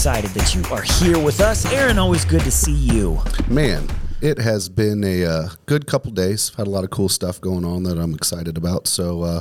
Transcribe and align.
excited 0.00 0.30
that 0.30 0.54
you 0.54 0.64
are 0.74 0.80
here 0.80 1.22
with 1.22 1.42
us. 1.42 1.70
Aaron, 1.74 1.98
always 1.98 2.24
good 2.24 2.40
to 2.40 2.50
see 2.50 2.72
you. 2.72 3.20
Man, 3.48 3.86
it 4.22 4.38
has 4.38 4.66
been 4.70 5.04
a 5.04 5.26
uh, 5.26 5.48
good 5.66 5.86
couple 5.86 6.10
days. 6.10 6.52
Had 6.56 6.66
a 6.66 6.70
lot 6.70 6.84
of 6.84 6.90
cool 6.90 7.10
stuff 7.10 7.38
going 7.38 7.66
on 7.66 7.82
that 7.82 7.98
I'm 7.98 8.14
excited 8.14 8.56
about. 8.56 8.86
So 8.86 9.20
uh, 9.20 9.40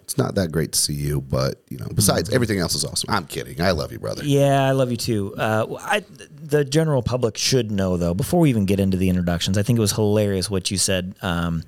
it's 0.00 0.16
not 0.16 0.34
that 0.36 0.50
great 0.50 0.72
to 0.72 0.78
see 0.78 0.94
you, 0.94 1.20
but 1.20 1.60
you 1.68 1.76
know, 1.76 1.88
besides 1.94 2.32
everything 2.32 2.58
else 2.58 2.74
is 2.74 2.86
awesome. 2.86 3.10
I'm 3.12 3.26
kidding. 3.26 3.60
I 3.60 3.72
love 3.72 3.92
you, 3.92 3.98
brother. 3.98 4.24
Yeah, 4.24 4.66
I 4.66 4.70
love 4.70 4.90
you 4.90 4.96
too. 4.96 5.34
Uh, 5.36 5.76
I, 5.80 6.02
the 6.42 6.64
general 6.64 7.02
public 7.02 7.36
should 7.36 7.70
know, 7.70 7.98
though, 7.98 8.14
before 8.14 8.40
we 8.40 8.48
even 8.48 8.64
get 8.64 8.80
into 8.80 8.96
the 8.96 9.10
introductions, 9.10 9.58
I 9.58 9.62
think 9.62 9.76
it 9.76 9.80
was 9.80 9.92
hilarious 9.92 10.48
what 10.48 10.70
you 10.70 10.78
said 10.78 11.14
um, 11.20 11.64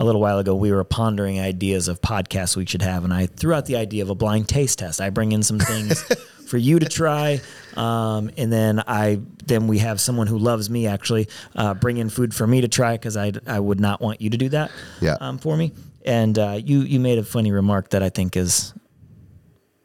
a 0.00 0.04
little 0.04 0.20
while 0.20 0.40
ago. 0.40 0.56
We 0.56 0.72
were 0.72 0.82
pondering 0.82 1.38
ideas 1.38 1.86
of 1.86 2.00
podcasts 2.00 2.56
we 2.56 2.66
should 2.66 2.82
have, 2.82 3.04
and 3.04 3.14
I 3.14 3.26
threw 3.26 3.54
out 3.54 3.66
the 3.66 3.76
idea 3.76 4.02
of 4.02 4.10
a 4.10 4.16
blind 4.16 4.48
taste 4.48 4.80
test. 4.80 5.00
I 5.00 5.10
bring 5.10 5.30
in 5.30 5.44
some 5.44 5.60
things 5.60 6.02
for 6.50 6.58
you 6.58 6.80
to 6.80 6.86
try, 6.86 7.40
um, 7.76 8.30
and 8.36 8.52
then 8.52 8.82
I 8.86 9.20
then 9.46 9.66
we 9.68 9.78
have 9.78 10.00
someone 10.00 10.26
who 10.26 10.38
loves 10.38 10.70
me 10.70 10.86
actually 10.86 11.28
uh, 11.56 11.74
bring 11.74 11.96
in 11.96 12.08
food 12.10 12.34
for 12.34 12.46
me 12.46 12.60
to 12.60 12.68
try 12.68 12.92
because 12.94 13.16
I 13.16 13.32
I 13.46 13.58
would 13.60 13.80
not 13.80 14.00
want 14.00 14.20
you 14.20 14.30
to 14.30 14.36
do 14.36 14.48
that 14.50 14.70
Yeah. 15.00 15.16
um, 15.20 15.38
for 15.38 15.56
me. 15.56 15.72
And 16.04 16.38
uh, 16.38 16.58
you 16.62 16.80
you 16.80 17.00
made 17.00 17.18
a 17.18 17.24
funny 17.24 17.52
remark 17.52 17.90
that 17.90 18.02
I 18.02 18.08
think 18.10 18.36
is 18.36 18.72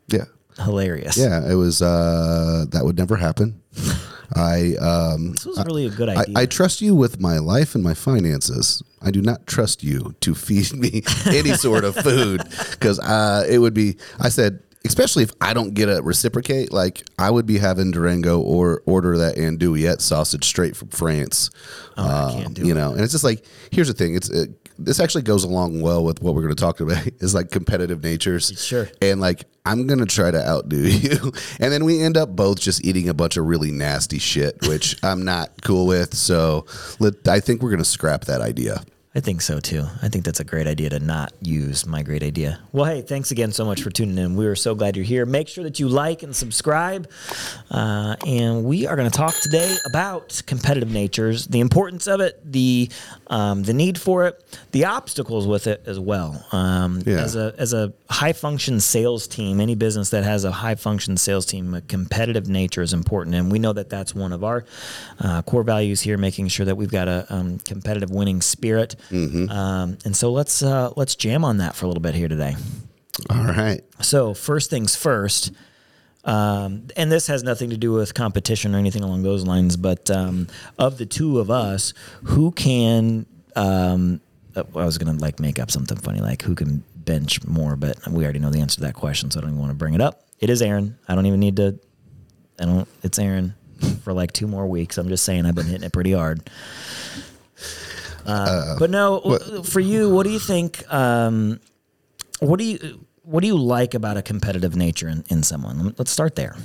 Yeah. 0.07 0.25
hilarious. 0.57 1.17
Yeah, 1.17 1.49
it 1.49 1.55
was 1.55 1.81
uh 1.81 2.65
that 2.69 2.83
would 2.85 2.97
never 2.97 3.15
happen. 3.15 3.61
I 4.35 4.75
um 4.81 5.31
This 5.33 5.45
was 5.45 5.63
really 5.65 5.85
a 5.85 5.89
good 5.89 6.09
I, 6.09 6.21
idea. 6.21 6.37
I 6.37 6.45
trust 6.45 6.81
you 6.81 6.95
with 6.95 7.19
my 7.19 7.37
life 7.37 7.75
and 7.75 7.83
my 7.83 7.93
finances. 7.93 8.81
I 9.01 9.11
do 9.11 9.21
not 9.21 9.45
trust 9.45 9.83
you 9.83 10.15
to 10.21 10.33
feed 10.45 10.73
me 10.73 11.03
any 11.27 11.53
sort 11.53 11.83
of 11.83 11.95
food 11.95 12.43
because 12.71 12.99
uh, 12.99 13.45
it 13.47 13.59
would 13.59 13.73
be. 13.73 13.97
I 14.19 14.29
said, 14.29 14.59
especially 14.85 15.23
if 15.23 15.31
I 15.41 15.53
don't 15.53 15.73
get 15.73 15.89
a 15.89 16.01
reciprocate, 16.01 16.71
like 16.71 17.03
I 17.19 17.29
would 17.31 17.45
be 17.45 17.57
having 17.57 17.91
Durango 17.91 18.39
or 18.39 18.81
order 18.85 19.17
that 19.17 19.35
andouillette 19.37 20.01
sausage 20.01 20.45
straight 20.45 20.75
from 20.75 20.89
France. 20.89 21.49
Oh, 21.97 22.03
I 22.03 22.07
Uh, 22.07 22.31
can't 22.33 22.53
do 22.53 22.61
you 22.65 22.71
it. 22.71 22.75
know, 22.75 22.91
and 22.93 23.01
it's 23.01 23.11
just 23.11 23.23
like 23.23 23.43
here's 23.71 23.87
the 23.87 23.93
thing. 23.93 24.15
It's 24.15 24.29
it, 24.29 24.49
this 24.77 24.99
actually 24.99 25.21
goes 25.21 25.45
along 25.45 25.79
well 25.79 26.03
with 26.03 26.21
what 26.21 26.35
we're 26.35 26.41
going 26.41 26.53
to 26.53 26.61
talk 26.61 26.81
about. 26.81 27.07
Is 27.21 27.33
like 27.33 27.49
competitive 27.49 28.03
natures. 28.03 28.51
Sure. 28.61 28.89
And 29.01 29.21
like 29.21 29.45
I'm 29.65 29.87
gonna 29.87 30.05
try 30.05 30.29
to 30.31 30.47
outdo 30.47 30.75
you, 30.81 31.31
and 31.59 31.71
then 31.71 31.85
we 31.85 32.01
end 32.01 32.17
up 32.17 32.35
both 32.35 32.59
just 32.59 32.85
eating 32.85 33.07
a 33.09 33.13
bunch 33.13 33.37
of 33.37 33.45
really 33.45 33.71
nasty 33.71 34.19
shit, 34.19 34.57
which 34.67 35.01
I'm 35.03 35.23
not 35.25 35.61
cool 35.63 35.87
with. 35.87 36.13
So 36.13 36.65
let, 36.99 37.27
I 37.27 37.39
think 37.39 37.61
we're 37.63 37.71
gonna 37.71 37.83
scrap 37.85 38.25
that 38.25 38.41
idea. 38.41 38.83
I 39.17 39.21
think 39.21 39.41
so 39.41 39.61
too. 39.61 39.85
I 40.01 40.09
think 40.09 40.25
that's 40.25 40.41
a 40.41 40.43
great 40.43 40.67
idea 40.67 40.89
to 40.89 40.99
not 40.99 41.31
use 41.41 41.85
my 41.85 42.03
great 42.03 42.21
idea. 42.21 42.59
Well, 42.73 42.83
hey, 42.83 43.01
thanks 43.01 43.31
again 43.31 43.53
so 43.53 43.63
much 43.63 43.81
for 43.81 43.89
tuning 43.89 44.17
in. 44.17 44.35
We 44.35 44.45
are 44.45 44.55
so 44.55 44.75
glad 44.75 44.97
you're 44.97 45.05
here. 45.05 45.25
Make 45.25 45.47
sure 45.47 45.63
that 45.63 45.79
you 45.79 45.87
like 45.87 46.21
and 46.21 46.35
subscribe. 46.35 47.09
Uh, 47.71 48.17
and 48.27 48.65
we 48.65 48.85
are 48.85 48.97
going 48.97 49.09
to 49.09 49.17
talk 49.17 49.33
today 49.35 49.77
about 49.85 50.41
competitive 50.47 50.91
natures, 50.91 51.47
the 51.47 51.61
importance 51.61 52.07
of 52.07 52.19
it, 52.19 52.41
the 52.43 52.89
um, 53.27 53.63
the 53.63 53.73
need 53.73 53.97
for 53.99 54.25
it, 54.25 54.43
the 54.71 54.83
obstacles 54.83 55.47
with 55.47 55.65
it 55.67 55.81
as 55.85 55.97
well. 55.97 56.45
Um, 56.51 57.01
Yeah. 57.05 57.21
As 57.21 57.37
a 57.37 57.55
as 57.57 57.71
a 57.71 57.93
high 58.09 58.33
function 58.33 58.81
sales 58.81 59.27
team, 59.27 59.61
any 59.61 59.75
business 59.75 60.09
that 60.09 60.25
has 60.25 60.43
a 60.43 60.51
high 60.51 60.75
function 60.75 61.15
sales 61.15 61.45
team, 61.45 61.73
a 61.73 61.81
competitive 61.81 62.49
nature 62.49 62.81
is 62.81 62.91
important, 62.91 63.33
and 63.35 63.49
we 63.49 63.59
know 63.59 63.71
that 63.71 63.89
that's 63.89 64.13
one 64.13 64.33
of 64.33 64.43
our 64.43 64.65
uh, 65.21 65.41
core 65.43 65.63
values 65.63 66.01
here, 66.01 66.17
making 66.17 66.49
sure 66.49 66.65
that 66.65 66.75
we've 66.75 66.91
got 66.91 67.07
a 67.07 67.25
um, 67.29 67.59
competitive 67.59 68.09
winning 68.09 68.41
spirit. 68.41 68.97
Um, 69.49 69.97
and 70.05 70.15
so 70.15 70.31
let's 70.31 70.63
uh, 70.63 70.91
let's 70.95 71.15
jam 71.15 71.43
on 71.45 71.57
that 71.57 71.75
for 71.75 71.85
a 71.85 71.87
little 71.87 72.01
bit 72.01 72.15
here 72.15 72.27
today. 72.27 72.55
All 73.29 73.45
right. 73.45 73.81
So 74.01 74.33
first 74.33 74.69
things 74.69 74.95
first, 74.95 75.51
um, 76.25 76.87
and 76.97 77.11
this 77.11 77.27
has 77.27 77.43
nothing 77.43 77.69
to 77.69 77.77
do 77.77 77.93
with 77.93 78.13
competition 78.13 78.75
or 78.75 78.77
anything 78.77 79.03
along 79.03 79.23
those 79.23 79.45
lines, 79.45 79.77
but 79.77 80.09
um, 80.11 80.47
of 80.77 80.97
the 80.97 81.05
two 81.05 81.39
of 81.39 81.49
us, 81.49 81.93
who 82.23 82.51
can? 82.51 83.25
Um, 83.55 84.21
uh, 84.55 84.63
I 84.75 84.85
was 84.85 84.97
gonna 84.97 85.17
like 85.17 85.39
make 85.39 85.59
up 85.59 85.71
something 85.71 85.97
funny, 85.97 86.19
like 86.19 86.41
who 86.41 86.55
can 86.55 86.83
bench 86.95 87.45
more, 87.45 87.75
but 87.75 88.05
we 88.07 88.23
already 88.23 88.39
know 88.39 88.49
the 88.49 88.59
answer 88.59 88.75
to 88.75 88.81
that 88.81 88.95
question, 88.95 89.31
so 89.31 89.39
I 89.39 89.41
don't 89.41 89.51
even 89.51 89.61
want 89.61 89.71
to 89.71 89.77
bring 89.77 89.93
it 89.93 90.01
up. 90.01 90.23
It 90.39 90.49
is 90.49 90.61
Aaron. 90.61 90.97
I 91.07 91.15
don't 91.15 91.25
even 91.25 91.39
need 91.39 91.55
to. 91.57 91.79
I 92.59 92.65
don't. 92.65 92.87
It's 93.03 93.19
Aaron 93.19 93.53
for 94.03 94.13
like 94.13 94.33
two 94.33 94.47
more 94.47 94.65
weeks. 94.67 94.97
I'm 94.97 95.07
just 95.07 95.23
saying 95.23 95.45
I've 95.45 95.55
been 95.55 95.67
hitting 95.67 95.83
it 95.83 95.93
pretty 95.93 96.13
hard. 96.13 96.49
Uh, 98.25 98.75
but 98.79 98.89
no, 98.89 99.63
for 99.63 99.79
you, 99.79 100.09
what 100.13 100.23
do 100.23 100.31
you 100.31 100.39
think? 100.39 100.83
Um, 100.93 101.59
what 102.39 102.59
do 102.59 102.65
you 102.65 103.05
what 103.23 103.41
do 103.41 103.47
you 103.47 103.57
like 103.57 103.93
about 103.93 104.17
a 104.17 104.21
competitive 104.21 104.75
nature 104.75 105.07
in, 105.09 105.23
in 105.29 105.43
someone? 105.43 105.93
Let's 105.97 106.11
start 106.11 106.35
there. 106.35 106.55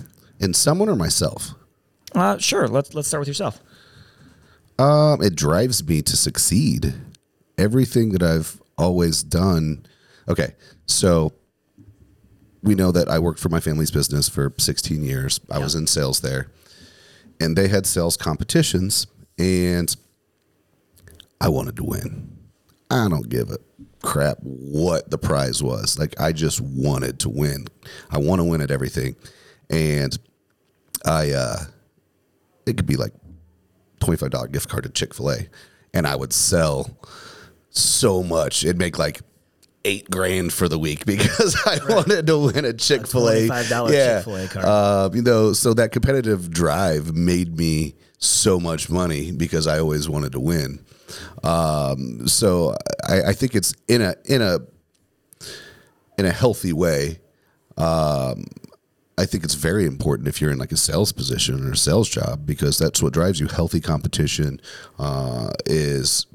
In 0.40 0.54
someone 0.54 0.88
or 0.88 0.96
myself, 0.96 1.50
Uh, 2.14 2.38
sure. 2.38 2.66
Let's 2.68 2.94
let's 2.94 3.08
start 3.08 3.20
with 3.20 3.28
yourself. 3.28 3.60
um, 4.78 5.22
it 5.22 5.34
drives 5.36 5.86
me 5.86 6.02
to 6.02 6.16
succeed. 6.16 6.94
Everything 7.58 8.12
that 8.12 8.22
I've 8.22 8.60
always 8.78 9.22
done. 9.22 9.84
Okay, 10.28 10.54
so 10.86 11.32
we 12.62 12.74
know 12.74 12.90
that 12.92 13.08
I 13.08 13.18
worked 13.18 13.38
for 13.40 13.48
my 13.50 13.60
family's 13.60 13.90
business 13.90 14.28
for 14.28 14.52
16 14.58 15.02
years. 15.02 15.40
I 15.50 15.58
was 15.58 15.74
in 15.74 15.86
sales 15.86 16.20
there, 16.20 16.50
and 17.40 17.56
they 17.56 17.68
had 17.68 17.86
sales 17.86 18.16
competitions, 18.16 19.06
and 19.38 19.94
I 21.40 21.48
wanted 21.48 21.76
to 21.76 21.84
win. 21.84 22.36
I 22.90 23.08
don't 23.08 23.28
give 23.28 23.50
a 23.50 23.58
crap 24.02 24.38
what 24.40 25.10
the 25.10 25.18
prize 25.18 25.62
was. 25.62 25.98
Like 25.98 26.20
I 26.20 26.32
just 26.32 26.60
wanted 26.60 27.20
to 27.20 27.28
win. 27.28 27.66
I 28.10 28.18
want 28.18 28.40
to 28.40 28.44
win 28.44 28.60
at 28.60 28.70
everything, 28.70 29.16
and 29.68 30.16
I 31.04 31.30
uh, 31.30 31.56
it 32.66 32.76
could 32.76 32.86
be 32.86 32.96
like 32.96 33.12
twenty 34.00 34.16
five 34.16 34.30
dollar 34.30 34.48
gift 34.48 34.68
card 34.68 34.84
to 34.84 34.90
Chick 34.90 35.14
fil 35.14 35.30
A, 35.30 35.48
and 35.94 36.06
I 36.06 36.16
would 36.16 36.32
sell 36.32 36.90
so 37.70 38.22
much. 38.22 38.64
It'd 38.64 38.78
make 38.78 38.98
like 38.98 39.20
eight 39.84 40.10
grand 40.10 40.52
for 40.52 40.68
the 40.68 40.78
week 40.78 41.06
because 41.06 41.56
I 41.66 41.78
wanted 41.88 42.26
to 42.26 42.38
win 42.38 42.64
a 42.64 42.72
Chick 42.72 43.06
Fil 43.06 43.28
A. 43.28 43.48
$25 43.48 43.88
Chick-fil-A 43.90 44.48
card. 44.48 44.64
Uh, 44.64 45.10
you 45.14 45.22
know, 45.22 45.52
so 45.52 45.72
that 45.74 45.92
competitive 45.92 46.50
drive 46.50 47.14
made 47.14 47.56
me 47.56 47.94
so 48.18 48.60
much 48.60 48.90
money 48.90 49.32
because 49.32 49.66
I 49.66 49.78
always 49.78 50.08
wanted 50.08 50.32
to 50.32 50.40
win. 50.40 50.84
Um, 51.42 52.26
so 52.28 52.74
I, 53.08 53.22
I 53.28 53.32
think 53.32 53.54
it's 53.54 53.74
in 53.88 54.02
a 54.02 54.14
in 54.24 54.42
a 54.42 54.58
in 56.18 56.26
a 56.26 56.32
healthy 56.32 56.72
way. 56.72 57.18
Um, 57.76 58.44
I 59.16 59.26
think 59.26 59.44
it's 59.44 59.54
very 59.54 59.84
important 59.84 60.28
if 60.28 60.40
you're 60.40 60.50
in 60.50 60.58
like 60.58 60.72
a 60.72 60.76
sales 60.76 61.12
position 61.12 61.66
or 61.66 61.72
a 61.72 61.76
sales 61.76 62.08
job 62.08 62.46
because 62.46 62.78
that's 62.78 63.02
what 63.02 63.12
drives 63.12 63.38
you. 63.38 63.48
Healthy 63.48 63.80
competition 63.80 64.60
uh, 64.98 65.52
is 65.66 66.26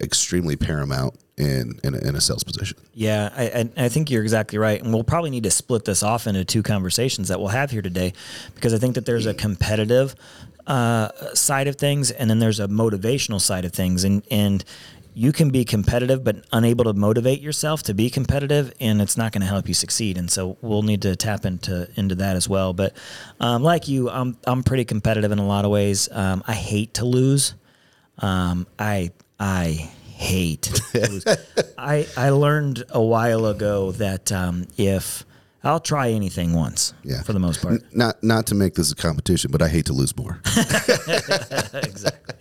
extremely 0.00 0.56
paramount 0.56 1.14
in 1.36 1.78
in 1.84 1.94
a, 1.94 1.98
in 1.98 2.16
a 2.16 2.20
sales 2.20 2.42
position. 2.42 2.78
Yeah, 2.94 3.30
I, 3.36 3.44
I, 3.44 3.84
I 3.84 3.88
think 3.88 4.10
you're 4.10 4.22
exactly 4.22 4.58
right, 4.58 4.82
and 4.82 4.92
we'll 4.92 5.04
probably 5.04 5.30
need 5.30 5.44
to 5.44 5.50
split 5.50 5.84
this 5.84 6.02
off 6.02 6.26
into 6.26 6.44
two 6.44 6.62
conversations 6.62 7.28
that 7.28 7.38
we'll 7.38 7.48
have 7.48 7.70
here 7.70 7.82
today, 7.82 8.12
because 8.54 8.74
I 8.74 8.78
think 8.78 8.96
that 8.96 9.06
there's 9.06 9.26
a 9.26 9.34
competitive 9.34 10.14
uh, 10.66 11.08
side 11.34 11.68
of 11.68 11.76
things, 11.76 12.10
and 12.10 12.30
then 12.30 12.38
there's 12.38 12.60
a 12.60 12.68
motivational 12.68 13.40
side 13.40 13.64
of 13.64 13.72
things, 13.72 14.04
and 14.04 14.22
and 14.30 14.64
you 15.14 15.30
can 15.32 15.50
be 15.50 15.64
competitive 15.64 16.24
but 16.24 16.44
unable 16.52 16.84
to 16.84 16.94
motivate 16.94 17.40
yourself 17.40 17.82
to 17.84 17.94
be 17.94 18.08
competitive, 18.08 18.72
and 18.80 19.02
it's 19.02 19.16
not 19.16 19.32
going 19.32 19.42
to 19.42 19.46
help 19.46 19.68
you 19.68 19.74
succeed. 19.74 20.16
And 20.16 20.30
so 20.30 20.56
we'll 20.62 20.82
need 20.82 21.02
to 21.02 21.16
tap 21.16 21.44
into 21.44 21.88
into 21.96 22.14
that 22.16 22.36
as 22.36 22.48
well. 22.48 22.72
But 22.72 22.96
um, 23.40 23.62
like 23.62 23.88
you, 23.88 24.08
I'm 24.10 24.36
I'm 24.44 24.62
pretty 24.62 24.84
competitive 24.84 25.32
in 25.32 25.38
a 25.38 25.46
lot 25.46 25.64
of 25.64 25.70
ways. 25.70 26.08
Um, 26.10 26.42
I 26.46 26.54
hate 26.54 26.94
to 26.94 27.04
lose. 27.04 27.54
Um, 28.18 28.66
I 28.78 29.10
I 29.38 29.90
hate. 30.14 30.62
to 30.62 31.08
lose. 31.10 31.24
I 31.78 32.06
I 32.16 32.30
learned 32.30 32.84
a 32.90 33.02
while 33.02 33.46
ago 33.46 33.92
that 33.92 34.32
um, 34.32 34.66
if 34.76 35.24
I'll 35.64 35.80
try 35.80 36.10
anything 36.10 36.54
once, 36.54 36.92
Yeah. 37.04 37.22
for 37.22 37.32
the 37.32 37.38
most 37.38 37.62
part. 37.62 37.82
Not 37.94 38.22
not 38.22 38.46
to 38.46 38.54
make 38.54 38.74
this 38.74 38.90
a 38.90 38.96
competition, 38.96 39.50
but 39.52 39.62
I 39.62 39.68
hate 39.68 39.86
to 39.86 39.92
lose 39.92 40.16
more. 40.16 40.40
exactly. 41.72 42.34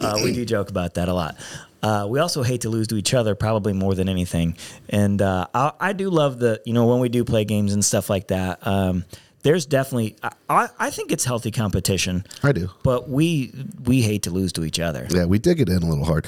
Uh, 0.00 0.18
we 0.24 0.32
do 0.32 0.44
joke 0.44 0.70
about 0.70 0.94
that 0.94 1.08
a 1.08 1.14
lot. 1.14 1.36
Uh, 1.82 2.06
we 2.08 2.18
also 2.18 2.42
hate 2.42 2.62
to 2.62 2.68
lose 2.70 2.88
to 2.88 2.96
each 2.96 3.14
other, 3.14 3.34
probably 3.34 3.72
more 3.72 3.94
than 3.94 4.08
anything. 4.08 4.56
And 4.88 5.20
uh, 5.22 5.46
I, 5.54 5.72
I 5.78 5.92
do 5.92 6.10
love 6.10 6.38
the, 6.38 6.60
you 6.64 6.72
know, 6.72 6.86
when 6.86 7.00
we 7.00 7.08
do 7.08 7.24
play 7.24 7.44
games 7.44 7.72
and 7.74 7.84
stuff 7.84 8.10
like 8.10 8.28
that. 8.28 8.66
Um, 8.66 9.04
there's 9.42 9.66
definitely, 9.66 10.16
I- 10.22 10.32
I, 10.48 10.68
I 10.78 10.90
think 10.90 11.12
it's 11.12 11.24
healthy 11.24 11.52
competition. 11.52 12.24
I 12.42 12.50
do. 12.52 12.70
But 12.82 13.08
we 13.08 13.52
we 13.84 14.02
hate 14.02 14.22
to 14.24 14.30
lose 14.30 14.52
to 14.54 14.64
each 14.64 14.80
other. 14.80 15.06
Yeah, 15.10 15.26
we 15.26 15.38
dig 15.38 15.60
it 15.60 15.68
in 15.68 15.82
a 15.82 15.86
little 15.86 16.04
hard. 16.04 16.26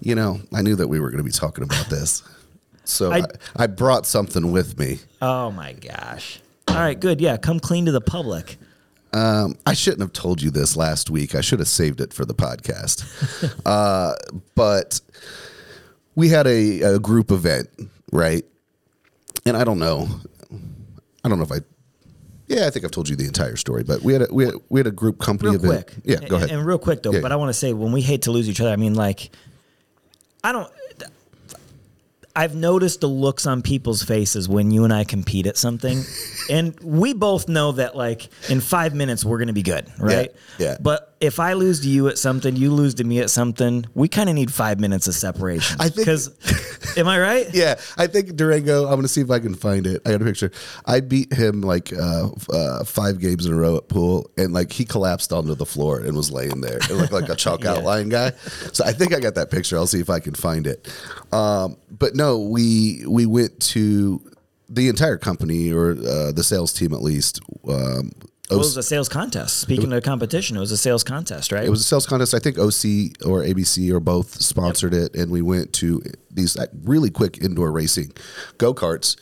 You 0.00 0.14
know, 0.14 0.40
I 0.52 0.60
knew 0.62 0.74
that 0.76 0.88
we 0.88 1.00
were 1.00 1.08
going 1.10 1.18
to 1.18 1.24
be 1.24 1.30
talking 1.30 1.64
about 1.64 1.86
this, 1.88 2.22
so 2.88 3.12
I, 3.12 3.18
I- 3.18 3.24
I 3.56 3.66
brought 3.66 4.06
something 4.06 4.50
with 4.52 4.78
me. 4.78 4.98
Oh 5.22 5.50
my 5.50 5.72
gosh. 5.72 6.40
All 6.68 6.76
right, 6.76 6.98
good. 6.98 7.20
Yeah, 7.20 7.36
come 7.36 7.60
clean 7.60 7.86
to 7.86 7.92
the 7.92 8.00
public. 8.00 8.56
Um, 9.14 9.56
I 9.66 9.72
shouldn't 9.72 10.02
have 10.02 10.12
told 10.12 10.42
you 10.42 10.50
this 10.50 10.76
last 10.76 11.08
week. 11.08 11.34
I 11.34 11.40
should 11.40 11.60
have 11.60 11.68
saved 11.68 12.00
it 12.00 12.12
for 12.12 12.24
the 12.26 12.34
podcast. 12.34 13.04
uh, 13.66 14.14
but 14.54 15.00
we 16.14 16.28
had 16.28 16.46
a, 16.46 16.82
a 16.82 16.98
group 16.98 17.30
event, 17.30 17.70
right? 18.12 18.44
And 19.46 19.56
I 19.56 19.64
don't 19.64 19.78
know. 19.78 20.08
I 21.24 21.28
don't 21.28 21.38
know 21.38 21.44
if 21.44 21.52
I 21.52 21.60
Yeah, 22.48 22.66
I 22.66 22.70
think 22.70 22.84
I've 22.84 22.90
told 22.90 23.08
you 23.08 23.16
the 23.16 23.26
entire 23.26 23.56
story, 23.56 23.82
but 23.82 24.02
we 24.02 24.12
had 24.12 24.22
a 24.22 24.28
we 24.30 24.44
had, 24.44 24.54
we 24.68 24.78
had 24.80 24.86
a 24.86 24.90
group 24.92 25.18
company 25.18 25.52
real 25.56 25.64
event. 25.64 25.86
quick. 25.86 25.96
Yeah, 26.04 26.28
go 26.28 26.36
ahead. 26.36 26.50
And 26.50 26.66
real 26.66 26.78
quick 26.78 27.02
though, 27.02 27.12
Yeah. 27.12 27.20
but 27.20 27.32
I 27.32 27.36
want 27.36 27.48
to 27.48 27.54
say 27.54 27.72
when 27.72 27.92
we 27.92 28.02
hate 28.02 28.22
to 28.22 28.30
lose 28.30 28.48
each 28.48 28.60
other, 28.60 28.70
I 28.70 28.76
mean 28.76 28.94
like 28.94 29.30
I 30.44 30.52
don't 30.52 30.70
I've 32.38 32.54
noticed 32.54 33.00
the 33.00 33.08
looks 33.08 33.46
on 33.46 33.62
people's 33.62 34.02
faces 34.02 34.48
when 34.48 34.70
you 34.70 34.84
and 34.84 34.92
I 34.92 35.02
compete 35.02 35.46
at 35.46 35.56
something. 35.56 36.04
and 36.50 36.78
we 36.80 37.12
both 37.12 37.48
know 37.48 37.72
that 37.72 37.96
like 37.96 38.28
in 38.48 38.60
5 38.60 38.94
minutes 38.94 39.24
we're 39.24 39.38
going 39.38 39.48
to 39.48 39.52
be 39.54 39.62
good, 39.64 39.90
right? 39.98 40.30
yeah. 40.56 40.76
But 40.80 41.16
if 41.20 41.40
I 41.40 41.54
lose 41.54 41.80
to 41.80 41.88
you 41.88 42.06
at 42.06 42.16
something, 42.16 42.54
you 42.54 42.70
lose 42.72 42.94
to 42.94 43.04
me 43.04 43.18
at 43.18 43.28
something, 43.28 43.84
we 43.94 44.06
kind 44.06 44.28
of 44.28 44.36
need 44.36 44.52
5 44.54 44.78
minutes 44.78 45.08
of 45.08 45.14
separation. 45.16 45.76
I 45.80 45.88
think- 45.88 46.06
cuz 46.06 46.30
am 46.96 47.08
I 47.08 47.18
right? 47.18 47.46
yeah, 47.52 47.74
I 47.96 48.06
think 48.06 48.36
Durango. 48.36 48.84
I'm 48.86 48.94
gonna 48.94 49.08
see 49.08 49.20
if 49.20 49.30
I 49.32 49.40
can 49.40 49.54
find 49.56 49.84
it. 49.86 50.00
I 50.06 50.12
got 50.12 50.22
a 50.22 50.24
picture. 50.24 50.52
I 50.86 51.00
beat 51.00 51.32
him 51.32 51.60
like 51.62 51.92
uh, 51.92 52.28
uh, 52.52 52.84
five 52.84 53.18
games 53.18 53.46
in 53.46 53.52
a 53.52 53.56
row 53.56 53.76
at 53.78 53.88
pool, 53.88 54.30
and 54.36 54.52
like 54.52 54.70
he 54.72 54.84
collapsed 54.84 55.32
onto 55.32 55.56
the 55.56 55.66
floor 55.66 55.98
and 55.98 56.16
was 56.16 56.30
laying 56.30 56.60
there. 56.60 56.78
It 56.78 56.90
looked 57.00 57.12
like 57.12 57.28
a 57.28 57.34
chalk 57.44 57.64
Yeah. 57.64 57.72
outline 57.74 58.10
guy. 58.10 58.30
So 58.72 58.84
I 58.84 58.92
think 58.92 59.12
I 59.12 59.18
got 59.18 59.34
that 59.34 59.50
picture. 59.50 59.76
I'll 59.76 59.88
see 59.88 60.00
if 60.00 60.10
I 60.10 60.20
can 60.20 60.34
find 60.34 60.68
it. 60.68 60.86
Um, 61.32 61.76
but 61.90 62.14
no, 62.14 62.27
we 62.36 63.04
we 63.06 63.24
went 63.26 63.58
to 63.60 64.20
the 64.68 64.88
entire 64.88 65.16
company 65.16 65.72
or 65.72 65.92
uh, 65.92 66.32
the 66.32 66.44
sales 66.44 66.72
team 66.72 66.92
at 66.92 67.00
least. 67.00 67.40
Um, 67.66 68.12
It 68.50 68.56
was 68.56 68.76
a 68.76 68.82
sales 68.82 69.08
contest. 69.08 69.58
Speaking 69.60 69.92
of 69.92 70.02
competition, 70.02 70.56
it 70.56 70.60
was 70.60 70.72
a 70.72 70.76
sales 70.76 71.04
contest, 71.04 71.52
right? 71.52 71.64
It 71.64 71.70
was 71.70 71.80
a 71.80 71.84
sales 71.84 72.06
contest. 72.06 72.34
I 72.34 72.38
think 72.38 72.58
OC 72.58 73.24
or 73.26 73.42
ABC 73.42 73.90
or 73.90 74.00
both 74.00 74.40
sponsored 74.40 74.94
it, 74.94 75.14
and 75.14 75.30
we 75.30 75.42
went 75.42 75.72
to 75.74 76.02
these 76.30 76.56
really 76.84 77.10
quick 77.10 77.38
indoor 77.42 77.70
racing 77.72 78.12
go 78.58 78.74
karts. 78.74 79.16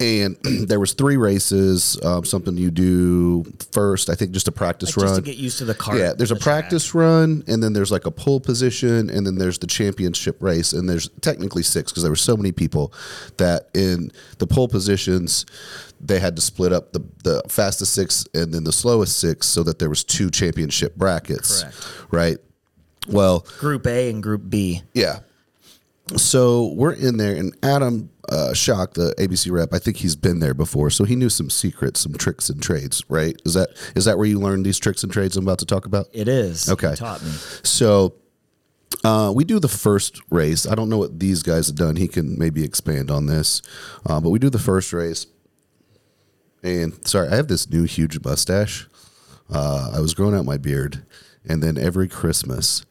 And 0.00 0.36
there 0.42 0.80
was 0.80 0.92
three 0.92 1.16
races. 1.16 1.98
Um, 2.02 2.24
something 2.24 2.56
you 2.56 2.70
do 2.70 3.44
first, 3.72 4.10
I 4.10 4.14
think, 4.14 4.32
just 4.32 4.48
a 4.48 4.52
practice 4.52 4.96
Like, 4.96 5.04
run. 5.04 5.14
just 5.14 5.24
to 5.24 5.30
get 5.30 5.36
used 5.38 5.58
to 5.58 5.64
the 5.64 5.74
car. 5.74 5.96
yeah, 5.96 6.12
there's 6.12 6.30
a 6.30 6.34
the 6.34 6.40
track. 6.40 6.62
practice 6.62 6.94
run, 6.94 7.44
and 7.46 7.62
then 7.62 7.72
there's 7.72 7.92
like 7.92 8.06
a 8.06 8.10
pole 8.10 8.40
position, 8.40 9.08
and 9.10 9.26
then 9.26 9.36
there's 9.36 9.58
the 9.58 9.66
championship 9.66 10.42
race, 10.42 10.72
and 10.72 10.88
there's 10.88 11.08
technically 11.20 11.62
six 11.62 11.92
because 11.92 12.02
there 12.02 12.10
were 12.12 12.16
so 12.16 12.36
many 12.36 12.52
people 12.52 12.92
that 13.36 13.68
in 13.74 14.10
the 14.38 14.46
pole 14.46 14.68
positions 14.68 15.46
they 16.00 16.18
had 16.18 16.36
to 16.36 16.42
split 16.42 16.72
up 16.72 16.92
the, 16.92 17.00
the 17.22 17.42
fastest 17.48 17.94
six 17.94 18.26
and 18.34 18.52
then 18.52 18.64
the 18.64 18.72
slowest 18.72 19.18
six 19.18 19.46
so 19.46 19.62
that 19.62 19.78
there 19.78 19.88
was 19.88 20.04
two 20.04 20.28
championship 20.30 20.94
brackets, 20.96 21.62
Correct. 21.62 21.88
right? 22.10 22.36
Well, 23.08 23.46
Group 23.58 23.86
A 23.86 24.10
and 24.10 24.22
Group 24.22 24.42
B. 24.48 24.82
yeah. 24.92 25.20
So 26.16 26.72
we're 26.76 26.92
in 26.92 27.16
there, 27.16 27.34
and 27.34 27.56
Adam 27.62 28.10
uh, 28.28 28.54
Shock, 28.54 28.94
the 28.94 29.14
ABC 29.18 29.50
rep, 29.50 29.72
I 29.72 29.78
think 29.78 29.98
he's 29.98 30.16
been 30.16 30.40
there 30.40 30.54
before, 30.54 30.90
so 30.90 31.04
he 31.04 31.16
knew 31.16 31.28
some 31.30 31.50
secrets, 31.50 32.00
some 32.00 32.14
tricks 32.14 32.48
and 32.48 32.62
trades, 32.62 33.02
right? 33.08 33.40
Is 33.44 33.54
that 33.54 33.70
is 33.94 34.04
that 34.04 34.18
where 34.18 34.26
you 34.26 34.38
learned 34.38 34.64
these 34.64 34.78
tricks 34.78 35.02
and 35.02 35.12
trades 35.12 35.36
I'm 35.36 35.44
about 35.44 35.58
to 35.60 35.66
talk 35.66 35.86
about? 35.86 36.08
It 36.12 36.28
is. 36.28 36.68
Okay. 36.68 36.90
He 36.90 36.96
taught 36.96 37.22
me. 37.22 37.30
So 37.62 38.14
uh, 39.04 39.32
we 39.34 39.44
do 39.44 39.58
the 39.58 39.68
first 39.68 40.20
race. 40.30 40.66
I 40.66 40.74
don't 40.74 40.88
know 40.88 40.98
what 40.98 41.20
these 41.20 41.42
guys 41.42 41.66
have 41.66 41.76
done. 41.76 41.96
He 41.96 42.08
can 42.08 42.38
maybe 42.38 42.64
expand 42.64 43.10
on 43.10 43.26
this, 43.26 43.60
uh, 44.06 44.20
but 44.20 44.30
we 44.30 44.38
do 44.38 44.50
the 44.50 44.58
first 44.58 44.92
race. 44.92 45.26
And 46.62 47.06
sorry, 47.06 47.28
I 47.28 47.36
have 47.36 47.48
this 47.48 47.68
new 47.68 47.84
huge 47.84 48.24
mustache. 48.24 48.88
Uh, 49.52 49.92
I 49.94 50.00
was 50.00 50.14
growing 50.14 50.34
out 50.34 50.46
my 50.46 50.56
beard, 50.56 51.04
and 51.46 51.62
then 51.62 51.76
every 51.76 52.08
Christmas, 52.08 52.86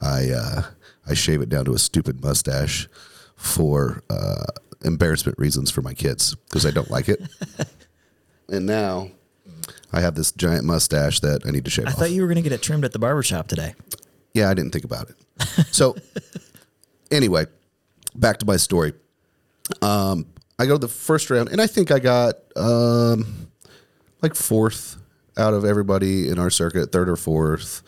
I 0.00 0.30
uh, 0.30 0.62
I 1.04 1.14
shave 1.14 1.40
it 1.40 1.48
down 1.48 1.64
to 1.64 1.74
a 1.74 1.78
stupid 1.78 2.22
mustache 2.22 2.88
for 3.34 4.02
uh, 4.08 4.44
embarrassment 4.84 5.38
reasons 5.38 5.70
for 5.70 5.82
my 5.82 5.94
kids 5.94 6.34
because 6.34 6.66
I 6.66 6.70
don't 6.70 6.90
like 6.90 7.08
it. 7.08 7.20
and 8.48 8.66
now 8.66 9.10
I 9.92 10.00
have 10.00 10.14
this 10.14 10.32
giant 10.32 10.64
mustache 10.64 11.20
that 11.20 11.46
I 11.46 11.50
need 11.50 11.64
to 11.64 11.70
shave 11.70 11.86
I 11.86 11.90
off. 11.90 11.98
thought 11.98 12.10
you 12.10 12.22
were 12.22 12.28
going 12.28 12.36
to 12.36 12.42
get 12.42 12.52
it 12.52 12.62
trimmed 12.62 12.84
at 12.84 12.92
the 12.92 12.98
barber 12.98 13.22
shop 13.22 13.48
today. 13.48 13.74
Yeah, 14.34 14.50
I 14.50 14.54
didn't 14.54 14.72
think 14.72 14.84
about 14.84 15.10
it. 15.10 15.16
So, 15.72 15.94
anyway, 17.10 17.46
back 18.14 18.38
to 18.38 18.46
my 18.46 18.56
story. 18.56 18.94
Um, 19.82 20.26
I 20.58 20.66
go 20.66 20.74
to 20.74 20.78
the 20.78 20.88
first 20.88 21.28
round, 21.28 21.50
and 21.50 21.60
I 21.60 21.66
think 21.66 21.90
I 21.90 21.98
got 21.98 22.34
um, 22.56 23.48
like 24.22 24.34
fourth 24.34 24.96
out 25.36 25.52
of 25.52 25.64
everybody 25.64 26.28
in 26.28 26.38
our 26.38 26.48
circuit, 26.50 26.92
third 26.92 27.08
or 27.10 27.16
fourth. 27.16 27.82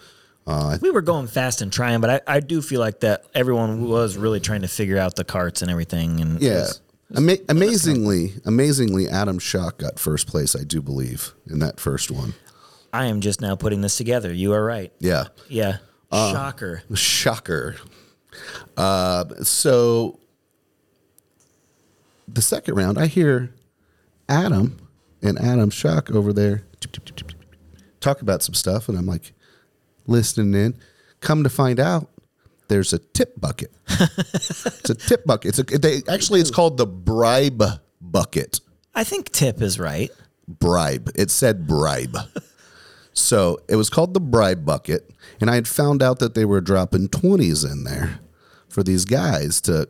We 0.81 0.91
were 0.91 1.03
going 1.03 1.27
fast 1.27 1.61
and 1.63 1.73
trying, 1.73 2.01
but 2.01 2.23
I, 2.29 2.37
I 2.37 2.41
do 2.41 2.63
feel 2.63 2.81
like 2.81 3.01
that 3.01 3.25
everyone 3.35 3.87
was 3.89 4.17
really 4.17 4.41
trying 4.41 4.63
to 4.63 4.69
figure 4.69 4.97
out 4.99 5.15
the 5.17 5.25
carts 5.25 5.61
and 5.63 5.71
everything. 5.71 6.21
And 6.21 6.37
it 6.37 6.43
Yeah. 6.43 6.55
was- 6.61 6.81
Ama- 7.17 7.39
amazingly, 7.49 8.35
amazingly, 8.45 9.09
Adam 9.09 9.39
Shock 9.39 9.79
got 9.79 9.99
first 9.99 10.27
place, 10.27 10.55
I 10.55 10.63
do 10.65 10.83
believe, 10.83 11.33
in 11.47 11.59
that 11.61 11.81
first 11.81 12.11
one. 12.11 12.35
I 12.93 13.07
am 13.07 13.21
just 13.21 13.41
now 13.41 13.57
putting 13.57 13.81
this 13.83 13.97
together. 13.97 14.33
You 14.33 14.53
are 14.53 14.63
right. 14.65 14.93
Yeah. 15.01 15.25
Yeah. 15.49 15.79
Uh, 16.11 16.33
Shocker. 16.33 16.83
Shocker. 16.95 17.77
Uh, 18.77 19.25
so 19.43 20.19
the 22.27 22.43
second 22.43 22.75
round, 22.75 22.99
I 22.99 23.07
hear 23.07 23.51
Adam 24.29 24.79
and 25.23 25.39
Adam 25.39 25.71
Shock 25.71 26.11
over 26.11 26.33
there 26.33 26.63
talk 28.01 28.21
about 28.23 28.43
some 28.43 28.55
stuff, 28.55 28.89
and 28.89 28.97
I'm 28.99 29.07
like 29.07 29.33
listening 30.09 30.61
in. 30.61 30.75
Come 31.21 31.45
to 31.45 31.51
find 31.51 31.79
out, 31.79 32.11
there's 32.69 32.93
a 32.93 32.99
tip 32.99 33.41
bucket. 33.41 33.73
it's 33.89 34.91
a 34.91 34.95
tip 34.95 35.25
bucket. 35.25 35.59
It's 35.59 35.73
a 35.73 35.79
they 35.79 36.03
actually 36.09 36.41
it's 36.41 36.51
called 36.51 36.77
the 36.77 36.87
bribe 36.87 37.63
bucket. 38.01 38.61
I 38.95 39.05
think 39.05 39.31
Tip 39.31 39.63
is 39.63 39.79
right. 39.79 40.11
Bribe. 40.49 41.11
It 41.15 41.31
said 41.31 41.67
bribe. 41.67 42.17
So 43.15 43.59
it 43.69 43.75
was 43.75 43.91
called 43.91 44.15
the 44.15 44.21
bribe 44.21 44.65
bucket, 44.65 45.11
and 45.41 45.51
I 45.51 45.57
had 45.57 45.67
found 45.67 46.05
out 46.05 46.21
that 46.21 46.37
they 46.37 46.45
were 46.45 46.61
dropping 46.61 47.09
twenties 47.09 47.65
in 47.65 47.83
there 47.83 48.21
for 48.69 48.85
these 48.85 49.05
guys 49.05 49.61
to 49.63 49.89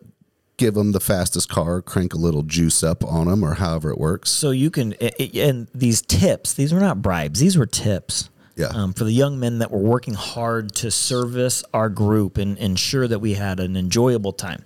give 0.56 0.73
them 0.73 0.93
the 0.93 1.00
fastest 1.00 1.49
car, 1.50 1.82
crank 1.82 2.14
a 2.14 2.17
little 2.17 2.43
juice 2.43 2.82
up 2.82 3.05
on 3.05 3.26
them, 3.26 3.44
or 3.44 3.55
however 3.55 3.91
it 3.91 3.99
works. 3.99 4.31
So 4.31 4.50
you 4.50 4.71
can, 4.71 4.94
and 4.94 5.69
these 5.75 6.00
tips, 6.00 6.55
these 6.55 6.73
were 6.73 6.81
not 6.81 7.03
bribes, 7.03 7.38
these 7.38 7.59
were 7.59 7.67
tips. 7.67 8.31
Yeah. 8.59 8.67
Um, 8.67 8.93
for 8.93 9.05
the 9.05 9.13
young 9.13 9.39
men 9.39 9.61
that 9.61 9.71
were 9.71 9.79
working 9.79 10.15
hard 10.15 10.75
to 10.77 10.91
service 10.91 11.62
our 11.73 11.88
group 11.88 12.38
and 12.38 12.59
ensure 12.59 13.07
that 13.07 13.21
we 13.21 13.35
had 13.35 13.61
an 13.61 13.77
enjoyable 13.77 14.33
time. 14.33 14.65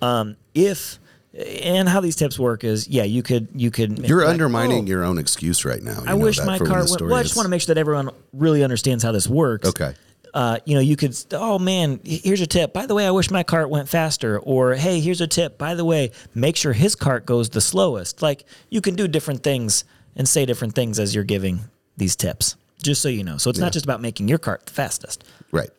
Um, 0.00 0.36
if, 0.54 0.98
and 1.34 1.86
how 1.86 2.00
these 2.00 2.16
tips 2.16 2.38
work 2.38 2.64
is, 2.64 2.88
yeah, 2.88 3.02
you 3.04 3.22
could, 3.22 3.48
you 3.54 3.70
could. 3.70 3.98
You're 4.08 4.24
like, 4.24 4.30
undermining 4.30 4.84
oh, 4.84 4.88
your 4.88 5.04
own 5.04 5.18
excuse 5.18 5.66
right 5.66 5.82
now. 5.82 6.00
You 6.00 6.08
I 6.08 6.14
wish 6.14 6.38
my 6.38 6.58
car 6.58 6.78
went. 6.78 7.00
Well, 7.02 7.14
I 7.14 7.22
just 7.22 7.36
want 7.36 7.44
to 7.44 7.50
make 7.50 7.60
sure 7.60 7.74
that 7.74 7.80
everyone 7.80 8.08
really 8.32 8.64
understands 8.64 9.04
how 9.04 9.12
this 9.12 9.28
works. 9.28 9.68
Okay. 9.68 9.94
Uh, 10.32 10.58
you 10.64 10.74
know, 10.74 10.80
you 10.80 10.96
could. 10.96 11.14
Oh 11.32 11.58
man, 11.58 12.00
here's 12.04 12.40
a 12.40 12.46
tip. 12.46 12.72
By 12.72 12.86
the 12.86 12.94
way, 12.94 13.06
I 13.06 13.10
wish 13.10 13.30
my 13.30 13.42
cart 13.42 13.68
went 13.68 13.88
faster. 13.88 14.38
Or 14.38 14.74
hey, 14.74 15.00
here's 15.00 15.20
a 15.20 15.26
tip. 15.26 15.58
By 15.58 15.74
the 15.74 15.84
way, 15.84 16.12
make 16.34 16.56
sure 16.56 16.72
his 16.72 16.94
cart 16.94 17.26
goes 17.26 17.50
the 17.50 17.60
slowest. 17.60 18.22
Like 18.22 18.44
you 18.70 18.80
can 18.80 18.94
do 18.94 19.06
different 19.06 19.42
things 19.42 19.84
and 20.16 20.26
say 20.26 20.46
different 20.46 20.74
things 20.74 20.98
as 20.98 21.14
you're 21.14 21.24
giving 21.24 21.60
these 21.96 22.16
tips. 22.16 22.56
Just 22.82 23.02
so 23.02 23.08
you 23.08 23.22
know. 23.24 23.36
So 23.36 23.50
it's 23.50 23.58
not 23.58 23.72
just 23.72 23.84
about 23.84 24.00
making 24.00 24.28
your 24.28 24.38
cart 24.38 24.66
the 24.66 24.72
fastest. 24.72 25.24
Right. 25.52 25.70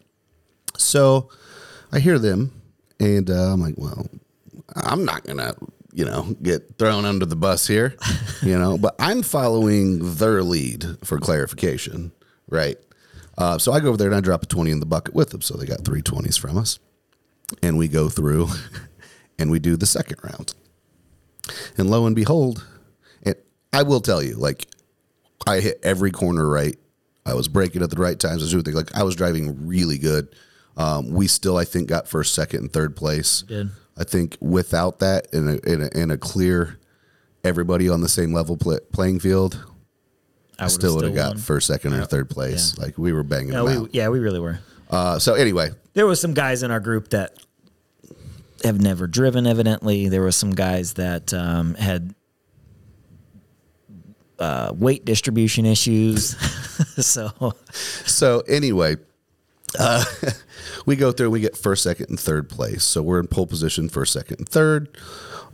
So 0.78 1.30
I 1.92 2.00
hear 2.00 2.20
them, 2.20 2.62
and 3.00 3.30
uh, 3.30 3.54
I'm 3.54 3.62
like, 3.62 3.76
well, 3.78 4.08
I'm 4.76 5.04
not 5.06 5.24
gonna, 5.24 5.56
you 5.94 6.06
know, 6.06 6.36
get 6.42 6.78
thrown 6.78 7.06
under 7.06 7.26
the 7.26 7.36
bus 7.36 7.68
here, 7.68 7.96
you 8.42 8.58
know. 8.58 8.78
But 8.78 8.96
I'm 9.00 9.24
following 9.24 10.16
their 10.16 10.44
lead 10.44 10.86
for 11.04 11.20
clarification, 11.20 12.12
right? 12.50 12.78
Uh, 13.38 13.58
so 13.58 13.72
I 13.72 13.80
go 13.80 13.90
over 13.90 13.98
there 13.98 14.08
and 14.08 14.16
I 14.16 14.22
drop 14.22 14.44
a 14.44 14.46
twenty 14.46 14.72
in 14.72 14.80
the 14.80 14.86
bucket 14.86 15.14
with 15.14 15.32
them. 15.32 15.42
So 15.42 15.56
they 15.56 15.66
got 15.66 15.84
three 15.84 16.02
20s 16.02 16.40
from 16.40 16.58
us, 16.58 16.80
and 17.64 17.78
we 17.78 17.88
go 17.88 18.10
through, 18.10 18.48
and 19.40 19.50
we 19.52 19.60
do 19.60 19.76
the 19.76 19.86
second 19.86 20.20
round, 20.24 20.54
and 21.78 21.90
lo 21.90 22.06
and 22.06 22.16
behold, 22.16 22.66
and 23.24 23.36
I 23.74 23.84
will 23.84 24.02
tell 24.02 24.22
you, 24.22 24.36
like, 24.36 24.68
I 25.48 25.60
hit 25.60 25.80
every 25.84 26.12
corner 26.12 26.48
right. 26.48 26.78
I 27.26 27.34
was 27.34 27.48
braking 27.48 27.84
at 27.84 27.90
the 27.90 27.98
right 28.02 28.20
times. 28.20 28.42
I 28.42 28.46
was 28.46 28.52
doing 28.52 28.64
things 28.64 28.76
like 28.76 28.96
I 28.96 29.04
was 29.04 29.16
driving 29.16 29.68
really 29.68 29.98
good. 29.98 30.30
Um, 30.78 31.10
we 31.12 31.28
still, 31.28 31.58
I 31.58 31.66
think, 31.66 31.88
got 31.90 32.08
first, 32.08 32.34
second, 32.34 32.62
and 32.62 32.72
third 32.74 32.96
place. 32.96 33.42
Did. 33.44 33.70
I 33.98 34.04
think 34.06 34.38
without 34.40 35.00
that 35.00 35.28
in 35.34 35.48
a, 35.50 35.56
in 35.70 35.82
a, 35.84 35.88
in 36.02 36.12
a 36.12 36.18
clear, 36.18 36.80
everybody 37.44 37.90
on 37.90 38.02
the 38.02 38.10
same 38.10 38.34
level 38.34 38.58
pl- 38.58 38.80
playing 38.92 39.20
field, 39.20 39.64
I 40.58 40.66
I 40.66 40.68
still 40.68 40.96
would 40.96 41.04
have 41.06 41.14
got 41.16 41.30
won. 41.36 41.38
first, 41.40 41.68
second, 41.68 41.94
or 41.94 42.06
third 42.06 42.30
place. 42.30 42.78
Like 42.78 42.98
we 42.98 43.12
were 43.14 43.24
banging 43.24 43.50
No, 43.52 43.66
we, 43.66 43.74
out. 43.74 43.90
yeah, 43.94 44.10
we 44.10 44.20
really 44.20 44.40
were. 44.40 44.60
Uh, 44.90 45.20
so 45.20 45.34
anyway, 45.36 45.70
There 45.94 46.08
was 46.08 46.20
some 46.22 46.34
guys 46.34 46.64
in 46.64 46.72
our 46.72 46.80
group 46.80 47.10
that 47.10 47.36
have 48.64 48.80
never 48.82 49.08
driven. 49.08 49.46
Evidently, 49.46 50.10
there 50.10 50.22
were 50.22 50.32
some 50.32 50.52
guys 50.52 50.94
that 50.94 51.34
um, 51.34 51.76
had 51.76 52.14
uh, 54.42 54.74
weight 54.76 55.06
distribution 55.06 55.66
issues. 55.66 56.36
so 57.06 57.54
so 58.06 58.42
anyway, 58.48 58.98
uh, 59.80 60.04
we 60.86 60.96
go 60.96 61.12
through. 61.12 61.30
We 61.30 61.40
get 61.40 61.56
first, 61.58 61.84
second, 61.84 62.10
and 62.10 62.20
third 62.20 62.50
place. 62.50 62.84
So 62.84 63.02
we're 63.02 63.20
in 63.20 63.28
pole 63.28 63.48
position, 63.48 63.88
first, 63.90 64.14
second, 64.14 64.40
and 64.40 64.50
third. 64.50 64.90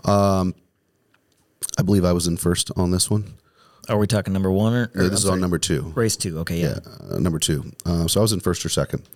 Um, 0.06 0.56
I 1.78 1.84
believe 1.84 2.06
I 2.06 2.14
was 2.14 2.28
in 2.28 2.38
first 2.38 2.72
on 2.76 2.92
this 2.92 3.10
one. 3.10 3.34
Are 3.90 3.98
we 3.98 4.06
talking 4.08 4.34
number 4.34 4.52
one 4.52 4.74
or, 4.74 4.78
or 4.78 4.92
Yeah, 4.96 5.02
I'm 5.04 5.10
this 5.10 5.20
is 5.20 5.26
sorry, 5.26 5.34
on 5.34 5.42
number 5.42 5.58
two. 5.60 5.94
race 5.96 6.18
two? 6.18 6.40
Okay, 6.40 6.60
yeah. 6.62 6.80
uh, 7.10 7.20
number 7.20 7.40
two. 7.40 7.72
Uh, 7.86 8.08
so 8.08 8.20
I 8.20 8.22
was 8.22 8.34
in 8.34 8.42
first 8.42 8.66
or 8.66 8.70
second. 8.70 9.08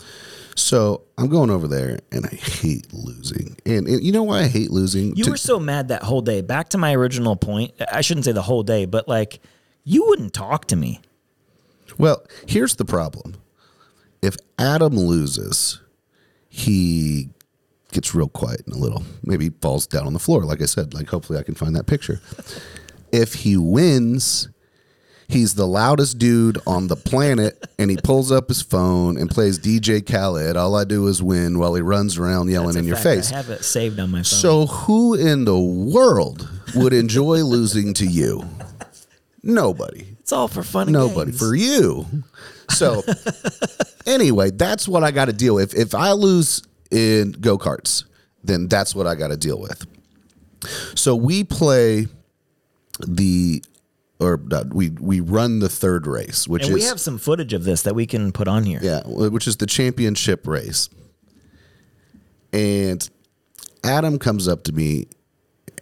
So 0.55 1.01
I'm 1.17 1.27
going 1.27 1.49
over 1.49 1.67
there, 1.67 1.99
and 2.11 2.25
I 2.25 2.29
hate 2.35 2.93
losing. 2.93 3.57
And, 3.65 3.87
and 3.87 4.03
you 4.03 4.11
know 4.11 4.23
why 4.23 4.41
I 4.41 4.47
hate 4.47 4.69
losing? 4.71 5.15
You 5.15 5.25
To- 5.25 5.31
were 5.31 5.37
so 5.37 5.59
mad 5.59 5.89
that 5.89 6.03
whole 6.03 6.21
day. 6.21 6.41
Back 6.41 6.69
to 6.69 6.77
my 6.77 6.93
original 6.95 7.35
point. 7.35 7.73
I 7.91 8.01
shouldn't 8.01 8.25
say 8.25 8.31
the 8.31 8.41
whole 8.41 8.63
day, 8.63 8.85
but 8.85 9.07
like 9.09 9.39
you 9.83 10.05
wouldn't 10.07 10.33
talk 10.33 10.65
to 10.67 10.75
me. 10.75 11.01
well, 11.97 12.23
here's 12.47 12.75
the 12.75 12.85
problem. 12.85 13.35
If 14.21 14.35
Adam 14.59 14.95
loses, 14.97 15.79
he 16.49 17.29
gets 17.91 18.13
real 18.13 18.29
quiet 18.29 18.61
in 18.67 18.73
a 18.73 18.77
little. 18.77 19.03
Maybe 19.23 19.49
falls 19.49 19.87
down 19.87 20.05
on 20.07 20.13
the 20.13 20.19
floor, 20.19 20.43
like 20.45 20.61
I 20.61 20.65
said. 20.65 20.93
Like 20.93 21.09
hopefully 21.09 21.39
I 21.39 21.43
can 21.43 21.55
find 21.55 21.75
that 21.75 21.87
picture. 21.87 22.21
If 23.11 23.33
he 23.33 23.57
wins, 23.57 24.47
he's 25.27 25.55
the 25.55 25.67
loudest 25.67 26.17
dude 26.17 26.59
on 26.67 26.87
the 26.87 26.95
planet, 26.95 27.65
and 27.79 27.89
he 27.89 27.97
pulls 27.97 28.31
up 28.31 28.47
his 28.47 28.61
phone 28.61 29.17
and 29.17 29.29
plays 29.29 29.59
DJ 29.59 30.05
Khaled. 30.05 30.55
All 30.55 30.75
I 30.75 30.83
do 30.83 31.07
is 31.07 31.21
win 31.21 31.57
while 31.57 31.73
he 31.73 31.81
runs 31.81 32.17
around 32.17 32.49
yelling 32.49 32.77
in 32.77 32.85
your 32.85 32.95
fact. 32.95 33.05
face. 33.05 33.31
I 33.33 33.37
have 33.37 33.49
it 33.49 33.63
saved 33.63 33.99
on 33.99 34.11
my 34.11 34.19
phone. 34.19 34.23
So, 34.23 34.67
who 34.67 35.15
in 35.15 35.45
the 35.45 35.59
world 35.59 36.47
would 36.75 36.93
enjoy 36.93 37.43
losing 37.43 37.93
to 37.95 38.05
you? 38.05 38.47
Nobody. 39.43 40.05
it's 40.19 40.31
all 40.31 40.47
for 40.47 40.63
fun. 40.63 40.91
Nobody. 40.91 41.31
games. 41.31 41.39
For 41.39 41.55
you. 41.55 42.05
So, 42.69 43.03
anyway, 44.05 44.51
that's 44.51 44.87
what 44.87 45.03
I 45.03 45.11
got 45.11 45.25
to 45.25 45.33
deal 45.33 45.55
with. 45.55 45.73
If 45.73 45.95
I 45.95 46.11
lose 46.11 46.61
in 46.91 47.31
go 47.33 47.57
karts, 47.57 48.05
then 48.43 48.67
that's 48.67 48.93
what 48.95 49.07
I 49.07 49.15
got 49.15 49.29
to 49.29 49.37
deal 49.37 49.59
with. 49.59 49.85
So, 50.95 51.15
we 51.15 51.43
play 51.43 52.07
the, 53.05 53.63
or 54.19 54.39
we 54.71 54.91
we 54.91 55.19
run 55.19 55.59
the 55.59 55.69
third 55.69 56.05
race, 56.05 56.47
which 56.47 56.63
and 56.67 56.69
is 56.69 56.75
we 56.75 56.83
have 56.83 56.99
some 56.99 57.17
footage 57.17 57.53
of 57.53 57.63
this 57.63 57.81
that 57.81 57.95
we 57.95 58.05
can 58.05 58.31
put 58.31 58.47
on 58.47 58.63
here. 58.63 58.79
yeah, 58.81 59.01
which 59.05 59.47
is 59.47 59.57
the 59.57 59.65
championship 59.65 60.45
race. 60.45 60.89
And 62.53 63.09
Adam 63.83 64.19
comes 64.19 64.47
up 64.47 64.63
to 64.65 64.73
me 64.73 65.07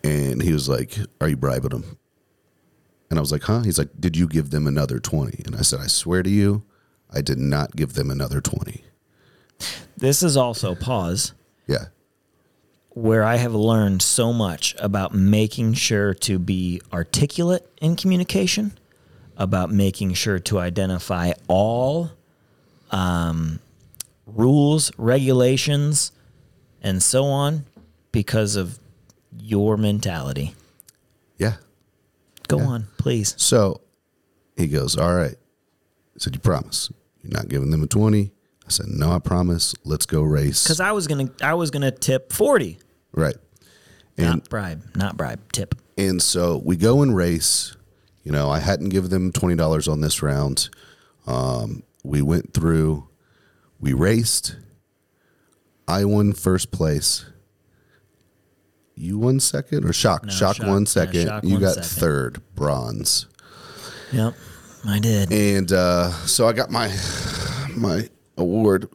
and 0.04 0.42
he 0.42 0.54
was 0.54 0.70
like, 0.70 0.98
Are 1.20 1.28
you 1.28 1.36
bribing 1.36 1.70
them? 1.70 1.98
And 3.10 3.18
I 3.18 3.22
was 3.22 3.32
like, 3.32 3.44
Huh? 3.44 3.62
He's 3.62 3.78
like, 3.78 3.90
Did 4.00 4.16
you 4.18 4.28
give 4.28 4.50
them 4.52 4.68
another 4.68 5.00
20? 5.00 5.44
And 5.46 5.56
I 5.56 5.62
said, 5.62 5.80
I 5.80 5.88
swear 5.88 6.24
to 6.24 6.30
you, 6.30 6.64
I 7.12 7.22
did 7.22 7.40
not 7.40 7.76
give 7.76 7.94
them 7.94 8.10
another 8.12 8.40
20. 8.42 8.84
This 9.98 10.22
is 10.24 10.38
also 10.38 10.76
pause 10.76 11.34
Yeah. 11.68 11.86
where 12.90 13.24
I 13.24 13.36
have 13.38 13.54
learned 13.56 14.02
so 14.02 14.32
much 14.32 14.76
about 14.80 15.14
making 15.14 15.74
sure 15.74 16.14
to 16.16 16.40
be 16.40 16.82
articulate 16.94 17.68
in 17.82 17.96
communication, 17.96 18.78
about 19.38 19.72
making 19.72 20.14
sure 20.14 20.40
to 20.40 20.60
identify 20.60 21.34
all 21.48 22.12
um, 22.92 23.60
rules, 24.26 24.92
regulations, 24.98 26.12
and 26.82 27.02
so 27.04 27.26
on 27.26 27.66
because 28.12 28.56
of 28.56 28.80
your 29.38 29.78
mentality. 29.78 30.56
Yeah. 31.38 31.56
Go 32.50 32.60
on, 32.60 32.88
please. 32.98 33.36
So 33.38 33.82
he 34.58 34.68
goes, 34.68 34.98
All 34.98 35.14
right. 35.14 35.36
I 35.36 36.18
said, 36.20 36.36
You 36.36 36.42
promise? 36.42 36.92
You're 37.24 37.34
not 37.34 37.48
giving 37.48 37.72
them 37.72 37.84
a 37.84 37.88
20? 37.88 38.32
I 38.66 38.70
said, 38.70 38.88
No, 38.88 39.12
I 39.12 39.20
promise. 39.20 39.74
Let's 39.84 40.06
go 40.06 40.22
race. 40.22 40.64
Because 40.64 40.80
I 40.80 40.92
was 40.92 41.08
gonna, 41.08 41.30
I 41.42 41.54
was 41.56 41.72
gonna 41.72 41.92
tip 41.92 42.32
forty, 42.34 42.78
Right. 43.12 43.36
And 44.18 44.28
not 44.28 44.50
bribe, 44.50 44.84
not 44.96 45.16
bribe, 45.18 45.52
tip. 45.52 45.76
And 45.98 46.22
so 46.22 46.62
we 46.64 46.76
go 46.76 47.02
and 47.02 47.16
race. 47.16 47.76
You 48.24 48.32
know, 48.34 48.50
I 48.50 48.60
hadn't 48.60 48.90
given 48.90 49.10
them 49.10 49.32
twenty 49.32 49.56
dollars 49.56 49.88
on 49.88 50.02
this 50.02 50.22
round. 50.22 50.70
Um, 51.26 51.84
we 52.04 52.22
went 52.22 52.54
through. 52.54 53.08
We 53.80 53.94
raced. 53.94 54.58
I 55.88 56.06
won 56.06 56.34
first 56.34 56.72
place. 56.72 57.26
You 59.02 59.18
won 59.18 59.40
second, 59.40 59.86
or 59.86 59.94
Shock? 59.94 60.26
No, 60.26 60.30
Shock, 60.34 60.58
Shock- 60.58 60.68
won 60.68 60.86
yeah. 60.94 61.06
Shock 61.26 61.44
you 61.46 61.52
won 61.54 61.62
got 61.62 61.76
second. 61.76 61.84
third, 61.90 62.42
bronze. 62.56 63.28
Yep, 64.12 64.34
I 64.86 65.00
did. 65.00 65.32
And 65.32 65.72
uh, 65.72 66.12
so 66.26 66.48
I 66.50 66.52
got 66.54 66.70
my 66.70 66.94
my 67.78 68.10
award, 68.38 68.90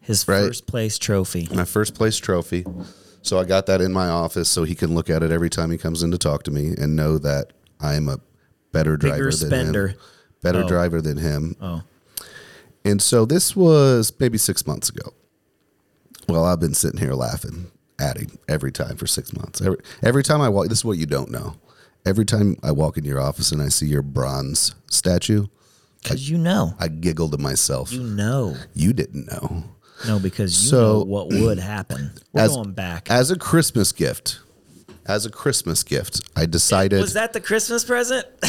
His 0.00 0.26
right. 0.26 0.38
first 0.46 0.66
place 0.66 0.96
trophy. 0.98 1.48
my 1.52 1.66
first 1.66 1.94
place 1.94 2.16
trophy. 2.16 2.64
So 3.20 3.38
I 3.38 3.44
got 3.44 3.66
that 3.66 3.82
in 3.82 3.92
my 3.92 4.08
office, 4.08 4.48
so 4.48 4.64
he 4.64 4.74
can 4.74 4.94
look 4.94 5.10
at 5.10 5.22
it 5.22 5.30
every 5.30 5.50
time 5.50 5.70
he 5.70 5.76
comes 5.76 6.02
in 6.02 6.10
to 6.12 6.18
talk 6.18 6.44
to 6.44 6.50
me 6.50 6.68
and 6.78 6.96
know 6.96 7.18
that 7.18 7.52
I'm 7.78 8.08
a 8.08 8.18
better 8.72 8.96
driver 8.96 9.16
Bigger 9.16 9.30
than 9.36 9.48
spender. 9.50 9.88
him. 9.88 9.98
Better 10.42 10.62
Oh. 10.62 10.68
driver 10.68 11.02
than 11.02 11.18
him. 11.18 11.56
Oh, 11.60 11.82
And 12.86 13.02
so 13.02 13.26
this 13.26 13.54
was 13.54 14.12
maybe 14.18 14.38
six 14.38 14.66
months 14.66 14.88
ago. 14.88 15.12
Well, 16.28 16.44
I've 16.44 16.60
been 16.60 16.72
sitting 16.74 17.00
here 17.00 17.14
laughing 17.14 17.66
him 18.00 18.38
every 18.48 18.72
time 18.72 18.96
for 18.96 19.06
six 19.06 19.32
months. 19.36 19.60
Every, 19.60 19.78
every 20.02 20.22
time 20.22 20.40
I 20.40 20.48
walk, 20.48 20.68
this 20.68 20.78
is 20.78 20.84
what 20.84 20.98
you 20.98 21.06
don't 21.06 21.30
know. 21.30 21.56
Every 22.04 22.24
time 22.24 22.56
I 22.62 22.70
walk 22.72 22.96
in 22.98 23.04
your 23.04 23.20
office 23.20 23.50
and 23.52 23.60
I 23.60 23.68
see 23.68 23.86
your 23.86 24.02
bronze 24.02 24.74
statue, 24.90 25.46
because 26.02 26.30
you 26.30 26.38
know, 26.38 26.74
I 26.78 26.88
giggle 26.88 27.28
to 27.30 27.38
myself. 27.38 27.90
you 27.92 28.02
know, 28.04 28.54
You 28.74 28.92
didn't 28.92 29.26
know. 29.26 29.64
no, 30.06 30.18
because 30.20 30.62
you 30.62 30.70
So- 30.70 30.98
know 31.00 31.02
what 31.04 31.28
would 31.32 31.58
happen. 31.58 32.12
We're 32.32 32.42
As- 32.42 32.52
going 32.54 32.72
back. 32.72 33.10
As 33.10 33.30
a 33.30 33.36
Christmas 33.36 33.90
gift, 33.92 34.38
as 35.06 35.24
a 35.26 35.30
Christmas 35.30 35.82
gift, 35.82 36.20
I 36.36 36.46
decided 36.46 37.00
Was 37.00 37.14
that 37.14 37.32
the 37.32 37.40
Christmas 37.40 37.84
present? 37.84 38.24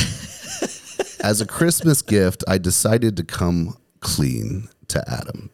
as 1.21 1.41
a 1.41 1.45
Christmas 1.45 2.01
gift, 2.01 2.43
I 2.47 2.57
decided 2.57 3.17
to 3.17 3.23
come 3.23 3.75
clean 4.01 4.67
to 4.89 5.03
Adam. 5.09 5.49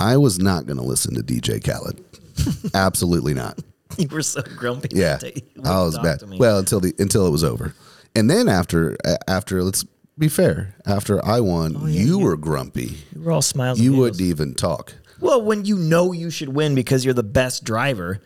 I 0.00 0.16
was 0.16 0.38
not 0.38 0.66
going 0.66 0.76
to 0.78 0.82
listen 0.84 1.14
to 1.14 1.22
DJ 1.22 1.62
Khaled. 1.62 2.02
Absolutely 2.74 3.34
not. 3.34 3.58
you 3.98 4.08
were 4.08 4.22
so 4.22 4.42
grumpy. 4.42 4.88
Yeah. 4.92 5.18
I 5.64 5.82
was 5.82 5.98
bad. 5.98 6.22
Well, 6.38 6.58
until 6.58 6.80
the 6.80 6.94
until 6.98 7.26
it 7.26 7.30
was 7.30 7.44
over, 7.44 7.74
and 8.16 8.28
then 8.28 8.48
after 8.48 8.96
after 9.28 9.62
let's 9.62 9.84
be 10.18 10.28
fair, 10.28 10.74
after 10.86 11.24
I 11.24 11.40
won, 11.40 11.76
Oh, 11.80 11.86
yeah, 11.86 12.00
you 12.00 12.06
you- 12.06 12.18
were 12.18 12.36
grumpy. 12.36 12.98
you 13.14 13.22
were 13.22 13.32
all 13.32 13.42
smiles. 13.42 13.80
You 13.80 13.94
wouldn't 13.94 14.20
even 14.20 14.54
talk. 14.54 14.94
Well, 15.20 15.40
when 15.42 15.64
you 15.64 15.76
know 15.76 16.12
you 16.12 16.28
should 16.30 16.50
win 16.50 16.74
because 16.74 17.04
you're 17.04 17.14
the 17.14 17.22
best 17.22 17.62
driver, 17.64 18.20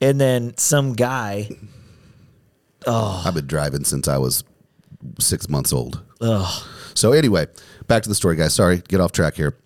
and 0.00 0.20
then 0.20 0.56
some 0.56 0.92
guy, 0.94 1.50
oh. 2.86 3.22
I've 3.24 3.34
been 3.34 3.46
driving 3.46 3.84
since 3.84 4.08
I 4.08 4.18
was 4.18 4.44
six 5.18 5.48
months 5.48 5.72
old. 5.72 6.02
ugh, 6.20 6.64
So 6.94 7.12
anyway, 7.12 7.46
back 7.86 8.02
to 8.02 8.08
the 8.08 8.14
story, 8.14 8.36
guys. 8.36 8.54
Sorry, 8.54 8.82
get 8.88 9.00
off 9.00 9.12
track 9.12 9.34
here. 9.34 9.56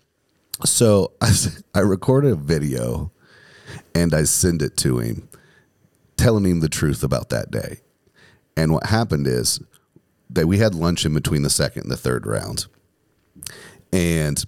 So 0.65 1.13
I, 1.21 1.31
I 1.73 1.79
recorded 1.79 2.33
a 2.33 2.35
video 2.35 3.11
and 3.93 4.13
I 4.13 4.23
send 4.23 4.61
it 4.61 4.77
to 4.77 4.99
him, 4.99 5.27
telling 6.15 6.45
him 6.45 6.59
the 6.59 6.69
truth 6.69 7.03
about 7.03 7.29
that 7.29 7.51
day. 7.51 7.81
And 8.55 8.73
what 8.73 8.87
happened 8.87 9.27
is 9.27 9.61
that 10.29 10.47
we 10.47 10.57
had 10.57 10.75
lunch 10.75 11.05
in 11.05 11.13
between 11.13 11.43
the 11.43 11.49
second 11.49 11.83
and 11.83 11.91
the 11.91 11.97
third 11.97 12.25
round, 12.25 12.65
and 13.93 14.43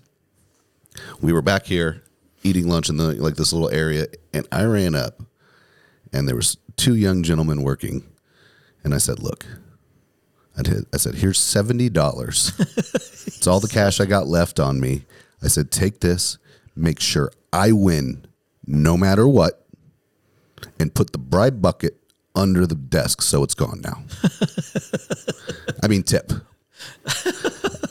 we 1.22 1.32
were 1.32 1.42
back 1.42 1.66
here 1.66 2.04
eating 2.44 2.68
lunch 2.68 2.89
in 2.89 2.98
the 2.98 3.13
like 3.13 3.36
this 3.36 3.54
little 3.54 3.70
area, 3.70 4.08
and 4.34 4.48
I 4.51 4.63
ran 4.63 4.96
up, 4.96 5.22
and 6.12 6.28
there 6.28 6.36
was 6.36 6.58
two 6.75 6.96
young 6.96 7.22
gentlemen 7.24 7.62
working, 7.62 8.04
and 8.84 8.94
I 8.94 8.98
said, 8.98 9.20
"Look." 9.20 9.46
I 10.58 10.62
did. 10.62 10.88
I 10.94 10.98
said, 10.98 11.16
"Here's 11.16 11.39
seventy 11.39 11.88
dollars. 11.88 12.51
it's 12.60 13.48
all 13.48 13.62
the 13.62 13.70
cash 13.70 14.01
I 14.01 14.06
got 14.06 14.28
left 14.28 14.60
on 14.60 14.80
me." 14.80 15.06
I 15.43 15.48
said, 15.48 15.72
"Take 15.72 16.00
this. 16.01 16.38
Make 16.75 17.00
sure 17.00 17.31
I 17.51 17.72
win, 17.72 18.25
no 18.65 18.98
matter 18.98 19.27
what, 19.27 19.65
and 20.79 20.93
put 20.93 21.12
the 21.12 21.17
bribe 21.17 21.62
bucket 21.62 21.98
under 22.36 22.65
the 22.65 22.75
desk 22.75 23.22
so 23.22 23.43
it's 23.43 23.53
gone 23.53 23.81
now." 23.81 24.03
I 25.84 25.88
mean, 25.88 26.03
tip. 26.03 26.31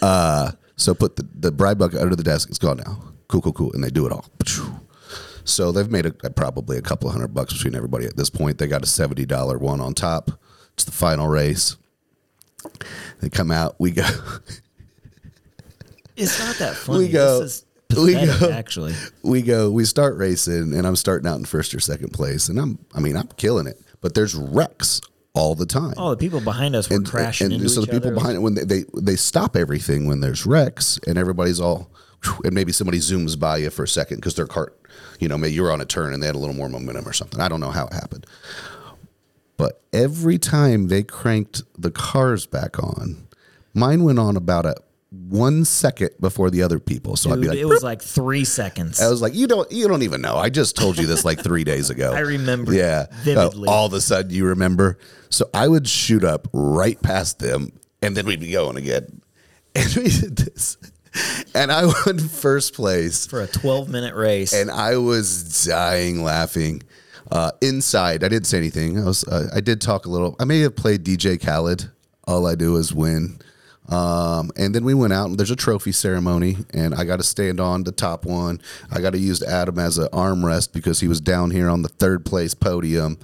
Uh, 0.01 0.53
so 0.77 0.95
put 0.95 1.17
the 1.17 1.27
the 1.35 1.51
bribe 1.51 1.79
bucket 1.79 2.01
under 2.01 2.17
the 2.17 2.23
desk. 2.23 2.49
It's 2.49 2.59
gone 2.59 2.79
now. 2.79 3.03
Cool, 3.29 3.43
cool, 3.43 3.53
cool. 3.53 3.73
And 3.73 3.83
they 3.85 3.91
do 3.91 4.07
it 4.07 4.13
all. 4.13 4.27
So 5.45 5.73
they've 5.73 5.91
made 5.91 6.07
a, 6.07 6.13
probably 6.31 6.77
a 6.77 6.83
couple 6.83 7.11
hundred 7.11 7.35
bucks 7.35 7.55
between 7.55 7.75
everybody 7.75 8.05
at 8.07 8.17
this 8.17 8.31
point. 8.31 8.59
They 8.59 8.67
got 8.67 8.83
a 8.83 8.87
seventy 8.87 9.27
dollar 9.27 9.59
one 9.59 9.81
on 9.81 9.95
top. 9.95 10.31
It's 10.75 10.85
the 10.85 10.93
final 10.93 11.27
race. 11.27 11.77
They 13.21 13.29
come 13.29 13.51
out. 13.51 13.77
We 13.79 13.91
go. 13.93 14.07
It's 16.19 16.39
not 16.39 16.57
that 16.57 16.77
funny. 16.85 17.07
We 17.07 17.09
go- 17.09 17.41
This 17.43 17.65
is 17.91 17.97
we 17.97 18.13
go- 18.15 18.51
actually. 18.51 18.95
we 19.23 19.41
go. 19.43 19.71
We 19.71 19.85
start 19.87 20.17
racing, 20.17 20.75
and 20.75 20.87
I'm 20.87 20.97
starting 20.97 21.27
out 21.27 21.39
in 21.39 21.45
first 21.47 21.75
or 21.75 21.81
second 21.81 22.13
place, 22.13 22.49
and 22.51 22.59
I'm. 22.59 22.79
I 22.95 23.01
mean, 23.01 23.17
I'm 23.17 23.29
killing 23.37 23.67
it. 23.67 23.81
But 24.03 24.15
there's 24.15 24.35
wrecks 24.35 25.01
all 25.35 25.55
the 25.55 25.67
time. 25.67 25.95
Oh, 25.97 26.11
the 26.11 26.17
people 26.17 26.41
behind 26.41 26.77
us 26.77 26.91
were 26.91 27.01
crashing 27.01 27.47
and 27.47 27.55
into 27.55 27.69
so 27.71 27.81
the 27.81 27.87
people 27.87 28.09
other. 28.09 28.15
behind 28.15 28.37
it 28.37 28.41
when 28.41 28.55
they, 28.55 28.65
they 28.65 28.85
they 28.95 29.17
stop 29.17 29.57
everything 29.57 30.07
when 30.07 30.21
there's 30.21 30.45
wrecks 30.47 30.99
and 31.07 31.17
everybody's 31.17 31.61
all 31.61 31.91
and 32.45 32.53
maybe 32.53 32.73
somebody 32.73 32.99
zooms 32.99 33.39
by 33.39 33.57
you 33.59 33.71
for 33.71 33.85
a 33.85 33.89
second 33.89 34.17
because 34.17 34.35
their 34.35 34.47
cart 34.47 34.77
you 35.21 35.29
know 35.29 35.39
maybe 35.39 35.55
you're 35.55 35.71
on 35.71 35.81
a 35.81 35.85
turn 35.85 36.13
and 36.13 36.21
they 36.21 36.27
had 36.27 36.35
a 36.35 36.39
little 36.39 36.55
more 36.57 36.69
momentum 36.69 37.07
or 37.07 37.13
something 37.13 37.39
i 37.41 37.47
don't 37.47 37.61
know 37.61 37.71
how 37.71 37.87
it 37.87 37.93
happened 37.93 38.27
But 39.57 39.81
every 39.93 40.37
time 40.39 40.89
they 40.89 41.05
cranked 41.05 41.63
the 41.81 41.93
cars 41.93 42.47
back 42.47 42.83
on, 42.83 43.29
mine 43.75 44.03
went 44.03 44.19
on 44.19 44.37
about 44.37 44.67
a 44.67 44.77
one 45.11 45.65
second 45.65 46.11
before 46.21 46.51
the 46.51 46.63
other 46.63 46.79
people. 46.79 47.17
So 47.17 47.31
I'd 47.33 47.41
be 47.41 47.49
like, 47.49 47.59
it 47.59 47.65
was 47.65 47.83
like 47.83 48.03
three 48.03 48.45
seconds. 48.45 49.01
I 49.01 49.09
was 49.09 49.23
like, 49.23 49.35
you 49.35 49.47
don't, 49.47 49.71
you 49.73 49.89
don't 49.89 50.03
even 50.03 50.21
know. 50.21 50.37
I 50.37 50.51
just 50.51 50.77
told 50.77 50.99
you 50.99 51.07
this 51.07 51.25
like 51.25 51.43
three 51.43 51.65
days 51.65 51.89
ago. 51.91 52.13
I 52.15 52.21
remember 52.21 52.75
Yeah. 52.75 53.07
vividly. 53.23 53.69
Uh, 53.69 53.73
all 53.73 53.87
of 53.87 53.95
a 53.95 54.01
sudden, 54.03 54.31
you 54.33 54.45
remember. 54.47 54.99
So 55.31 55.49
I 55.55 55.67
would 55.69 55.89
shoot 55.89 56.25
up 56.25 56.49
right 56.53 57.01
past 57.03 57.39
them, 57.39 57.73
and 58.03 58.17
then 58.17 58.27
we'd 58.27 58.41
be 58.41 58.53
going 58.53 58.77
again. 58.77 59.23
And 59.75 59.95
we 59.95 60.09
did 60.09 60.37
this, 60.37 60.77
and 61.55 61.71
I 61.71 61.85
won 62.07 62.19
first 62.19 62.75
place, 62.75 63.27
for 63.27 63.43
a 63.43 63.47
12 63.47 63.89
minute 63.89 64.15
race. 64.15 64.53
and 64.53 64.71
I 64.71 64.97
was 64.97 65.65
dying 65.67 66.25
laughing. 66.25 66.83
Uh, 67.31 67.53
inside, 67.61 68.25
I 68.25 68.29
didn't 68.29 68.47
say 68.47 68.57
anything. 68.59 68.99
I 68.99 69.05
was, 69.05 69.23
uh, 69.25 69.49
I 69.55 69.61
did 69.61 69.81
talk 69.81 70.07
a 70.07 70.09
little. 70.09 70.35
I 70.41 70.45
may 70.47 70.61
have 70.61 70.75
played 70.75 71.05
DJ 71.05 71.41
Khaled. 71.41 71.91
All 72.25 72.47
I 72.47 72.55
do 72.57 72.77
is 72.77 72.93
win. 72.95 73.39
Um, 73.89 74.51
and 74.57 74.75
then 74.75 74.85
we 74.85 74.93
went 74.93 75.15
out 75.15 75.31
and 75.31 75.39
there's 75.39 75.51
a 75.51 75.57
trophy 75.57 75.93
ceremony 75.93 76.59
and 76.75 76.95
I 76.95 77.05
got 77.05 77.17
to 77.17 77.23
stand 77.23 77.59
on 77.59 77.85
the 77.85 77.93
top 77.93 78.27
one. 78.27 78.61
I 78.91 79.01
got 79.01 79.15
to 79.15 79.19
use 79.19 79.43
Adam 79.43 79.79
as 79.79 79.97
an 79.97 80.09
armrest 80.09 80.73
because 80.73 81.01
he 81.01 81.09
was 81.09 81.21
down 81.21 81.51
here 81.51 81.71
on 81.71 81.83
the 81.83 81.89
third 81.89 82.27
place 82.27 82.53
podium. 82.53 83.19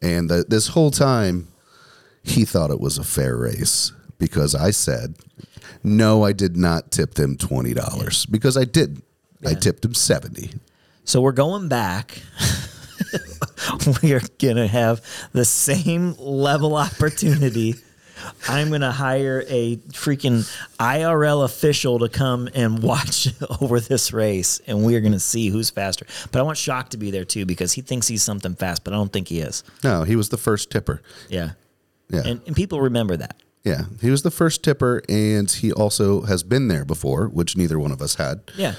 And 0.00 0.30
the, 0.30 0.44
this 0.48 0.68
whole 0.68 0.90
time 0.90 1.48
he 2.22 2.44
thought 2.44 2.70
it 2.70 2.80
was 2.80 2.98
a 2.98 3.04
fair 3.04 3.36
race 3.36 3.92
because 4.18 4.54
I 4.54 4.70
said, 4.70 5.16
no, 5.84 6.24
I 6.24 6.32
did 6.32 6.56
not 6.56 6.90
tip 6.90 7.14
them 7.14 7.36
$20 7.36 8.30
because 8.30 8.56
I 8.56 8.64
did. 8.64 9.02
I 9.46 9.54
tipped 9.54 9.84
him 9.84 9.94
70. 9.94 10.50
So 11.04 11.20
we're 11.20 11.32
going 11.32 11.68
back. 11.68 12.20
we 14.02 14.12
are 14.12 14.22
going 14.38 14.56
to 14.56 14.66
have 14.66 15.00
the 15.32 15.44
same 15.44 16.14
level 16.18 16.74
opportunity. 16.76 17.74
I'm 18.48 18.68
going 18.68 18.80
to 18.80 18.92
hire 18.92 19.44
a 19.48 19.76
freaking 19.76 20.50
IRL 20.78 21.44
official 21.44 21.98
to 22.00 22.08
come 22.08 22.48
and 22.54 22.82
watch 22.82 23.28
over 23.60 23.80
this 23.80 24.12
race, 24.12 24.60
and 24.66 24.84
we 24.84 24.96
are 24.96 25.00
going 25.00 25.12
to 25.12 25.20
see 25.20 25.48
who's 25.48 25.70
faster. 25.70 26.06
But 26.32 26.40
I 26.40 26.42
want 26.42 26.58
Shock 26.58 26.90
to 26.90 26.96
be 26.96 27.10
there 27.10 27.24
too 27.24 27.46
because 27.46 27.72
he 27.72 27.82
thinks 27.82 28.08
he's 28.08 28.22
something 28.22 28.54
fast, 28.54 28.84
but 28.84 28.92
I 28.92 28.96
don't 28.96 29.12
think 29.12 29.28
he 29.28 29.40
is. 29.40 29.64
No, 29.84 30.02
he 30.02 30.16
was 30.16 30.28
the 30.28 30.38
first 30.38 30.70
tipper. 30.70 31.02
Yeah. 31.28 31.52
Yeah. 32.08 32.22
And, 32.24 32.40
and 32.46 32.54
people 32.54 32.80
remember 32.80 33.16
that. 33.16 33.36
Yeah, 33.66 33.82
he 34.00 34.10
was 34.10 34.22
the 34.22 34.30
first 34.30 34.62
tipper, 34.62 35.02
and 35.08 35.50
he 35.50 35.72
also 35.72 36.22
has 36.22 36.44
been 36.44 36.68
there 36.68 36.84
before, 36.84 37.26
which 37.26 37.56
neither 37.56 37.80
one 37.80 37.90
of 37.90 38.00
us 38.00 38.14
had. 38.14 38.42
Yeah. 38.56 38.76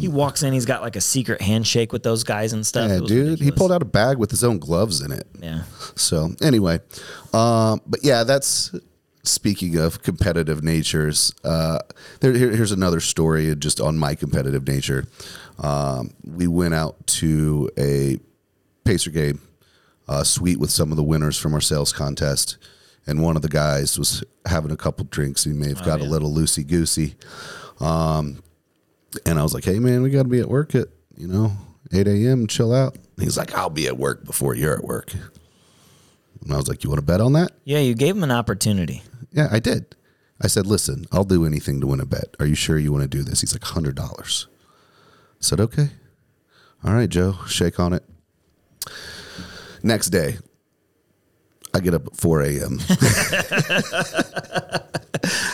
he 0.00 0.08
walks 0.08 0.42
in, 0.42 0.52
he's 0.52 0.66
got 0.66 0.82
like 0.82 0.96
a 0.96 1.00
secret 1.00 1.40
handshake 1.40 1.92
with 1.92 2.02
those 2.02 2.24
guys 2.24 2.52
and 2.52 2.66
stuff. 2.66 2.90
Um, 2.90 3.02
Yeah, 3.02 3.06
dude, 3.06 3.40
he 3.40 3.52
pulled 3.52 3.70
out 3.70 3.80
a 3.80 3.84
bag 3.84 4.18
with 4.18 4.30
his 4.32 4.42
own 4.42 4.58
gloves 4.58 5.02
in 5.02 5.12
it. 5.12 5.28
Yeah. 5.40 5.62
So 5.94 6.30
anyway, 6.42 6.80
um, 7.32 7.80
but 7.86 8.00
yeah, 8.02 8.24
that's 8.24 8.74
speaking 9.22 9.76
of 9.76 10.02
competitive 10.02 10.64
natures. 10.64 11.32
Uh, 11.44 11.78
there, 12.18 12.32
here, 12.32 12.50
here's 12.50 12.72
another 12.72 12.98
story 13.00 13.54
just 13.54 13.80
on 13.80 13.96
my 13.98 14.16
competitive 14.16 14.66
nature. 14.66 15.06
Um, 15.60 16.10
we 16.24 16.48
went 16.48 16.74
out 16.74 17.06
to 17.18 17.70
a 17.78 18.18
Pacer 18.84 19.10
game 19.10 19.40
uh, 20.08 20.24
suite 20.24 20.58
with 20.58 20.70
some 20.70 20.90
of 20.90 20.96
the 20.96 21.04
winners 21.04 21.36
from 21.38 21.54
our 21.54 21.60
sales 21.60 21.92
contest, 21.92 22.56
and 23.08 23.22
one 23.22 23.36
of 23.36 23.42
the 23.42 23.48
guys 23.48 23.98
was 23.98 24.22
having 24.44 24.70
a 24.70 24.76
couple 24.76 25.06
drinks. 25.06 25.44
He 25.44 25.52
may 25.52 25.68
have 25.68 25.82
got 25.84 26.00
a 26.00 26.04
little 26.04 26.30
loosey 26.32 26.64
goosey. 26.64 27.16
Um, 27.80 28.42
and 29.24 29.38
I 29.38 29.42
was 29.42 29.54
like, 29.54 29.64
"Hey, 29.64 29.78
man, 29.78 30.02
we 30.02 30.10
got 30.10 30.24
to 30.24 30.28
be 30.28 30.40
at 30.40 30.48
work 30.48 30.74
at 30.74 30.88
you 31.16 31.26
know 31.26 31.52
8 31.92 32.06
a.m. 32.06 32.46
Chill 32.46 32.72
out." 32.72 32.94
And 32.94 33.24
he's 33.24 33.38
like, 33.38 33.54
"I'll 33.54 33.70
be 33.70 33.86
at 33.86 33.96
work 33.96 34.24
before 34.24 34.54
you're 34.54 34.76
at 34.76 34.84
work." 34.84 35.14
And 35.14 36.52
I 36.52 36.56
was 36.56 36.68
like, 36.68 36.84
"You 36.84 36.90
want 36.90 36.98
to 37.00 37.06
bet 37.06 37.22
on 37.22 37.32
that?" 37.32 37.52
Yeah, 37.64 37.78
you 37.78 37.94
gave 37.94 38.14
him 38.14 38.22
an 38.22 38.30
opportunity. 38.30 39.02
Yeah, 39.32 39.48
I 39.50 39.58
did. 39.58 39.96
I 40.40 40.46
said, 40.46 40.66
"Listen, 40.66 41.06
I'll 41.10 41.24
do 41.24 41.46
anything 41.46 41.80
to 41.80 41.86
win 41.86 42.00
a 42.00 42.06
bet. 42.06 42.36
Are 42.38 42.46
you 42.46 42.54
sure 42.54 42.78
you 42.78 42.92
want 42.92 43.02
to 43.02 43.08
do 43.08 43.22
this?" 43.22 43.40
He's 43.40 43.54
like, 43.54 43.64
hundred 43.64 43.96
dollars." 43.96 44.46
I 44.52 45.40
said, 45.40 45.60
"Okay, 45.60 45.88
all 46.84 46.92
right, 46.92 47.08
Joe. 47.08 47.36
Shake 47.46 47.80
on 47.80 47.94
it." 47.94 48.04
Next 49.82 50.10
day, 50.10 50.38
I 51.74 51.80
get 51.80 51.94
up 51.94 52.06
at 52.06 52.16
four 52.16 52.42
a.m. 52.42 52.78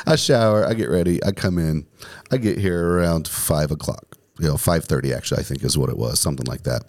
I 0.06 0.16
shower, 0.16 0.64
I 0.66 0.74
get 0.74 0.88
ready, 0.90 1.22
I 1.24 1.32
come 1.32 1.58
in, 1.58 1.86
I 2.30 2.36
get 2.36 2.58
here 2.58 2.92
around 2.92 3.26
five 3.28 3.70
o'clock. 3.70 4.04
You 4.38 4.48
know, 4.48 4.56
five 4.56 4.84
thirty 4.84 5.12
actually, 5.12 5.40
I 5.40 5.44
think 5.44 5.64
is 5.64 5.78
what 5.78 5.90
it 5.90 5.96
was, 5.96 6.20
something 6.20 6.46
like 6.46 6.62
that. 6.64 6.82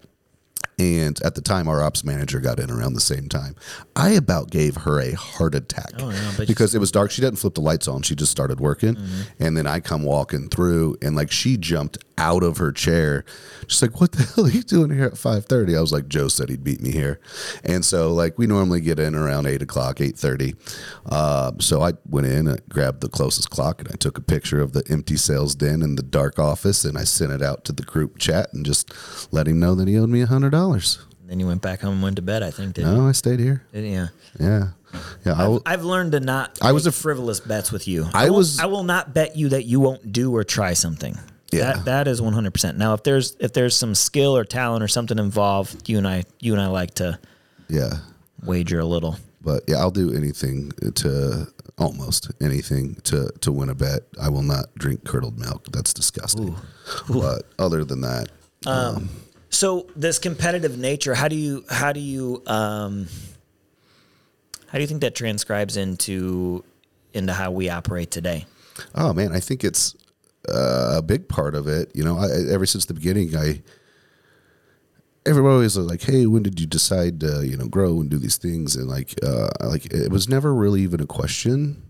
And 0.78 1.18
at 1.22 1.34
the 1.34 1.40
time, 1.40 1.68
our 1.68 1.82
ops 1.82 2.04
manager 2.04 2.38
got 2.38 2.60
in 2.60 2.70
around 2.70 2.92
the 2.94 3.00
same 3.00 3.28
time. 3.30 3.56
I 3.94 4.10
about 4.10 4.50
gave 4.50 4.76
her 4.76 5.00
a 5.00 5.12
heart 5.12 5.54
attack 5.54 5.92
Oh, 5.98 6.10
yeah, 6.10 6.32
because 6.46 6.74
it 6.74 6.80
was 6.80 6.92
dark. 6.92 7.10
She 7.10 7.22
didn't 7.22 7.38
flip 7.38 7.54
the 7.54 7.62
lights 7.62 7.88
on. 7.88 8.02
She 8.02 8.14
just 8.14 8.30
started 8.30 8.60
working, 8.60 8.98
and 9.38 9.56
then 9.56 9.66
I 9.66 9.80
come 9.80 10.02
walking 10.02 10.50
through, 10.50 10.98
and 11.00 11.16
like 11.16 11.30
she 11.32 11.56
jumped 11.56 11.96
out 12.18 12.42
of 12.42 12.56
her 12.58 12.72
chair. 12.72 13.24
She's 13.66 13.82
like, 13.82 14.00
"What 14.00 14.12
the 14.12 14.22
hell 14.34 14.46
are 14.46 14.50
you 14.50 14.62
doing 14.62 14.90
here 14.90 15.04
at 15.04 15.14
5.30? 15.14 15.76
I 15.76 15.80
was 15.80 15.92
like, 15.92 16.08
"Joe 16.08 16.28
said 16.28 16.48
he'd 16.48 16.64
beat 16.64 16.80
me 16.80 16.90
here," 16.92 17.20
and 17.64 17.84
so 17.84 18.12
like 18.12 18.38
we 18.38 18.46
normally 18.46 18.80
get 18.80 18.98
in 18.98 19.14
around 19.14 19.46
eight 19.46 19.62
o'clock, 19.62 20.00
eight 20.00 20.16
thirty. 20.16 20.54
Uh, 21.04 21.52
so 21.60 21.82
I 21.82 21.92
went 22.08 22.26
in, 22.26 22.46
and 22.48 22.60
grabbed 22.68 23.00
the 23.00 23.08
closest 23.08 23.50
clock, 23.50 23.80
and 23.80 23.88
I 23.92 23.96
took 23.96 24.18
a 24.18 24.22
picture 24.22 24.60
of 24.60 24.72
the 24.72 24.82
empty 24.88 25.16
sales 25.16 25.54
den 25.54 25.82
in 25.82 25.96
the 25.96 26.02
dark 26.02 26.38
office, 26.38 26.84
and 26.84 26.96
I 26.96 27.04
sent 27.04 27.32
it 27.32 27.42
out 27.42 27.64
to 27.66 27.72
the 27.72 27.82
group 27.82 28.18
chat 28.18 28.52
and 28.52 28.64
just 28.64 28.92
let 29.32 29.46
him 29.48 29.58
know 29.60 29.74
that 29.74 29.88
he 29.88 29.98
owed 29.98 30.08
me 30.10 30.22
a 30.22 30.26
hundred 30.26 30.50
dollars. 30.50 30.98
Then 31.26 31.40
you 31.40 31.46
went 31.48 31.60
back 31.60 31.80
home 31.80 31.94
and 31.94 32.02
went 32.04 32.16
to 32.16 32.22
bed, 32.22 32.44
I 32.44 32.52
think, 32.52 32.74
didn't 32.74 32.94
No, 32.94 33.08
I 33.08 33.12
stayed 33.12 33.40
here. 33.40 33.64
you? 33.72 33.82
Yeah. 33.82 34.06
Yeah, 34.38 34.68
yeah. 35.24 35.32
I, 35.34 35.38
w- 35.42 35.60
I've 35.66 35.82
learned 35.82 36.12
to 36.12 36.20
not 36.20 36.56
I 36.62 36.70
was 36.70 36.86
a- 36.86 36.92
frivolous 36.92 37.40
bets 37.40 37.72
with 37.72 37.88
you. 37.88 38.06
I 38.14 38.24
won't- 38.26 38.36
was- 38.36 38.60
I 38.60 38.66
will 38.66 38.84
not 38.84 39.12
bet 39.12 39.34
you 39.36 39.48
that 39.48 39.64
you 39.64 39.80
won't 39.80 40.12
do 40.12 40.32
or 40.36 40.44
try 40.44 40.72
something. 40.74 41.18
Yeah. 41.52 41.72
That 41.72 41.84
that 41.84 42.08
is 42.08 42.20
100%. 42.20 42.76
Now 42.76 42.94
if 42.94 43.02
there's 43.02 43.36
if 43.40 43.52
there's 43.52 43.76
some 43.76 43.94
skill 43.94 44.36
or 44.36 44.44
talent 44.44 44.82
or 44.82 44.88
something 44.88 45.18
involved, 45.18 45.88
you 45.88 45.98
and 45.98 46.06
I 46.06 46.24
you 46.40 46.52
and 46.52 46.60
I 46.60 46.66
like 46.66 46.94
to 46.94 47.18
yeah. 47.68 47.98
wager 48.44 48.80
a 48.80 48.84
little. 48.84 49.16
But 49.40 49.62
yeah, 49.68 49.76
I'll 49.76 49.92
do 49.92 50.12
anything 50.12 50.72
to 50.94 51.46
almost 51.78 52.32
anything 52.40 52.96
to 53.04 53.30
to 53.40 53.52
win 53.52 53.68
a 53.68 53.74
bet. 53.74 54.02
I 54.20 54.28
will 54.28 54.42
not 54.42 54.74
drink 54.74 55.04
curdled 55.04 55.38
milk. 55.38 55.68
That's 55.70 55.94
disgusting. 55.94 56.56
But 57.08 57.42
other 57.58 57.84
than 57.84 58.00
that, 58.00 58.28
Um. 58.66 59.08
So 59.48 59.86
this 59.96 60.18
competitive 60.18 60.76
nature, 60.76 61.14
how 61.14 61.28
do 61.28 61.36
you 61.36 61.64
how 61.70 61.92
do 61.92 62.00
you 62.00 62.42
um 62.46 63.08
how 64.66 64.78
do 64.78 64.82
you 64.82 64.86
think 64.86 65.00
that 65.00 65.14
transcribes 65.14 65.76
into 65.76 66.64
into 67.14 67.32
how 67.32 67.52
we 67.52 67.70
operate 67.70 68.10
today? 68.10 68.46
oh 68.94 69.14
man, 69.14 69.32
I 69.32 69.40
think 69.40 69.64
it's 69.64 69.96
uh, 70.52 70.94
a 70.98 71.02
big 71.02 71.28
part 71.28 71.54
of 71.54 71.68
it. 71.68 71.90
You 71.94 72.04
know, 72.04 72.18
I, 72.18 72.28
ever 72.50 72.66
since 72.66 72.86
the 72.86 72.94
beginning, 72.94 73.36
I 73.36 73.62
everybody 75.26 75.58
was 75.58 75.76
like, 75.76 76.02
"Hey, 76.02 76.26
when 76.26 76.42
did 76.42 76.60
you 76.60 76.66
decide 76.66 77.20
to 77.20 77.46
you 77.46 77.56
know 77.56 77.68
grow 77.68 78.00
and 78.00 78.10
do 78.10 78.18
these 78.18 78.36
things?" 78.38 78.76
And 78.76 78.88
like, 78.88 79.14
uh, 79.22 79.48
like 79.60 79.86
it 79.86 80.10
was 80.10 80.28
never 80.28 80.54
really 80.54 80.82
even 80.82 81.00
a 81.00 81.06
question. 81.06 81.82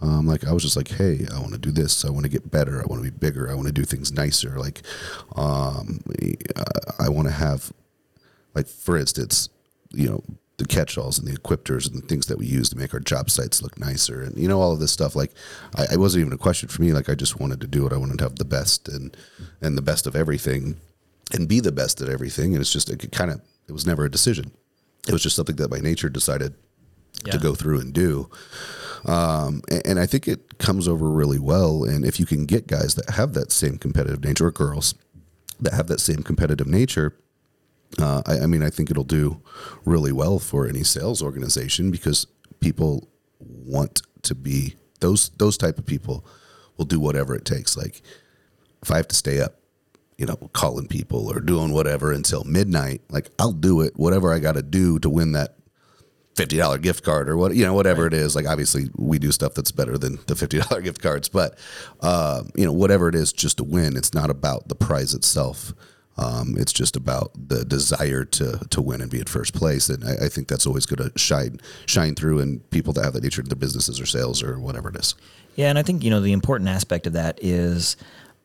Um, 0.00 0.26
like 0.26 0.46
I 0.46 0.52
was 0.52 0.62
just 0.62 0.76
like, 0.76 0.88
hey, 0.88 1.26
I 1.34 1.40
want 1.40 1.54
to 1.54 1.58
do 1.58 1.72
this. 1.72 2.04
I 2.04 2.10
want 2.10 2.24
to 2.24 2.30
get 2.30 2.50
better. 2.50 2.80
I 2.80 2.86
want 2.86 3.02
to 3.02 3.10
be 3.10 3.16
bigger. 3.16 3.50
I 3.50 3.54
want 3.54 3.66
to 3.66 3.72
do 3.72 3.82
things 3.82 4.12
nicer. 4.12 4.56
Like, 4.56 4.82
um, 5.34 6.00
I 7.00 7.08
want 7.08 7.26
to 7.26 7.34
have, 7.34 7.72
like 8.54 8.68
for 8.68 8.96
instance, 8.96 9.48
you 9.90 10.08
know, 10.08 10.22
the 10.58 10.66
catch-alls 10.66 11.18
and 11.18 11.26
the 11.26 11.36
equipters 11.36 11.86
and 11.90 11.96
the 12.02 12.06
things 12.06 12.26
that 12.26 12.36
we 12.38 12.44
use 12.46 12.68
to 12.68 12.76
make 12.76 12.92
our 12.92 13.00
job 13.00 13.30
sites 13.30 13.62
look 13.62 13.78
nicer, 13.78 14.20
and 14.22 14.36
you 14.36 14.46
know 14.48 14.60
all 14.60 14.72
of 14.72 14.80
this 14.80 14.92
stuff. 14.92 15.16
Like, 15.16 15.32
I, 15.76 15.84
it 15.92 15.98
wasn't 15.98 16.20
even 16.22 16.32
a 16.32 16.38
question 16.38 16.68
for 16.68 16.82
me. 16.82 16.92
Like, 16.92 17.08
I 17.08 17.14
just 17.14 17.40
wanted 17.40 17.60
to 17.60 17.66
do 17.66 17.86
it. 17.86 17.92
I 17.92 17.96
wanted 17.96 18.18
to 18.18 18.24
have 18.24 18.36
the 18.36 18.44
best 18.44 18.88
and 18.88 19.16
and 19.60 19.78
the 19.78 19.82
best 19.82 20.06
of 20.06 20.14
everything, 20.16 20.76
and 21.32 21.48
be 21.48 21.60
the 21.60 21.72
best 21.72 22.00
at 22.00 22.08
everything. 22.08 22.52
And 22.54 22.60
it's 22.60 22.72
just 22.72 22.90
it 22.90 23.10
kind 23.12 23.30
of 23.30 23.40
it 23.68 23.72
was 23.72 23.86
never 23.86 24.04
a 24.04 24.10
decision. 24.10 24.50
It 25.06 25.12
was 25.12 25.22
just 25.22 25.36
something 25.36 25.56
that 25.56 25.70
by 25.70 25.78
nature 25.78 26.08
decided 26.10 26.54
Yeah. 27.24 27.32
to 27.32 27.38
go 27.38 27.54
through 27.54 27.80
and 27.80 27.92
do. 27.94 28.28
Um, 29.04 29.62
and, 29.70 29.82
and 29.86 29.98
I 30.00 30.06
think 30.06 30.26
it 30.28 30.58
comes 30.58 30.88
over 30.88 31.08
really 31.08 31.38
well. 31.38 31.84
And 31.84 32.04
if 32.04 32.18
you 32.20 32.26
can 32.26 32.46
get 32.46 32.66
guys 32.66 32.94
that 32.96 33.10
have 33.10 33.32
that 33.34 33.52
same 33.52 33.78
competitive 33.78 34.22
nature, 34.24 34.46
or 34.48 34.50
girls 34.50 34.94
that 35.60 35.72
have 35.72 35.86
that 35.86 36.00
same 36.00 36.22
competitive 36.22 36.66
nature, 36.66 37.14
uh, 37.98 38.22
I, 38.26 38.40
I 38.40 38.46
mean, 38.46 38.62
I 38.62 38.70
think 38.70 38.90
it'll 38.90 39.04
do 39.04 39.40
really 39.84 40.12
well 40.12 40.38
for 40.38 40.66
any 40.66 40.84
sales 40.84 41.22
organization 41.22 41.90
because 41.90 42.26
people 42.60 43.08
want 43.40 44.02
to 44.22 44.34
be 44.34 44.76
those 45.00 45.30
those 45.38 45.56
type 45.56 45.78
of 45.78 45.86
people 45.86 46.24
will 46.76 46.84
do 46.84 47.00
whatever 47.00 47.34
it 47.34 47.44
takes. 47.44 47.76
Like 47.76 48.02
if 48.82 48.90
I 48.90 48.96
have 48.96 49.08
to 49.08 49.16
stay 49.16 49.40
up, 49.40 49.54
you 50.16 50.26
know, 50.26 50.36
calling 50.52 50.86
people 50.86 51.28
or 51.28 51.40
doing 51.40 51.72
whatever 51.72 52.12
until 52.12 52.44
midnight, 52.44 53.02
like 53.10 53.30
I'll 53.38 53.52
do 53.52 53.80
it. 53.80 53.94
Whatever 53.96 54.32
I 54.32 54.38
got 54.38 54.54
to 54.54 54.62
do 54.62 54.98
to 55.00 55.08
win 55.08 55.32
that 55.32 55.56
fifty 56.38 56.56
dollar 56.56 56.78
gift 56.78 57.04
card 57.04 57.28
or 57.28 57.36
what 57.36 57.54
you 57.54 57.64
know 57.64 57.74
whatever 57.74 58.06
it 58.06 58.14
is. 58.14 58.36
Like 58.36 58.46
obviously 58.46 58.90
we 58.96 59.18
do 59.18 59.32
stuff 59.32 59.54
that's 59.54 59.72
better 59.72 59.98
than 59.98 60.18
the 60.26 60.36
fifty 60.36 60.58
dollar 60.58 60.80
gift 60.82 61.02
cards, 61.02 61.28
but 61.28 61.58
uh, 62.00 62.44
you 62.54 62.64
know 62.64 62.72
whatever 62.72 63.08
it 63.08 63.14
is, 63.14 63.32
just 63.32 63.58
to 63.58 63.64
win. 63.64 63.96
It's 63.96 64.14
not 64.14 64.30
about 64.30 64.68
the 64.68 64.74
prize 64.76 65.14
itself. 65.14 65.72
Um, 66.18 66.56
it's 66.58 66.72
just 66.72 66.96
about 66.96 67.30
the 67.48 67.64
desire 67.64 68.24
to 68.24 68.58
to 68.70 68.82
win 68.82 69.00
and 69.00 69.10
be 69.10 69.20
at 69.20 69.28
first 69.28 69.54
place, 69.54 69.88
and 69.88 70.04
I, 70.04 70.26
I 70.26 70.28
think 70.28 70.48
that's 70.48 70.66
always 70.66 70.84
going 70.84 71.08
to 71.08 71.16
shine 71.18 71.60
shine 71.86 72.16
through 72.16 72.40
in 72.40 72.60
people 72.70 72.92
that 72.94 73.04
have 73.04 73.12
that 73.14 73.22
nature 73.22 73.40
in 73.40 73.48
their 73.48 73.56
businesses 73.56 74.00
or 74.00 74.06
sales 74.06 74.42
or 74.42 74.58
whatever 74.58 74.88
it 74.88 74.96
is. 74.96 75.14
Yeah, 75.54 75.68
and 75.70 75.78
I 75.78 75.82
think 75.82 76.02
you 76.02 76.10
know 76.10 76.20
the 76.20 76.32
important 76.32 76.68
aspect 76.68 77.06
of 77.06 77.12
that 77.12 77.38
is 77.40 77.96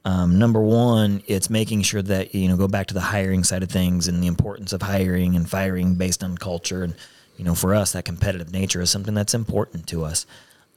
um, 0.06 0.38
number 0.38 0.62
one, 0.62 1.24
it's 1.28 1.50
making 1.50 1.82
sure 1.84 2.02
that 2.02 2.36
you 2.36 2.48
know 2.48 2.58
go 2.58 2.68
back 2.68 2.88
to 2.88 2.94
the 2.94 3.02
hiring 3.02 3.44
side 3.44 3.64
of 3.64 3.70
things 3.70 4.08
and 4.08 4.22
the 4.22 4.28
importance 4.28 4.74
of 4.74 4.82
hiring 4.82 5.36
and 5.36 5.50
firing 5.50 5.96
based 5.96 6.24
on 6.24 6.38
culture, 6.38 6.84
and 6.84 6.96
you 7.38 7.46
know 7.46 7.56
for 7.56 7.74
us 7.74 7.94
that 7.94 8.06
competitive 8.06 8.52
nature 8.52 8.82
is 8.82 8.92
something 8.92 9.14
that's 9.14 9.34
important 9.34 9.88
to 9.88 10.04
us. 10.04 10.26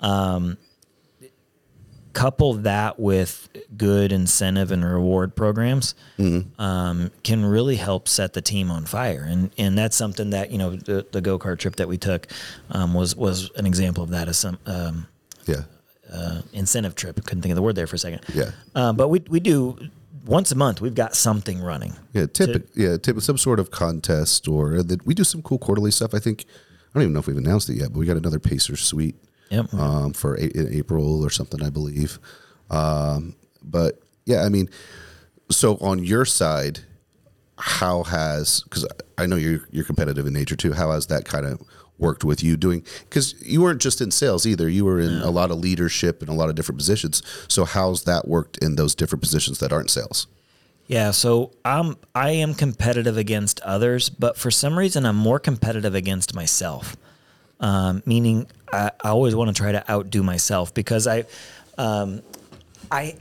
Um, 0.00 0.56
couple 2.16 2.54
that 2.54 2.98
with 2.98 3.46
good 3.76 4.10
incentive 4.10 4.72
and 4.72 4.82
reward 4.82 5.36
programs 5.36 5.94
um, 6.58 7.10
can 7.22 7.44
really 7.44 7.76
help 7.76 8.08
set 8.08 8.32
the 8.32 8.40
team 8.40 8.70
on 8.70 8.86
fire. 8.86 9.22
And 9.28 9.50
and 9.58 9.76
that's 9.76 9.94
something 9.94 10.30
that 10.30 10.50
you 10.50 10.56
know 10.56 10.76
the, 10.76 11.06
the 11.12 11.20
go-kart 11.20 11.58
trip 11.58 11.76
that 11.76 11.88
we 11.88 11.98
took 11.98 12.26
um, 12.70 12.94
was 12.94 13.14
was 13.14 13.50
an 13.56 13.66
example 13.66 14.02
of 14.02 14.10
that 14.10 14.28
as 14.28 14.38
some 14.38 14.58
um, 14.64 15.06
Yeah, 15.46 15.64
uh, 16.10 16.40
incentive 16.54 16.94
trip. 16.94 17.22
Couldn't 17.22 17.42
think 17.42 17.52
of 17.52 17.56
the 17.56 17.62
word 17.62 17.76
there 17.76 17.86
for 17.86 17.96
a 17.96 17.98
second. 17.98 18.22
Yeah. 18.32 18.52
uh, 18.74 18.94
but 18.94 19.08
we, 19.08 19.22
we 19.28 19.38
do 19.38 19.78
once 20.24 20.50
a 20.52 20.56
month 20.56 20.80
we've 20.80 20.94
got 20.94 21.14
something 21.14 21.60
running. 21.60 21.94
Yeah, 22.14 22.26
tip, 22.32 22.70
yeah, 22.74 22.96
tip 22.96 23.20
some 23.20 23.36
sort 23.36 23.60
of 23.60 23.70
contest 23.70 24.48
or 24.48 24.82
that 24.82 25.04
we 25.04 25.12
do 25.12 25.22
some 25.22 25.42
cool 25.42 25.58
quarterly 25.58 25.90
stuff. 25.90 26.14
I 26.14 26.18
think 26.18 26.46
I 26.48 26.98
don't 26.98 27.02
even 27.02 27.12
know 27.12 27.20
if 27.20 27.26
we've 27.26 27.36
announced 27.36 27.68
it 27.68 27.76
yet, 27.76 27.92
but 27.92 27.98
we 27.98 28.06
got 28.06 28.16
another 28.16 28.38
Pacer 28.38 28.74
Suite 28.76 29.16
Yep. 29.50 29.74
um, 29.74 30.12
for 30.12 30.34
a, 30.34 30.44
in 30.44 30.74
April 30.74 31.22
or 31.24 31.30
something, 31.30 31.62
I 31.62 31.70
believe. 31.70 32.18
Um, 32.70 33.36
but 33.62 34.00
yeah, 34.24 34.42
I 34.42 34.48
mean, 34.48 34.68
so 35.50 35.76
on 35.80 36.02
your 36.02 36.24
side, 36.24 36.80
how 37.58 38.02
has 38.04 38.62
because 38.62 38.86
I 39.16 39.26
know 39.26 39.36
you're 39.36 39.66
you're 39.70 39.84
competitive 39.84 40.26
in 40.26 40.32
nature 40.32 40.56
too. 40.56 40.72
How 40.72 40.90
has 40.90 41.06
that 41.06 41.24
kind 41.24 41.46
of 41.46 41.62
worked 41.98 42.24
with 42.24 42.42
you 42.42 42.56
doing? 42.56 42.84
Because 43.04 43.34
you 43.40 43.62
weren't 43.62 43.80
just 43.80 44.00
in 44.00 44.10
sales 44.10 44.46
either. 44.46 44.68
You 44.68 44.84
were 44.84 45.00
in 45.00 45.22
a 45.22 45.30
lot 45.30 45.50
of 45.50 45.58
leadership 45.58 46.20
and 46.20 46.28
a 46.28 46.34
lot 46.34 46.50
of 46.50 46.54
different 46.54 46.78
positions. 46.78 47.22
So 47.48 47.64
how's 47.64 48.04
that 48.04 48.28
worked 48.28 48.58
in 48.58 48.76
those 48.76 48.94
different 48.94 49.22
positions 49.22 49.58
that 49.60 49.72
aren't 49.72 49.90
sales? 49.90 50.26
Yeah, 50.86 51.10
so 51.10 51.52
I'm 51.64 51.96
I 52.14 52.30
am 52.30 52.54
competitive 52.54 53.16
against 53.16 53.60
others, 53.60 54.08
but 54.10 54.36
for 54.36 54.50
some 54.50 54.78
reason 54.78 55.06
I'm 55.06 55.16
more 55.16 55.38
competitive 55.38 55.94
against 55.94 56.34
myself. 56.34 56.96
Um, 57.58 58.02
meaning 58.04 58.46
I, 58.72 58.90
I 59.02 59.08
always 59.10 59.34
want 59.34 59.48
to 59.48 59.54
try 59.54 59.72
to 59.72 59.90
outdo 59.90 60.22
myself 60.22 60.74
because 60.74 61.06
I, 61.06 61.24
um, 61.78 62.22
I, 62.90 63.16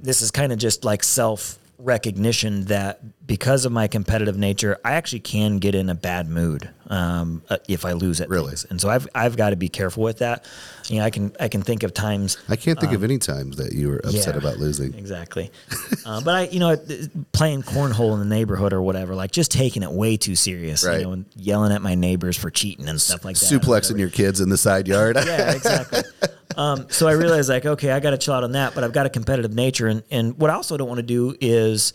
this 0.00 0.22
is 0.22 0.30
kind 0.30 0.52
of 0.52 0.58
just 0.58 0.84
like 0.84 1.04
self 1.04 1.58
recognition 1.78 2.64
that 2.64 3.00
because 3.26 3.64
of 3.64 3.72
my 3.72 3.86
competitive 3.86 4.36
nature, 4.36 4.78
I 4.84 4.94
actually 4.94 5.20
can 5.20 5.58
get 5.58 5.74
in 5.74 5.88
a 5.88 5.94
bad 5.94 6.28
mood 6.28 6.70
um, 6.88 7.42
uh, 7.48 7.58
if 7.68 7.84
I 7.84 7.92
lose 7.92 8.20
it. 8.20 8.28
Really? 8.28 8.48
things, 8.48 8.64
and 8.70 8.80
so 8.80 8.88
I've 8.88 9.06
I've 9.14 9.36
got 9.36 9.50
to 9.50 9.56
be 9.56 9.68
careful 9.68 10.02
with 10.02 10.18
that. 10.18 10.44
You 10.88 10.98
know, 10.98 11.04
I 11.04 11.10
can 11.10 11.34
I 11.38 11.48
can 11.48 11.62
think 11.62 11.82
of 11.82 11.92
times 11.92 12.38
I 12.48 12.56
can't 12.56 12.80
think 12.80 12.92
of 12.92 13.04
any 13.04 13.18
times 13.18 13.56
that 13.56 13.72
you 13.72 13.88
were 13.88 13.98
upset 13.98 14.34
yeah, 14.34 14.38
about 14.38 14.58
losing. 14.58 14.94
Exactly. 14.94 15.50
uh, 16.06 16.20
but 16.22 16.34
I, 16.34 16.42
you 16.44 16.60
know, 16.60 16.76
playing 17.32 17.62
cornhole 17.62 18.14
in 18.14 18.20
the 18.20 18.34
neighborhood 18.34 18.72
or 18.72 18.80
whatever, 18.82 19.14
like 19.14 19.30
just 19.30 19.50
taking 19.52 19.82
it 19.82 19.90
way 19.90 20.16
too 20.16 20.34
serious, 20.34 20.84
Right. 20.84 21.00
you 21.00 21.04
know, 21.04 21.12
and 21.12 21.26
yelling 21.34 21.72
at 21.72 21.82
my 21.82 21.94
neighbors 21.94 22.36
for 22.36 22.50
cheating 22.50 22.88
and 22.88 23.00
stuff 23.00 23.24
like 23.24 23.36
that. 23.36 23.46
Suplexing 23.46 23.98
your 23.98 24.10
kids 24.10 24.40
in 24.40 24.48
the 24.48 24.58
side 24.58 24.88
yard. 24.88 25.16
Yeah, 25.28 25.52
exactly. 25.52 26.00
Um, 26.56 26.86
so 26.88 27.06
I 27.06 27.12
realized 27.12 27.50
like, 27.50 27.66
okay, 27.66 27.90
I 27.90 28.00
got 28.00 28.10
to 28.10 28.18
chill 28.18 28.32
out 28.32 28.42
on 28.44 28.52
that, 28.52 28.74
but 28.74 28.82
I've 28.82 28.94
got 28.94 29.04
a 29.04 29.10
competitive 29.10 29.52
nature, 29.52 29.88
and 29.88 30.02
and 30.10 30.38
what 30.38 30.50
I 30.50 30.54
also 30.54 30.76
don't 30.76 30.88
want 30.88 30.98
to 30.98 31.06
do 31.06 31.36
is. 31.40 31.92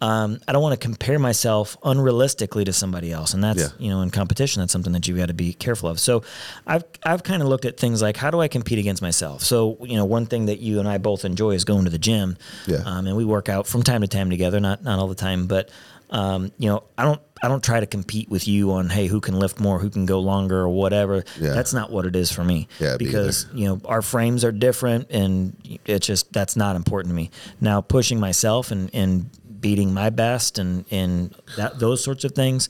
Um, 0.00 0.38
I 0.46 0.52
don't 0.52 0.62
want 0.62 0.74
to 0.78 0.84
compare 0.84 1.18
myself 1.18 1.76
unrealistically 1.82 2.66
to 2.66 2.72
somebody 2.72 3.12
else, 3.12 3.32
and 3.32 3.42
that's 3.42 3.60
Yeah. 3.60 3.68
you 3.78 3.88
know 3.88 4.02
in 4.02 4.10
competition 4.10 4.60
that's 4.60 4.72
something 4.72 4.92
that 4.92 5.08
you've 5.08 5.16
got 5.16 5.28
to 5.28 5.34
be 5.34 5.54
careful 5.54 5.88
of. 5.88 5.98
So, 5.98 6.22
I've 6.66 6.84
I've 7.02 7.22
kind 7.22 7.40
of 7.42 7.48
looked 7.48 7.64
at 7.64 7.78
things 7.78 8.02
like 8.02 8.16
how 8.18 8.30
do 8.30 8.40
I 8.40 8.48
compete 8.48 8.78
against 8.78 9.00
myself. 9.00 9.42
So 9.42 9.78
you 9.82 9.96
know 9.96 10.04
one 10.04 10.26
thing 10.26 10.46
that 10.46 10.58
you 10.60 10.80
and 10.80 10.88
I 10.88 10.98
both 10.98 11.24
enjoy 11.24 11.52
is 11.52 11.64
going 11.64 11.84
to 11.84 11.90
the 11.90 11.98
gym, 11.98 12.36
Yeah. 12.66 12.82
um, 12.84 13.06
and 13.06 13.16
we 13.16 13.24
work 13.24 13.48
out 13.48 13.66
from 13.66 13.82
time 13.82 14.02
to 14.02 14.06
time 14.08 14.28
together, 14.28 14.60
not 14.60 14.82
not 14.84 14.98
all 14.98 15.08
the 15.08 15.14
time, 15.14 15.46
but 15.46 15.70
um, 16.10 16.52
you 16.58 16.68
know 16.68 16.82
I 16.98 17.02
don't 17.04 17.20
I 17.42 17.48
don't 17.48 17.64
try 17.64 17.80
to 17.80 17.86
compete 17.86 18.28
with 18.30 18.46
you 18.46 18.72
on 18.72 18.90
hey 18.90 19.06
who 19.06 19.20
can 19.20 19.38
lift 19.38 19.58
more, 19.60 19.78
who 19.78 19.88
can 19.90 20.04
go 20.06 20.20
longer 20.20 20.58
or 20.60 20.68
whatever. 20.68 21.24
Yeah. 21.40 21.52
That's 21.54 21.72
not 21.72 21.90
what 21.90 22.04
it 22.06 22.14
is 22.16 22.30
for 22.30 22.44
me. 22.44 22.68
Yeah, 22.80 22.96
because 22.98 23.46
you 23.54 23.66
know 23.66 23.80
our 23.86 24.02
frames 24.02 24.44
are 24.44 24.52
different, 24.52 25.06
and 25.10 25.56
it's 25.86 26.06
just 26.06 26.32
that's 26.34 26.54
not 26.54 26.76
important 26.76 27.12
to 27.12 27.16
me. 27.16 27.30
Now 27.62 27.80
pushing 27.80 28.20
myself 28.20 28.70
and 28.70 28.90
and 28.94 29.30
beating 29.66 29.92
my 29.92 30.10
best 30.10 30.58
and 30.58 30.84
and 30.92 31.34
that 31.56 31.78
those 31.80 32.02
sorts 32.04 32.22
of 32.24 32.32
things. 32.32 32.68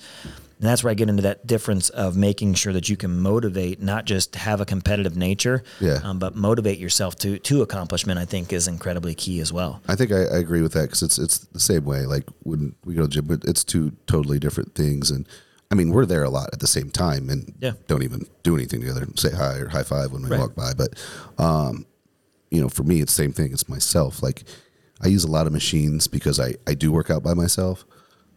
And 0.58 0.66
that's 0.70 0.82
where 0.82 0.90
I 0.90 0.94
get 0.94 1.10
into 1.10 1.22
that 1.24 1.46
difference 1.46 1.90
of 1.90 2.16
making 2.16 2.54
sure 2.54 2.72
that 2.72 2.88
you 2.88 2.96
can 2.96 3.20
motivate, 3.20 3.82
not 3.82 4.06
just 4.06 4.34
have 4.36 4.58
a 4.62 4.64
competitive 4.64 5.14
nature, 5.14 5.62
Yeah. 5.80 6.00
um, 6.02 6.18
but 6.18 6.34
motivate 6.34 6.78
yourself 6.78 7.14
to 7.16 7.38
to 7.50 7.60
accomplishment. 7.60 8.18
I 8.18 8.24
think 8.24 8.52
is 8.54 8.66
incredibly 8.66 9.14
key 9.14 9.40
as 9.40 9.52
well. 9.52 9.82
I 9.86 9.94
think 9.96 10.10
I, 10.12 10.22
I 10.36 10.38
agree 10.38 10.62
with 10.62 10.72
that 10.72 10.84
because 10.88 11.02
it's 11.02 11.18
it's 11.18 11.38
the 11.52 11.60
same 11.60 11.84
way. 11.84 12.06
Like 12.06 12.24
when 12.44 12.74
we 12.86 12.94
go 12.94 13.02
to 13.02 13.08
the 13.08 13.14
gym, 13.16 13.26
but 13.26 13.44
it's 13.50 13.64
two 13.64 13.92
totally 14.06 14.38
different 14.38 14.74
things. 14.74 15.10
And 15.10 15.28
I 15.70 15.74
mean, 15.74 15.90
we're 15.90 16.06
there 16.06 16.24
a 16.24 16.30
lot 16.30 16.48
at 16.54 16.60
the 16.60 16.66
same 16.78 16.88
time, 16.90 17.28
and 17.28 17.52
Yeah. 17.60 17.72
don't 17.88 18.02
even 18.04 18.20
do 18.42 18.54
anything 18.54 18.80
together. 18.80 19.06
Say 19.16 19.32
hi 19.32 19.56
or 19.58 19.68
high 19.68 19.82
five 19.94 20.08
when 20.12 20.22
we 20.22 20.30
Right. 20.30 20.40
walk 20.40 20.54
by. 20.54 20.72
But 20.72 20.90
um, 21.36 21.84
you 22.50 22.60
know, 22.62 22.70
for 22.70 22.84
me, 22.84 22.96
it's 23.02 23.14
the 23.14 23.22
same 23.24 23.32
thing. 23.34 23.52
It's 23.52 23.68
myself. 23.68 24.22
Like 24.22 24.44
I 25.02 25.08
use 25.08 25.24
a 25.24 25.30
lot 25.30 25.46
of 25.46 25.52
machines 25.52 26.06
because 26.08 26.40
I 26.40 26.54
I 26.66 26.74
do 26.74 26.90
work 26.92 27.10
out 27.10 27.22
by 27.22 27.34
myself. 27.34 27.84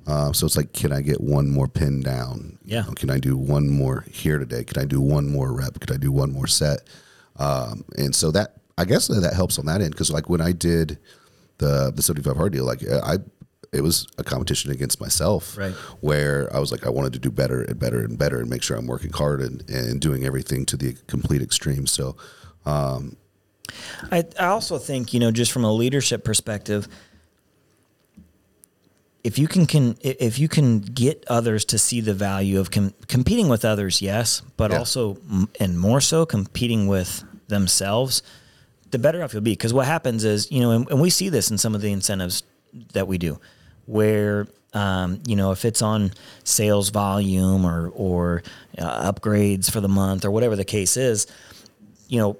Uh, 0.07 0.31
so 0.33 0.45
it's 0.45 0.57
like, 0.57 0.73
can 0.73 0.91
I 0.91 1.01
get 1.01 1.21
one 1.21 1.49
more 1.49 1.67
pin 1.67 2.01
down? 2.01 2.57
You 2.65 2.77
Yeah. 2.77 2.81
know, 2.81 2.93
can 2.93 3.09
I 3.11 3.19
do 3.19 3.37
one 3.37 3.69
more 3.69 4.05
here 4.09 4.39
today? 4.39 4.63
Can 4.63 4.81
I 4.81 4.85
do 4.85 4.99
one 5.01 5.29
more 5.29 5.53
rep? 5.53 5.79
Can 5.79 5.93
I 5.93 5.97
do 5.99 6.11
one 6.11 6.31
more 6.31 6.47
set? 6.47 6.79
Um, 7.35 7.83
and 7.97 8.15
so 8.15 8.31
that 8.31 8.55
I 8.77 8.85
guess 8.85 9.07
that 9.07 9.33
helps 9.33 9.59
on 9.59 9.65
that 9.67 9.81
end 9.81 9.91
because 9.91 10.09
like 10.09 10.29
when 10.29 10.41
I 10.41 10.51
did 10.51 10.97
the 11.59 11.91
the 11.95 12.01
75 12.01 12.35
hard 12.37 12.53
deal, 12.53 12.65
like 12.65 12.81
I 12.87 13.17
it 13.71 13.81
was 13.81 14.07
a 14.17 14.23
competition 14.23 14.71
against 14.71 14.99
myself, 14.99 15.55
Right. 15.55 15.73
Where 16.01 16.49
I 16.55 16.59
was 16.59 16.71
like, 16.71 16.87
I 16.87 16.89
wanted 16.89 17.13
to 17.13 17.19
do 17.19 17.29
better 17.29 17.61
and 17.61 17.77
better 17.77 17.99
and 18.03 18.17
better 18.17 18.39
and 18.39 18.49
make 18.49 18.63
sure 18.63 18.75
I'm 18.77 18.87
working 18.87 19.11
hard 19.11 19.41
and, 19.41 19.69
and 19.69 20.01
doing 20.01 20.23
everything 20.25 20.65
to 20.67 20.77
the 20.77 20.93
complete 21.05 21.43
extreme. 21.43 21.85
So, 21.85 22.15
I, 24.11 24.23
I 24.39 24.47
also 24.47 24.77
think 24.77 25.13
you 25.13 25.19
know 25.19 25.31
just 25.31 25.51
from 25.51 25.63
a 25.63 25.71
leadership 25.73 26.23
perspective 26.23 26.87
if 29.23 29.37
you 29.37 29.47
can, 29.47 29.65
can 29.65 29.97
if 30.01 30.39
you 30.39 30.47
can 30.47 30.79
get 30.79 31.25
others 31.27 31.65
to 31.65 31.77
see 31.77 31.99
the 32.01 32.13
value 32.13 32.59
of 32.59 32.71
com- 32.71 32.93
competing 33.07 33.49
with 33.49 33.65
others 33.65 34.01
yes 34.01 34.41
but 34.57 34.71
Yeah. 34.71 34.77
also 34.79 35.17
and 35.59 35.77
more 35.79 36.01
so 36.01 36.25
competing 36.25 36.87
with 36.87 37.23
themselves 37.47 38.23
the 38.91 38.97
better 38.99 39.21
off 39.23 39.33
you'll 39.33 39.41
be 39.41 39.51
because 39.51 39.73
what 39.73 39.85
happens 39.85 40.23
is 40.23 40.49
you 40.51 40.61
know 40.61 40.71
and, 40.71 40.89
and 40.89 41.01
we 41.01 41.09
see 41.09 41.29
this 41.29 41.51
in 41.51 41.57
some 41.57 41.75
of 41.75 41.81
the 41.81 41.91
incentives 41.91 42.43
that 42.93 43.07
we 43.07 43.17
do 43.17 43.39
where 43.87 44.47
um, 44.73 45.19
you 45.27 45.35
know 45.35 45.51
if 45.51 45.65
it's 45.65 45.81
on 45.81 46.11
sales 46.43 46.89
volume 46.89 47.65
or 47.65 47.89
or 47.89 48.43
uh, 48.77 49.11
upgrades 49.11 49.69
for 49.69 49.81
the 49.81 49.89
month 49.89 50.23
or 50.23 50.31
whatever 50.31 50.55
the 50.55 50.63
case 50.65 50.95
is 50.95 51.27
you 52.07 52.19
know 52.19 52.37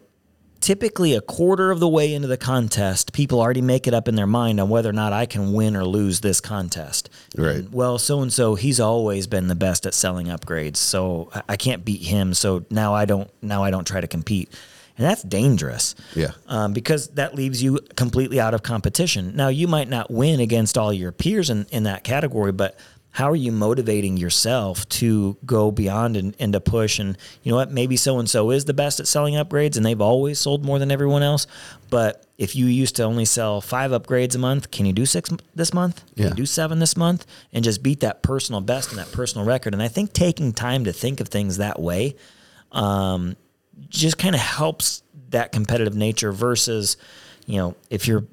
typically 0.70 1.16
a 1.16 1.22
quarter 1.22 1.72
of 1.72 1.80
the 1.80 1.88
way 1.88 2.14
into 2.14 2.28
the 2.28 2.38
contest, 2.38 3.12
people 3.12 3.42
already 3.42 3.60
make 3.60 3.88
it 3.88 3.94
up 3.96 4.08
in 4.08 4.14
their 4.14 4.28
mind 4.28 4.60
on 4.60 4.70
whether 4.70 4.88
or 4.88 4.94
not 4.94 5.12
I 5.12 5.26
can 5.26 5.52
win 5.52 5.76
or 5.76 5.84
lose 5.84 6.22
this 6.22 6.40
contest. 6.40 7.10
Right. 7.36 7.56
And, 7.56 7.74
well, 7.74 7.98
so 7.98 8.22
and 8.22 8.32
so, 8.32 8.54
he's 8.54 8.80
always 8.80 9.26
been 9.26 9.48
the 9.48 9.56
best 9.56 9.88
at 9.88 9.96
selling 9.96 10.28
upgrades, 10.28 10.78
so 10.78 11.32
I- 11.34 11.42
I 11.50 11.58
can't 11.58 11.84
beat 11.84 12.04
him. 12.04 12.36
So 12.36 12.66
now 12.70 12.94
I 12.94 13.06
don't. 13.06 13.32
Now 13.42 13.64
I 13.64 13.72
don't 13.72 13.88
try 13.88 14.00
to 14.00 14.06
compete, 14.06 14.54
and 14.96 15.08
that's 15.08 15.24
dangerous. 15.24 15.96
Yeah. 16.16 16.34
Um, 16.48 16.74
because 16.74 17.08
that 17.16 17.34
leaves 17.34 17.64
you 17.64 17.80
completely 17.96 18.40
out 18.40 18.54
of 18.54 18.62
competition. 18.62 19.36
Now 19.36 19.48
you 19.48 19.68
might 19.68 19.90
not 19.90 20.12
win 20.12 20.40
against 20.40 20.78
all 20.78 20.94
your 20.94 21.12
peers 21.12 21.50
in, 21.50 21.66
in 21.72 21.82
that 21.86 22.04
category, 22.04 22.52
but 22.52 22.78
how 23.12 23.30
are 23.30 23.36
you 23.36 23.52
motivating 23.52 24.18
yourself 24.18 24.88
to 24.90 25.36
go 25.46 25.72
beyond 25.72 26.16
and, 26.16 26.36
and 26.40 26.54
to 26.54 26.60
push? 26.60 27.00
And 27.00 27.18
you 27.44 27.52
know 27.52 27.56
what? 27.56 27.72
Maybe 27.72 27.98
so 27.98 28.20
and 28.20 28.30
so 28.30 28.52
is 28.52 28.66
the 28.66 28.74
best 28.74 29.00
at 29.00 29.08
selling 29.08 29.34
upgrades 29.34 29.78
and 29.78 29.86
they've 29.86 30.00
always 30.00 30.40
sold 30.40 30.64
more 30.64 30.78
than 30.80 30.92
everyone 30.92 31.24
else. 31.24 31.48
But 31.90 32.26
if 32.38 32.56
you 32.56 32.68
used 32.68 32.96
to 32.98 33.04
only 33.04 33.26
sell 33.26 33.62
five 33.62 33.92
upgrades 33.92 34.36
a 34.36 34.38
month 34.38 34.70
can 34.72 34.86
you 34.86 34.94
do 34.94 35.06
six 35.06 35.30
this 35.56 35.74
month? 35.74 36.04
Can 36.16 36.24
Yeah. 36.24 36.30
you 36.30 36.36
do 36.36 36.46
seven 36.46 36.78
this 36.80 36.96
month? 36.96 37.26
And 37.52 37.64
just 37.64 37.82
beat 37.82 38.02
that 38.02 38.22
personal 38.22 38.62
best 38.62 38.90
and 38.92 39.00
that 39.00 39.12
personal 39.12 39.46
record. 39.46 39.74
And 39.74 39.82
i 39.82 39.88
think 39.88 40.14
taking 40.14 40.54
time 40.54 40.84
to 40.86 40.94
think 40.94 41.20
of 41.20 41.28
things 41.30 41.58
that 41.58 41.80
way 41.80 42.16
um, 42.72 43.36
just 43.90 44.18
kind 44.18 44.36
of 44.36 44.42
helps 44.42 45.02
that 45.32 45.52
competitive 45.52 45.96
nature 45.96 46.32
versus 46.32 46.96
you 47.48 47.58
know 47.58 47.76
if 47.90 48.08
you're 48.08 48.26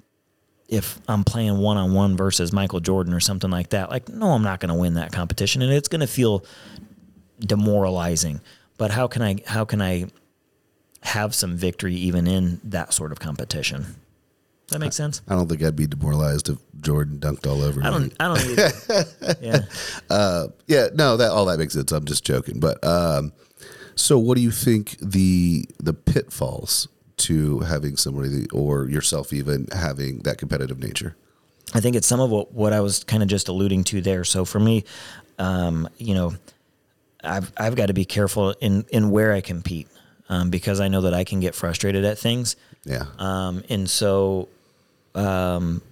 if 0.68 1.00
I'm 1.08 1.24
playing 1.24 1.58
one 1.58 1.76
on 1.76 1.94
one 1.94 2.16
versus 2.16 2.52
Michael 2.52 2.80
Jordan 2.80 3.14
or 3.14 3.20
something 3.20 3.50
like 3.50 3.70
that, 3.70 3.90
like, 3.90 4.08
no, 4.08 4.32
I'm 4.32 4.42
not 4.42 4.60
going 4.60 4.70
to 4.70 4.74
win 4.74 4.94
that 4.94 5.12
competition 5.12 5.62
and 5.62 5.72
it's 5.72 5.88
going 5.88 6.00
to 6.00 6.06
feel 6.06 6.44
demoralizing. 7.40 8.40
But 8.78 8.90
how 8.90 9.06
can 9.06 9.22
I, 9.22 9.36
how 9.46 9.64
can 9.64 9.80
I 9.80 10.06
have 11.02 11.34
some 11.34 11.56
victory 11.56 11.94
even 11.94 12.26
in 12.26 12.60
that 12.64 12.92
sort 12.92 13.12
of 13.12 13.20
competition? 13.20 13.96
that 14.68 14.78
makes 14.80 14.96
sense? 14.96 15.22
I 15.28 15.34
don't 15.34 15.48
think 15.48 15.62
I'd 15.62 15.76
be 15.76 15.86
demoralized 15.86 16.48
if 16.48 16.58
Jordan 16.80 17.18
dunked 17.18 17.46
all 17.46 17.62
over 17.62 17.80
me. 17.80 17.86
I 17.86 17.90
don't. 17.90 18.12
I 18.18 18.28
don't 18.28 18.40
either. 18.40 19.36
yeah. 19.40 19.58
Uh, 20.10 20.48
yeah, 20.66 20.88
no, 20.94 21.16
that 21.16 21.30
all 21.30 21.46
that 21.46 21.58
makes 21.58 21.74
sense. 21.74 21.92
I'm 21.92 22.04
just 22.04 22.24
joking. 22.24 22.58
But 22.58 22.82
um, 22.84 23.32
so, 23.94 24.18
what 24.18 24.36
do 24.36 24.42
you 24.42 24.50
think 24.50 24.96
the 25.00 25.66
the 25.78 25.94
pitfalls 25.94 26.88
to 27.18 27.60
having 27.60 27.96
somebody 27.96 28.46
or 28.52 28.88
yourself 28.88 29.32
even 29.32 29.66
having 29.72 30.20
that 30.20 30.38
competitive 30.38 30.78
nature? 30.78 31.16
I 31.74 31.80
think 31.80 31.96
it's 31.96 32.06
some 32.06 32.20
of 32.20 32.30
what, 32.30 32.52
what 32.52 32.72
I 32.72 32.80
was 32.80 33.04
kind 33.04 33.22
of 33.22 33.28
just 33.28 33.48
alluding 33.48 33.84
to 33.84 34.00
there. 34.00 34.24
So 34.24 34.44
for 34.44 34.60
me, 34.60 34.84
um, 35.38 35.88
you 35.98 36.14
know, 36.14 36.34
I've 37.24 37.52
I've 37.56 37.74
got 37.74 37.86
to 37.86 37.94
be 37.94 38.04
careful 38.04 38.50
in 38.60 38.84
in 38.90 39.10
where 39.10 39.32
I 39.32 39.40
compete 39.40 39.88
um, 40.28 40.50
because 40.50 40.80
I 40.80 40.88
know 40.88 41.02
that 41.02 41.14
I 41.14 41.24
can 41.24 41.40
get 41.40 41.54
frustrated 41.54 42.04
at 42.04 42.18
things. 42.18 42.56
Yeah, 42.84 43.06
Um, 43.18 43.64
and 43.68 43.90
so, 43.90 44.48
um, 45.16 45.82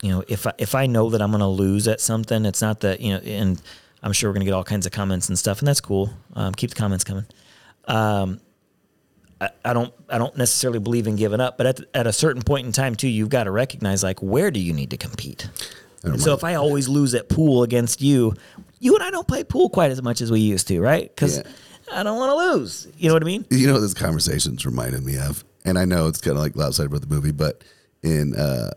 you 0.00 0.08
know, 0.08 0.24
if 0.26 0.46
I, 0.46 0.52
if 0.56 0.74
I 0.74 0.86
know 0.86 1.10
that 1.10 1.20
I'm 1.20 1.30
going 1.30 1.40
to 1.40 1.46
lose 1.46 1.86
at 1.86 2.00
something, 2.00 2.46
it's 2.46 2.62
not 2.62 2.80
that, 2.80 3.00
you 3.00 3.12
know, 3.12 3.18
and 3.18 3.60
I'm 4.02 4.12
sure 4.12 4.30
we're 4.30 4.34
going 4.34 4.40
to 4.40 4.46
get 4.46 4.54
all 4.54 4.64
kinds 4.64 4.86
of 4.86 4.92
comments 4.92 5.28
and 5.28 5.38
stuff 5.38 5.58
and 5.58 5.68
that's 5.68 5.82
cool. 5.82 6.10
Um, 6.34 6.54
keep 6.54 6.70
the 6.70 6.76
comments 6.76 7.04
coming. 7.04 7.26
Um, 7.86 8.40
I, 9.40 9.50
I 9.64 9.72
don't, 9.72 9.92
I 10.08 10.18
don't 10.18 10.36
necessarily 10.36 10.78
believe 10.78 11.06
in 11.06 11.16
giving 11.16 11.40
up, 11.40 11.56
but 11.58 11.66
at, 11.66 11.80
at 11.94 12.06
a 12.06 12.12
certain 12.12 12.42
point 12.42 12.66
in 12.66 12.72
time 12.72 12.94
too, 12.94 13.08
you've 13.08 13.28
got 13.30 13.44
to 13.44 13.50
recognize 13.50 14.02
like, 14.02 14.22
where 14.22 14.50
do 14.50 14.60
you 14.60 14.72
need 14.72 14.90
to 14.90 14.96
compete? 14.96 15.48
So 16.18 16.34
if 16.34 16.44
I 16.44 16.54
always 16.54 16.86
lose 16.88 17.14
at 17.14 17.30
pool 17.30 17.62
against 17.62 18.02
you, 18.02 18.34
you 18.78 18.94
and 18.94 19.02
I 19.02 19.10
don't 19.10 19.26
play 19.26 19.42
pool 19.42 19.70
quite 19.70 19.90
as 19.90 20.02
much 20.02 20.20
as 20.20 20.30
we 20.30 20.40
used 20.40 20.68
to, 20.68 20.80
right? 20.80 21.14
Cause 21.16 21.38
Yeah. 21.38 21.44
I 21.92 22.02
don't 22.02 22.18
want 22.18 22.30
to 22.30 22.36
lose. 22.58 22.86
You 22.98 23.08
know 23.08 23.14
what 23.14 23.22
I 23.22 23.26
mean? 23.26 23.46
you 23.50 23.66
know 23.66 23.74
what 23.74 23.80
this 23.80 23.94
conversation's 23.94 24.64
reminded 24.66 25.02
me 25.04 25.16
of, 25.18 25.44
and 25.64 25.78
I 25.78 25.84
know 25.86 26.08
it's 26.08 26.20
kind 26.20 26.36
of 26.36 26.42
like 26.42 26.58
outside 26.58 26.86
about 26.86 27.00
the 27.02 27.06
movie, 27.06 27.32
but 27.32 27.62
in 28.02 28.34
uh, 28.34 28.70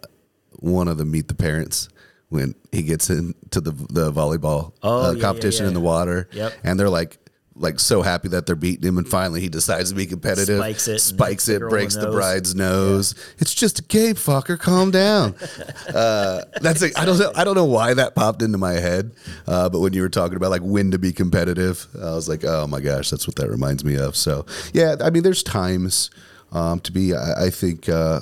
one 0.60 0.88
of 0.88 0.98
the 0.98 1.06
Meet 1.06 1.28
the 1.28 1.36
Parents. 1.36 1.89
When 2.30 2.56
he 2.74 2.84
gets 2.84 3.10
into 3.10 3.62
the 3.62 3.72
the 3.72 4.12
volleyball 4.12 4.74
Oh, 4.84 4.89
uh, 4.89 5.12
yeah, 5.12 5.15
yeah, 5.15 5.22
competition 5.22 5.63
yeah. 5.63 5.67
in 5.70 5.74
the 5.74 5.80
water, 5.80 6.28
Yep. 6.34 6.54
and 6.65 6.78
they're 6.78 6.89
like, 6.89 7.17
like 7.60 7.80
so 7.80 8.02
happy 8.02 8.28
that 8.30 8.46
they're 8.46 8.56
beating 8.56 8.88
him, 8.88 8.98
and 8.98 9.08
finally 9.08 9.41
he 9.41 9.50
decides 9.50 9.89
to 9.89 9.96
be 9.96 10.06
competitive, 10.06 10.58
Spikes 10.58 10.88
it 10.88 11.00
spikes 11.00 11.46
the 11.46 11.56
it, 11.56 11.70
breaks 11.70 11.96
the 11.96 12.04
nose. 12.04 12.15
bride's 12.15 12.56
nose. 12.56 13.15
It's 13.39 13.54
just 13.54 13.80
a 13.80 13.84
game, 13.84 14.15
fucker. 14.15 14.60
Calm 14.60 14.91
down. 14.91 15.36
uh, 15.93 16.43
that's 16.62 16.82
a, 16.82 16.98
I 17.00 17.06
don't 17.06 17.17
know. 17.20 17.32
I 17.36 17.43
don't 17.43 17.56
know 17.56 17.65
why 17.65 17.93
that 17.93 18.15
popped 18.15 18.41
into 18.41 18.58
my 18.58 18.74
head, 18.74 19.12
uh, 19.48 19.70
but 19.70 19.80
when 19.80 19.93
you 19.93 20.02
were 20.02 20.10
talking 20.10 20.36
about 20.38 20.52
like 20.52 20.62
when 20.62 20.91
to 20.91 21.00
be 21.00 21.12
competitive, 21.12 21.88
I 21.96 22.12
was 22.12 22.30
like, 22.30 22.43
oh 22.43 22.67
my 22.67 22.80
gosh, 22.80 23.10
that's 23.10 23.28
what 23.28 23.36
that 23.38 23.50
reminds 23.50 23.84
me 23.84 23.96
of. 23.98 24.15
So 24.15 24.46
yeah, 24.74 24.96
I 25.02 25.10
mean, 25.10 25.24
there's 25.24 25.43
times 25.43 26.10
um, 26.52 26.80
to 26.82 26.91
be. 26.91 27.13
I, 27.15 27.46
I 27.46 27.50
think. 27.50 27.89
Uh, 27.89 28.22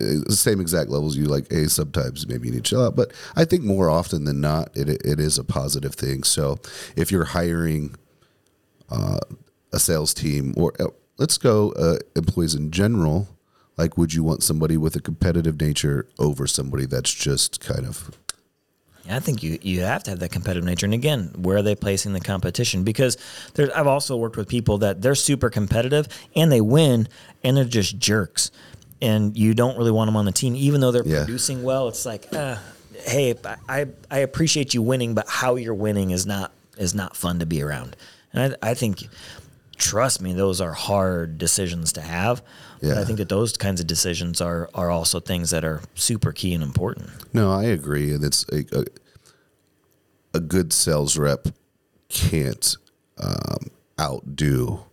the 0.00 0.36
same 0.36 0.60
exact 0.60 0.90
levels 0.90 1.16
you 1.16 1.24
like 1.24 1.50
hey 1.50 1.66
sometimes 1.66 2.28
maybe 2.28 2.46
you 2.46 2.54
need 2.54 2.64
to 2.64 2.70
chill 2.70 2.84
out 2.84 2.94
but 2.94 3.12
i 3.34 3.44
think 3.44 3.64
more 3.64 3.90
often 3.90 4.24
than 4.26 4.40
not 4.40 4.70
it, 4.76 4.88
it 4.88 5.18
is 5.18 5.38
a 5.38 5.42
positive 5.44 5.94
thing 5.94 6.22
so 6.22 6.56
if 6.94 7.10
you're 7.10 7.24
hiring 7.24 7.92
uh, 8.90 9.18
a 9.72 9.78
sales 9.78 10.14
team 10.14 10.54
or 10.56 10.72
uh, 10.80 10.86
let's 11.18 11.38
go 11.38 11.72
uh, 11.72 11.96
employees 12.16 12.54
in 12.54 12.70
general 12.70 13.28
like 13.76 13.96
would 13.96 14.12
you 14.14 14.22
want 14.24 14.42
somebody 14.42 14.76
with 14.76 14.96
a 14.96 15.00
competitive 15.00 15.60
nature 15.60 16.06
over 16.18 16.46
somebody 16.46 16.86
that's 16.86 17.12
just 17.12 17.60
kind 17.60 17.86
of 17.86 18.10
I 19.10 19.20
think 19.20 19.42
you 19.42 19.58
you 19.62 19.80
have 19.80 20.02
to 20.04 20.10
have 20.10 20.18
that 20.18 20.32
competitive 20.32 20.64
nature. 20.64 20.84
And 20.84 20.92
again, 20.92 21.30
where 21.38 21.56
are 21.56 21.62
they 21.62 21.74
placing 21.74 22.12
the 22.12 22.20
competition? 22.20 22.84
Because 22.84 23.16
there's 23.54 23.70
I've 23.70 23.86
also 23.86 24.16
worked 24.18 24.36
with 24.36 24.48
people 24.48 24.76
that 24.78 25.00
they're 25.00 25.14
super 25.14 25.48
competitive 25.48 26.08
and 26.36 26.52
they 26.52 26.60
win 26.60 27.08
and 27.42 27.56
they're 27.56 27.64
just 27.64 27.98
jerks. 27.98 28.50
And 29.00 29.34
you 29.34 29.54
don't 29.54 29.78
really 29.78 29.92
want 29.92 30.08
them 30.08 30.16
on 30.16 30.26
the 30.26 30.32
team, 30.32 30.54
even 30.56 30.82
though 30.82 30.90
they're 30.90 31.06
Yeah. 31.06 31.24
producing 31.24 31.62
well. 31.62 31.88
It's 31.88 32.04
like, 32.04 32.28
uh, 32.34 32.56
hey, 33.06 33.34
I 33.66 33.86
I 34.10 34.18
appreciate 34.18 34.74
you 34.74 34.82
winning, 34.82 35.14
but 35.14 35.26
how 35.26 35.54
you're 35.56 35.72
winning 35.72 36.10
is 36.10 36.26
not 36.26 36.52
is 36.76 36.94
not 36.94 37.16
fun 37.16 37.38
to 37.38 37.46
be 37.46 37.62
around. 37.62 37.96
And 38.38 38.56
I, 38.62 38.70
I 38.70 38.74
think, 38.74 39.08
trust 39.76 40.20
me, 40.22 40.32
those 40.32 40.60
are 40.60 40.72
hard 40.72 41.38
decisions 41.38 41.92
to 41.94 42.00
have. 42.00 42.42
But 42.80 42.96
I 42.98 43.04
think 43.04 43.18
that 43.18 43.28
those 43.28 43.56
kinds 43.56 43.80
of 43.80 43.86
decisions 43.88 44.40
are 44.40 44.70
are 44.74 44.90
also 44.90 45.18
things 45.20 45.50
that 45.50 45.64
are 45.64 45.82
super 45.94 46.32
key 46.32 46.54
and 46.54 46.62
important. 46.62 47.10
no 47.32 47.50
i 47.50 47.64
agree 47.64 48.14
and 48.14 48.22
it's 48.22 48.46
a, 48.52 48.64
a, 48.78 48.84
a 50.34 50.40
good 50.40 50.72
sales 50.72 51.18
rep 51.18 51.48
can't 52.08 52.76
um, 53.18 53.70
outdo 54.00 54.84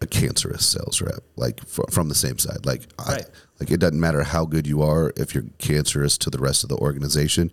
a 0.00 0.06
cancerous 0.06 0.64
sales 0.66 1.02
rep 1.02 1.22
like 1.36 1.60
fr- 1.66 1.82
from 1.90 2.08
the 2.08 2.14
same 2.14 2.38
side 2.38 2.64
like 2.64 2.82
Right. 3.06 3.20
I, 3.22 3.60
like 3.60 3.70
it 3.70 3.78
doesn't 3.80 4.00
matter 4.00 4.22
how 4.22 4.46
good 4.46 4.66
you 4.66 4.82
are 4.82 5.12
if 5.16 5.34
you're 5.34 5.44
cancerous 5.58 6.16
to 6.18 6.30
the 6.30 6.38
rest 6.38 6.62
of 6.64 6.70
the 6.70 6.76
organization 6.76 7.50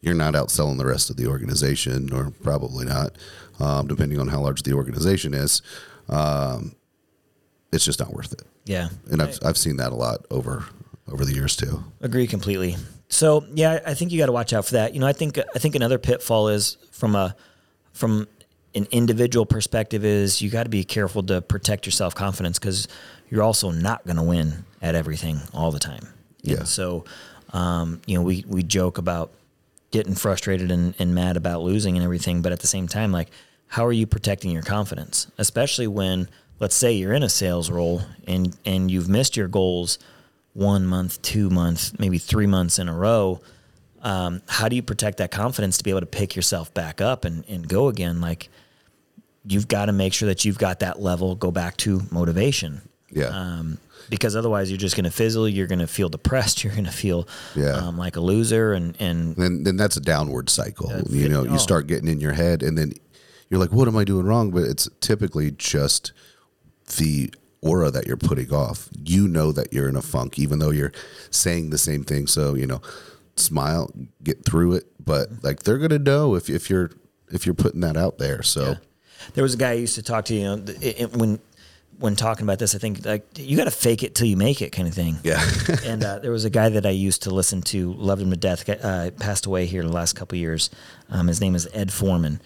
you're 0.00 0.14
not 0.14 0.34
outselling 0.34 0.78
the 0.78 0.86
rest 0.86 1.10
of 1.10 1.16
the 1.16 1.26
organization 1.28 2.12
or 2.12 2.30
probably 2.42 2.84
not 2.86 3.12
um, 3.60 3.86
depending 3.86 4.18
on 4.20 4.28
how 4.28 4.40
large 4.40 4.62
the 4.62 4.72
organization 4.72 5.34
is 5.34 5.62
um, 6.08 6.74
it's 7.72 7.84
just 7.84 7.98
not 8.00 8.12
worth 8.12 8.32
it 8.32 8.42
Yeah. 8.64 8.88
and 9.10 9.20
I've, 9.22 9.38
I've 9.44 9.58
seen 9.58 9.76
that 9.76 9.92
a 9.92 9.96
lot 9.96 10.24
over 10.30 10.64
over 11.10 11.24
the 11.24 11.34
years 11.34 11.56
too 11.56 11.82
Agree 12.00 12.26
completely. 12.26 12.76
So 13.08 13.44
yeah, 13.54 13.80
I 13.86 13.94
think 13.94 14.12
you 14.12 14.18
got 14.18 14.26
to 14.26 14.32
watch 14.32 14.52
out 14.52 14.66
for 14.66 14.72
that. 14.74 14.92
You 14.92 15.00
know, 15.00 15.06
I 15.06 15.14
think 15.14 15.38
I 15.38 15.58
think 15.58 15.74
another 15.74 15.98
pitfall 15.98 16.48
is 16.48 16.76
from 16.92 17.14
a 17.16 17.34
from 17.92 18.28
an 18.74 18.86
individual 18.90 19.46
perspective 19.46 20.04
is 20.04 20.42
you 20.42 20.50
got 20.50 20.64
to 20.64 20.68
be 20.68 20.84
careful 20.84 21.22
to 21.22 21.40
protect 21.40 21.86
your 21.86 21.92
self 21.92 22.14
confidence 22.14 22.58
because 22.58 22.86
you're 23.30 23.42
also 23.42 23.70
not 23.70 24.04
going 24.04 24.16
to 24.18 24.22
win 24.22 24.64
at 24.82 24.94
everything 24.94 25.40
all 25.54 25.70
the 25.70 25.78
time. 25.78 26.06
Yeah. 26.42 26.58
And 26.58 26.68
so, 26.68 27.06
um, 27.54 28.02
you 28.06 28.14
know, 28.16 28.22
we 28.22 28.44
we 28.46 28.62
joke 28.62 28.98
about 28.98 29.32
getting 29.90 30.14
frustrated 30.14 30.70
and, 30.70 30.94
and 30.98 31.14
mad 31.14 31.38
about 31.38 31.62
losing 31.62 31.96
and 31.96 32.04
everything, 32.04 32.42
but 32.42 32.52
at 32.52 32.60
the 32.60 32.66
same 32.66 32.86
time, 32.86 33.10
like, 33.10 33.30
how 33.68 33.84
are 33.86 33.92
you 33.92 34.06
protecting 34.06 34.50
your 34.50 34.62
confidence, 34.62 35.30
especially 35.38 35.86
when 35.86 36.28
let's 36.60 36.74
say 36.74 36.92
you're 36.92 37.12
in 37.12 37.22
a 37.22 37.28
sales 37.28 37.70
role 37.70 38.02
and 38.26 38.56
and 38.64 38.90
you've 38.90 39.08
missed 39.08 39.36
your 39.36 39.48
goals 39.48 39.98
one 40.54 40.84
month, 40.86 41.20
two 41.22 41.50
months, 41.50 41.96
maybe 41.98 42.18
three 42.18 42.46
months 42.46 42.78
in 42.78 42.88
a 42.88 42.94
row. 42.96 43.40
Um, 44.02 44.42
how 44.48 44.68
do 44.68 44.76
you 44.76 44.82
protect 44.82 45.18
that 45.18 45.30
confidence 45.30 45.78
to 45.78 45.84
be 45.84 45.90
able 45.90 46.00
to 46.00 46.06
pick 46.06 46.34
yourself 46.36 46.72
back 46.74 47.00
up 47.00 47.24
and, 47.24 47.44
and 47.48 47.68
go 47.68 47.88
again? 47.88 48.20
Like 48.20 48.48
you've 49.44 49.68
got 49.68 49.86
to 49.86 49.92
make 49.92 50.12
sure 50.12 50.26
that 50.28 50.44
you've 50.44 50.58
got 50.58 50.80
that 50.80 51.00
level, 51.00 51.34
go 51.34 51.50
back 51.50 51.76
to 51.78 52.02
motivation. 52.10 52.82
yeah 53.10 53.26
Um, 53.28 53.78
because 54.10 54.34
otherwise 54.36 54.70
you're 54.70 54.78
just 54.78 54.96
going 54.96 55.04
to 55.04 55.10
fizzle. 55.10 55.48
You're 55.48 55.66
going 55.66 55.80
to 55.80 55.86
feel 55.86 56.08
depressed. 56.08 56.64
You're 56.64 56.72
going 56.72 56.86
to 56.86 56.90
feel 56.90 57.28
Yeah. 57.54 57.72
um, 57.72 57.98
like 57.98 58.16
a 58.16 58.20
loser. 58.20 58.72
And, 58.72 58.96
and 59.00 59.36
then 59.36 59.64
then 59.64 59.76
that's 59.76 59.96
a 59.96 60.00
downward 60.00 60.48
cycle. 60.48 60.90
Uh, 60.90 61.02
you 61.10 61.28
know, 61.28 61.40
oh. 61.40 61.52
you 61.52 61.58
start 61.58 61.86
getting 61.86 62.08
in 62.08 62.18
your 62.20 62.32
head, 62.32 62.62
and 62.62 62.76
then 62.78 62.92
you're 63.50 63.60
like, 63.60 63.72
"What 63.72 63.88
am 63.88 63.96
I 63.96 64.04
doing 64.04 64.26
wrong?" 64.26 64.50
But 64.50 64.64
it's 64.64 64.88
typically 65.00 65.50
just 65.52 66.12
the 66.96 67.32
aura 67.60 67.90
that 67.90 68.06
you're 68.06 68.16
putting 68.16 68.52
off. 68.52 68.88
You 69.04 69.26
know 69.28 69.52
that 69.52 69.72
you're 69.72 69.88
in 69.88 69.96
a 69.96 70.02
funk, 70.02 70.38
even 70.38 70.58
though 70.58 70.70
you're 70.70 70.92
saying 71.30 71.70
the 71.70 71.78
same 71.78 72.04
thing. 72.04 72.26
So 72.26 72.54
you 72.54 72.66
know, 72.66 72.80
smile, 73.36 73.90
get 74.22 74.44
through 74.44 74.74
it. 74.74 74.84
But 75.04 75.28
like 75.42 75.62
they're 75.62 75.78
gonna 75.78 75.98
know 75.98 76.34
if 76.34 76.48
if 76.50 76.68
you're 76.70 76.90
if 77.30 77.46
you're 77.46 77.54
putting 77.54 77.80
that 77.80 77.96
out 77.96 78.18
there. 78.18 78.42
So 78.42 78.76
there 79.34 79.42
was 79.42 79.54
a 79.54 79.58
guy 79.58 79.70
I 79.70 79.74
used 79.74 79.96
to 79.96 80.02
talk 80.02 80.24
to, 80.26 80.34
you 80.34 80.44
know, 80.44 80.54
it, 80.80 81.00
it- 81.00 81.12
when, 81.16 81.38
when 81.98 82.14
talking 82.14 82.44
about 82.44 82.58
this, 82.60 82.74
I 82.76 82.78
think 82.78 83.04
like 83.04 83.26
you 83.36 83.56
got 83.56 83.64
to 83.64 83.70
fake 83.72 84.04
it 84.04 84.14
till 84.14 84.28
you 84.28 84.36
make 84.36 84.62
it 84.62 84.70
kind 84.70 84.86
of 84.86 84.94
thing. 84.94 85.16
yeah, 85.24 85.42
and 85.84 86.04
uh, 86.04 86.20
there 86.20 86.30
was 86.30 86.44
a 86.44 86.50
guy 86.50 86.68
that 86.68 86.86
I 86.86 86.90
used 86.90 87.24
to 87.24 87.30
listen 87.30 87.60
to, 87.62 87.92
loved 87.94 88.22
him 88.22 88.30
to 88.30 88.36
death. 88.36 88.68
Uh, 88.68 89.10
passed 89.18 89.46
away 89.46 89.66
here 89.66 89.82
the 89.82 89.88
last 89.90 90.14
couple 90.14 90.36
of 90.36 90.40
years. 90.40 90.70
Um, 91.10 91.26
his 91.26 91.40
name 91.40 91.56
is 91.56 91.66
Ed 91.74 91.92
Foreman. 91.92 92.40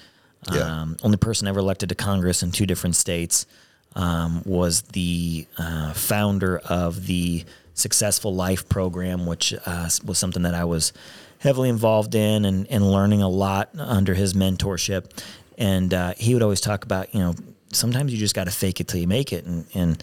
Um, 0.49 0.97
Only 1.03 1.17
person 1.17 1.47
ever 1.47 1.61
elected 1.61 1.89
to 1.91 1.95
Congress 1.95 2.43
in 2.43 2.53
two 2.53 2.67
different 2.67 2.97
states. 2.97 3.47
Um, 3.95 4.43
was 4.47 4.83
the 4.83 5.47
uh, 5.59 5.93
founder 5.93 6.59
of 6.59 7.07
the 7.07 7.45
Successful 7.75 8.35
Life 8.35 8.69
program, 8.69 9.27
which 9.27 9.55
uh, 9.67 9.89
was 10.05 10.19
something 10.19 10.43
that 10.45 10.55
I 10.55 10.65
was 10.65 10.95
heavily 11.39 11.69
involved 11.69 12.15
in 12.15 12.45
and, 12.45 12.67
and 12.71 12.91
learning 12.91 13.21
a 13.21 13.29
lot 13.29 13.69
under 13.77 14.15
his 14.15 14.33
mentorship. 14.33 15.23
And 15.59 15.93
uh, 15.93 16.15
he 16.17 16.33
would 16.33 16.43
always 16.43 16.61
talk 16.61 16.85
about, 16.85 17.15
you 17.15 17.21
know, 17.21 17.35
sometimes 17.73 18.13
you 18.13 18.19
just 18.19 18.35
got 18.35 18.45
to 18.45 18.51
fake 18.51 18.81
it 18.81 18.89
till 18.89 19.01
you 19.01 19.09
make 19.09 19.33
it. 19.33 19.45
And, 19.45 19.67
and 19.75 20.03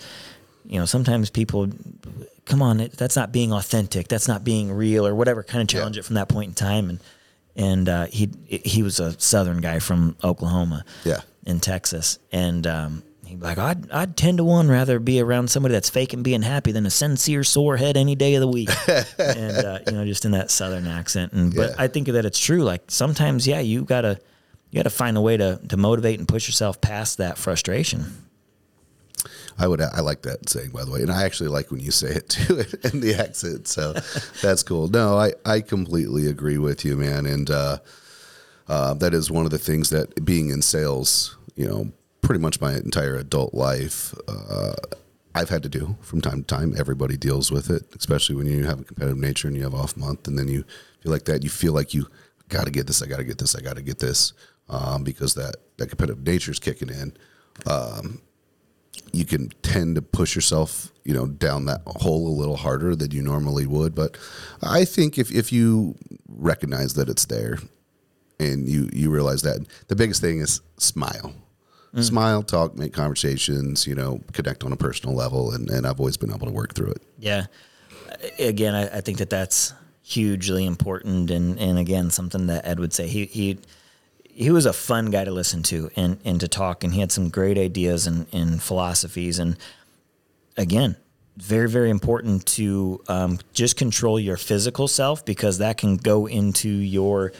you 0.65 0.79
know, 0.79 0.85
sometimes 0.85 1.29
people, 1.29 1.69
come 2.45 2.61
on, 2.61 2.89
that's 2.95 3.15
not 3.15 3.31
being 3.31 3.51
authentic. 3.51 4.07
That's 4.07 4.27
not 4.27 4.43
being 4.43 4.71
real 4.71 5.07
or 5.07 5.15
whatever. 5.15 5.41
Kind 5.41 5.63
of 5.63 5.67
challenge 5.67 5.97
it 5.97 6.05
from 6.05 6.15
that 6.15 6.29
point 6.29 6.49
in 6.49 6.53
time. 6.53 6.89
And 6.89 6.99
and 7.59 7.87
uh, 7.89 8.05
he 8.07 8.29
he 8.47 8.81
was 8.81 8.99
a 8.99 9.19
Southern 9.19 9.59
guy 9.61 9.79
from 9.79 10.15
Oklahoma, 10.23 10.83
Yeah. 11.03 11.21
in 11.45 11.59
Texas, 11.59 12.17
and 12.31 12.65
um, 12.65 13.03
he'd 13.25 13.39
be 13.39 13.45
like, 13.45 13.57
I'd 13.57 13.91
I'd 13.91 14.15
ten 14.17 14.37
to 14.37 14.43
one 14.43 14.67
rather 14.69 14.97
be 14.99 15.19
around 15.21 15.49
somebody 15.49 15.73
that's 15.73 15.89
faking 15.89 16.23
being 16.23 16.41
happy 16.41 16.71
than 16.71 16.85
a 16.85 16.89
sincere 16.89 17.43
sore 17.43 17.77
head 17.77 17.97
any 17.97 18.15
day 18.15 18.35
of 18.35 18.41
the 18.41 18.47
week. 18.47 18.69
and 19.19 19.57
uh, 19.57 19.79
you 19.85 19.91
know, 19.93 20.05
just 20.05 20.25
in 20.25 20.31
that 20.31 20.49
Southern 20.49 20.87
accent. 20.87 21.33
And 21.33 21.53
but 21.53 21.69
Yeah. 21.71 21.75
I 21.77 21.87
think 21.87 22.07
that 22.07 22.25
it's 22.25 22.39
true. 22.39 22.63
Like 22.63 22.83
sometimes, 22.87 23.45
yeah, 23.45 23.59
you 23.59 23.83
gotta 23.83 24.19
you 24.71 24.77
gotta 24.79 24.89
find 24.89 25.17
a 25.17 25.21
way 25.21 25.35
to 25.37 25.59
to 25.69 25.77
motivate 25.77 26.17
and 26.19 26.27
push 26.27 26.47
yourself 26.47 26.79
past 26.81 27.17
that 27.17 27.37
frustration. 27.37 28.05
I 29.59 29.67
would. 29.67 29.81
I 29.81 29.99
like 29.99 30.21
that 30.23 30.49
saying, 30.49 30.71
by 30.71 30.85
the 30.85 30.91
way, 30.91 31.01
and 31.01 31.11
I 31.11 31.23
actually 31.23 31.49
like 31.49 31.69
when 31.69 31.81
you 31.81 31.91
say 31.91 32.09
it 32.09 32.29
too, 32.29 32.63
in 32.85 33.01
the 33.01 33.15
accent. 33.19 33.67
So 33.67 33.93
that's 34.41 34.63
cool. 34.63 34.87
No, 34.87 35.17
I 35.17 35.33
I 35.45 35.61
completely 35.61 36.27
agree 36.27 36.57
with 36.57 36.85
you, 36.85 36.95
man, 36.95 37.25
and 37.25 37.51
uh, 37.51 37.77
uh, 38.67 38.93
that 38.95 39.13
is 39.13 39.29
one 39.29 39.45
of 39.45 39.51
the 39.51 39.59
things 39.59 39.89
that 39.89 40.23
being 40.23 40.49
in 40.49 40.61
sales, 40.61 41.37
you 41.55 41.67
know, 41.67 41.91
pretty 42.21 42.39
much 42.39 42.61
my 42.61 42.73
entire 42.73 43.15
adult 43.15 43.53
life. 43.53 44.15
Uh, 44.27 44.75
I've 45.35 45.49
had 45.49 45.61
to 45.63 45.69
do 45.69 45.97
from 46.01 46.21
time 46.21 46.43
to 46.43 46.55
time. 46.55 46.73
Everybody 46.77 47.17
deals 47.17 47.51
with 47.51 47.69
it, 47.69 47.83
especially 47.95 48.35
when 48.35 48.47
you 48.47 48.65
have 48.65 48.79
a 48.79 48.83
competitive 48.83 49.17
nature 49.17 49.47
and 49.47 49.55
you 49.55 49.63
have 49.63 49.75
off 49.75 49.97
month, 49.97 50.27
and 50.27 50.39
then 50.39 50.47
you 50.47 50.63
feel 51.01 51.11
like 51.11 51.25
that. 51.25 51.43
You 51.43 51.49
feel 51.49 51.73
like 51.73 51.93
you 51.93 52.07
got 52.47 52.65
to 52.65 52.71
get 52.71 52.87
this. 52.87 53.01
I 53.03 53.07
got 53.07 53.17
to 53.17 53.23
get 53.25 53.37
this. 53.37 53.55
I 53.55 53.61
got 53.61 53.75
to 53.75 53.81
get 53.81 53.99
this 53.99 54.33
um, 54.69 55.03
because 55.03 55.35
that 55.35 55.57
that 55.77 55.87
competitive 55.87 56.23
nature 56.23 56.51
is 56.51 56.59
kicking 56.59 56.89
in. 56.89 57.13
Um, 57.65 58.21
you 59.13 59.25
can 59.25 59.49
tend 59.61 59.95
to 59.95 60.01
push 60.01 60.35
yourself, 60.35 60.91
you 61.03 61.13
know, 61.13 61.25
down 61.25 61.65
that 61.65 61.81
hole 61.85 62.27
a 62.27 62.35
little 62.37 62.57
harder 62.57 62.95
than 62.95 63.11
you 63.11 63.21
normally 63.21 63.65
would. 63.65 63.95
But 63.95 64.17
I 64.61 64.85
think 64.85 65.17
if 65.17 65.31
if 65.31 65.51
you 65.51 65.95
recognize 66.27 66.93
that 66.95 67.09
it's 67.09 67.25
there, 67.25 67.59
and 68.39 68.67
you 68.67 68.89
you 68.93 69.09
realize 69.09 69.41
that 69.43 69.65
the 69.87 69.95
biggest 69.95 70.21
thing 70.21 70.39
is 70.39 70.61
smile. 70.77 71.33
Mm. 71.93 72.03
Smile, 72.03 72.43
talk, 72.43 72.77
make 72.77 72.93
conversations, 72.93 73.87
you 73.87 73.95
know, 73.95 74.21
connect 74.31 74.63
on 74.63 74.71
a 74.71 74.75
personal 74.75 75.15
level, 75.15 75.51
and, 75.51 75.69
and 75.71 75.87
I've 75.87 75.99
always 75.99 76.17
been 76.17 76.31
able 76.31 76.45
to 76.45 76.53
work 76.53 76.75
through 76.75 76.91
it. 76.91 77.01
Yeah. 77.17 77.47
Again, 78.37 78.75
I, 78.75 78.97
I 78.97 79.01
think 79.01 79.17
that 79.17 79.31
that's 79.31 79.73
hugely 80.03 80.65
important, 80.65 81.31
and 81.31 81.59
and 81.59 81.79
again, 81.79 82.09
something 82.11 82.47
that 82.47 82.65
Ed 82.65 82.79
would 82.79 82.93
say. 82.93 83.07
He 83.07 83.25
he 83.25 83.59
he 84.39 84.51
was 84.51 84.65
a 84.65 84.71
fun 84.71 85.11
guy 85.11 85.25
to 85.25 85.31
listen 85.31 85.63
to 85.63 85.91
and 85.97 86.17
and 86.23 86.39
to 86.39 86.47
talk, 86.47 86.83
and 86.83 86.93
he 86.93 87.01
had 87.01 87.11
some 87.11 87.29
great 87.29 87.57
ideas 87.57 88.07
and 88.07 88.25
and 88.33 88.63
philosophies, 88.63 89.37
and 89.37 89.57
again. 90.57 90.95
Very, 91.37 91.69
very 91.69 91.89
important 91.89 92.45
to 92.47 93.01
um, 93.07 93.39
just 93.53 93.77
control 93.77 94.19
your 94.19 94.35
physical 94.35 94.89
self 94.89 95.23
because 95.23 95.59
that 95.59 95.77
can 95.77 95.95
go 95.95 96.25
into 96.25 96.67
your 96.67 97.31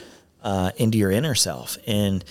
uh, 0.42 0.70
into 0.78 0.96
your 0.96 1.10
inner 1.10 1.34
self. 1.34 1.76
And 1.86 2.24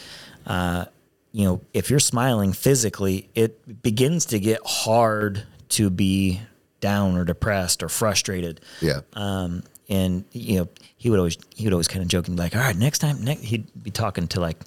uh, 0.47 0.85
you 1.31 1.45
know, 1.45 1.61
if 1.71 1.91
you're 1.91 1.99
smiling 1.99 2.53
physically, 2.53 3.29
it 3.35 3.83
begins 3.83 4.25
to 4.27 4.39
get 4.39 4.61
hard 4.65 5.43
to 5.69 5.91
be 5.91 6.41
down 6.79 7.17
or 7.17 7.23
depressed 7.23 7.83
or 7.83 7.89
frustrated. 7.89 8.61
Yeah. 8.81 9.01
Um, 9.13 9.61
and 9.89 10.23
you 10.31 10.59
know, 10.59 10.69
he 10.97 11.09
would 11.09 11.19
always 11.19 11.37
he 11.55 11.65
would 11.65 11.73
always 11.73 11.87
kind 11.87 12.01
of 12.03 12.07
joking 12.07 12.35
like, 12.35 12.55
"All 12.55 12.61
right, 12.61 12.75
next 12.75 12.99
time." 12.99 13.23
Next, 13.23 13.41
he'd 13.43 13.65
be 13.83 13.91
talking 13.91 14.27
to 14.29 14.39
like 14.39 14.57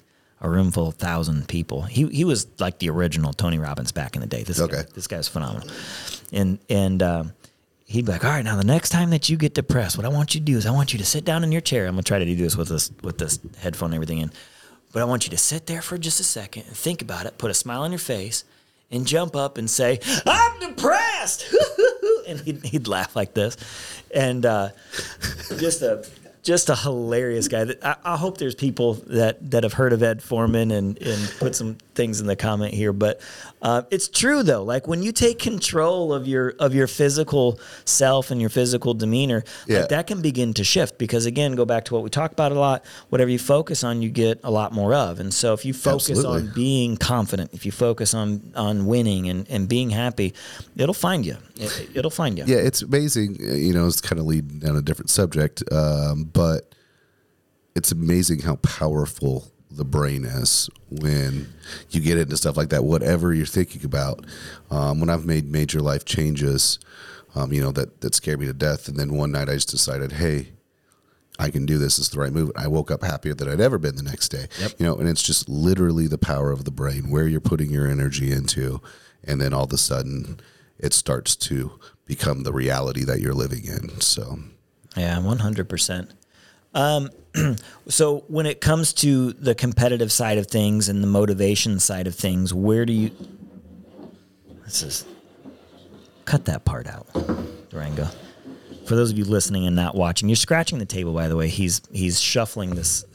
a 0.41 0.49
room 0.49 0.71
full 0.71 0.89
of 0.89 0.95
thousand 0.95 1.47
people. 1.47 1.83
He 1.83 2.05
he 2.07 2.25
was 2.25 2.47
like 2.59 2.79
the 2.79 2.89
original 2.89 3.31
Tony 3.33 3.57
Robbins 3.59 3.91
back 3.91 4.15
in 4.15 4.21
the 4.21 4.27
day. 4.27 4.43
This 4.43 4.59
Okay. 4.59 4.77
guy, 4.77 4.83
this 4.93 5.07
guy's 5.07 5.27
phenomenal. 5.27 5.67
And 6.31 6.59
and 6.69 7.01
um, 7.01 7.33
he'd 7.85 8.05
be 8.05 8.11
like, 8.11 8.23
"All 8.25 8.31
right, 8.31 8.43
now 8.43 8.55
the 8.57 8.63
next 8.65 8.89
time 8.89 9.11
that 9.11 9.29
you 9.29 9.37
get 9.37 9.53
depressed, 9.53 9.95
what 9.97 10.05
I 10.05 10.09
want 10.09 10.35
you 10.35 10.41
to 10.41 10.45
do 10.45 10.57
is 10.57 10.65
I 10.65 10.71
want 10.71 10.91
you 10.93 10.99
to 10.99 11.05
sit 11.05 11.23
down 11.23 11.43
in 11.43 11.51
your 11.51 11.61
chair. 11.61 11.85
I'm 11.87 11.93
gonna 11.93 12.03
try 12.03 12.19
to 12.19 12.25
do 12.25 12.35
this 12.35 12.57
with 12.57 12.67
this 12.69 12.91
with 13.01 13.17
this 13.17 13.39
headphone 13.59 13.87
and 13.87 13.95
everything 13.95 14.17
in, 14.19 14.31
but 14.91 15.01
I 15.01 15.05
want 15.05 15.23
you 15.25 15.29
to 15.31 15.37
sit 15.37 15.67
there 15.67 15.81
for 15.81 15.97
just 15.97 16.19
a 16.19 16.23
second 16.25 16.63
and 16.67 16.75
think 16.75 17.01
about 17.01 17.25
it. 17.25 17.37
Put 17.37 17.49
a 17.51 17.53
smile 17.53 17.81
on 17.83 17.91
your 17.91 17.99
face." 17.99 18.43
And 18.91 19.07
jump 19.07 19.35
up 19.35 19.57
and 19.57 19.67
say, 19.67 19.99
"I'm 20.27 20.59
depressed," 20.59 21.45
and 22.27 22.39
he'd, 22.41 22.63
he'd 22.65 22.87
laugh 22.87 23.15
like 23.15 23.33
this, 23.33 23.57
and 24.13 24.45
uh, 24.45 24.69
just 25.57 25.81
a 25.81 26.05
just 26.43 26.69
a 26.69 26.75
hilarious 26.75 27.47
guy. 27.47 27.63
That 27.63 27.83
I, 27.83 27.95
I 28.03 28.17
hope 28.17 28.37
there's 28.37 28.55
people 28.55 28.95
that 29.07 29.51
that 29.51 29.63
have 29.63 29.73
heard 29.73 29.93
of 29.93 30.03
Ed 30.03 30.21
Foreman 30.21 30.71
and 30.71 31.01
and 31.01 31.33
put 31.39 31.55
some 31.55 31.77
things 31.95 32.19
in 32.21 32.27
the 32.27 32.35
comment 32.35 32.73
here. 32.73 32.93
But 32.93 33.21
uh, 33.61 33.83
it's 33.91 34.07
true 34.07 34.43
though. 34.43 34.63
Like 34.63 34.87
when 34.87 35.03
you 35.03 35.11
take 35.11 35.39
control 35.39 36.13
of 36.13 36.27
your 36.27 36.53
of 36.59 36.73
your 36.73 36.87
physical 36.87 37.59
self 37.85 38.31
and 38.31 38.39
your 38.41 38.49
physical 38.49 38.93
demeanor, 38.93 39.43
Yeah. 39.67 39.79
like 39.81 39.89
that 39.89 40.07
can 40.07 40.21
begin 40.21 40.53
to 40.55 40.63
shift. 40.63 40.97
Because 40.97 41.25
again, 41.25 41.55
go 41.55 41.65
back 41.65 41.85
to 41.85 41.93
what 41.93 42.03
we 42.03 42.09
talk 42.09 42.31
about 42.31 42.51
a 42.51 42.59
lot. 42.59 42.85
Whatever 43.09 43.29
you 43.31 43.39
focus 43.39 43.83
on, 43.83 44.01
you 44.01 44.09
get 44.09 44.39
a 44.43 44.51
lot 44.51 44.71
more 44.73 44.93
of. 44.93 45.19
And 45.19 45.33
so 45.33 45.53
if 45.53 45.65
you 45.65 45.73
focus 45.73 46.09
Absolutely. 46.09 46.49
on 46.49 46.53
being 46.53 46.97
confident, 46.97 47.53
if 47.53 47.65
you 47.65 47.71
focus 47.71 48.13
on 48.13 48.51
on 48.55 48.85
winning 48.85 49.29
and 49.29 49.47
and 49.49 49.67
being 49.69 49.89
happy, 49.89 50.33
it'll 50.75 50.93
find 50.93 51.25
you. 51.25 51.37
It, 51.55 51.89
it'll 51.93 52.11
find 52.11 52.37
you. 52.37 52.45
Yeah, 52.47 52.57
it's 52.57 52.81
amazing. 52.81 53.37
You 53.39 53.73
know, 53.73 53.87
it's 53.87 54.01
kind 54.01 54.19
of 54.19 54.25
leading 54.25 54.59
down 54.59 54.75
a 54.75 54.81
different 54.81 55.09
subject, 55.09 55.63
um, 55.71 56.23
but 56.25 56.73
it's 57.75 57.91
amazing 57.91 58.39
how 58.39 58.55
powerful 58.57 59.51
the 59.75 59.85
brain 59.85 60.25
is 60.25 60.69
when 60.89 61.47
you 61.89 62.01
get 62.01 62.17
into 62.17 62.37
stuff 62.37 62.57
like 62.57 62.69
that. 62.69 62.83
Whatever 62.83 63.33
you're 63.33 63.45
thinking 63.45 63.83
about, 63.85 64.25
um, 64.69 64.99
when 64.99 65.09
I've 65.09 65.25
made 65.25 65.51
major 65.51 65.81
life 65.81 66.05
changes, 66.05 66.79
um, 67.35 67.51
you 67.51 67.61
know 67.61 67.71
that 67.71 68.01
that 68.01 68.15
scared 68.15 68.39
me 68.39 68.45
to 68.45 68.53
death, 68.53 68.87
and 68.87 68.97
then 68.97 69.15
one 69.15 69.31
night 69.31 69.49
I 69.49 69.53
just 69.53 69.69
decided, 69.69 70.13
hey. 70.13 70.49
I 71.39 71.49
can 71.49 71.65
do 71.65 71.79
this. 71.79 71.97
It's 71.97 72.09
the 72.09 72.19
right 72.19 72.31
move. 72.31 72.51
I 72.55 72.67
woke 72.67 72.91
up 72.91 73.03
happier 73.03 73.33
than 73.33 73.49
I'd 73.49 73.59
ever 73.59 73.79
been 73.79 73.95
the 73.95 74.03
next 74.03 74.29
day. 74.29 74.45
Yep. 74.59 74.73
You 74.77 74.85
know, 74.85 74.95
and 74.97 75.09
it's 75.09 75.23
just 75.23 75.49
literally 75.49 76.05
the 76.05 76.19
power 76.19 76.51
of 76.51 76.63
the 76.63 76.71
brain, 76.71 77.09
where 77.09 77.27
you're 77.27 77.41
putting 77.41 77.71
your 77.71 77.87
energy 77.87 78.31
into, 78.31 78.81
and 79.23 79.41
then 79.41 79.51
all 79.51 79.63
of 79.63 79.73
a 79.73 79.77
sudden, 79.79 80.39
it 80.77 80.93
starts 80.93 81.35
to 81.37 81.79
become 82.05 82.43
the 82.43 82.53
reality 82.53 83.03
that 83.05 83.19
you're 83.19 83.33
living 83.33 83.65
in. 83.65 83.99
So, 83.99 84.37
Yeah, 84.95 85.17
one 85.21 85.39
hundred 85.39 85.67
percent. 85.69 86.13
So 87.89 88.23
when 88.27 88.45
it 88.45 88.61
comes 88.61 88.93
to 88.93 89.33
the 89.33 89.53
competitive 89.53 90.11
side 90.11 90.37
of 90.37 90.47
things 90.47 90.87
and 90.87 91.03
the 91.03 91.07
motivation 91.07 91.79
side 91.79 92.07
of 92.07 92.15
things, 92.15 92.53
where 92.53 92.85
do 92.85 92.93
you? 92.93 93.11
This 94.63 94.83
is 94.83 95.05
cut 96.23 96.45
that 96.45 96.63
part 96.63 96.87
out, 96.87 97.07
Durango. 97.69 98.07
For 98.87 98.95
those 98.95 99.11
of 99.11 99.17
you 99.17 99.25
listening 99.25 99.67
and 99.67 99.75
not 99.75 99.95
watching, 99.95 100.29
you're 100.29 100.35
scratching 100.37 100.79
the 100.79 100.85
table. 100.85 101.13
By 101.13 101.27
the 101.27 101.35
way, 101.35 101.49
he's 101.49 101.81
he's 101.91 102.21
shuffling 102.21 102.75
this 102.75 103.05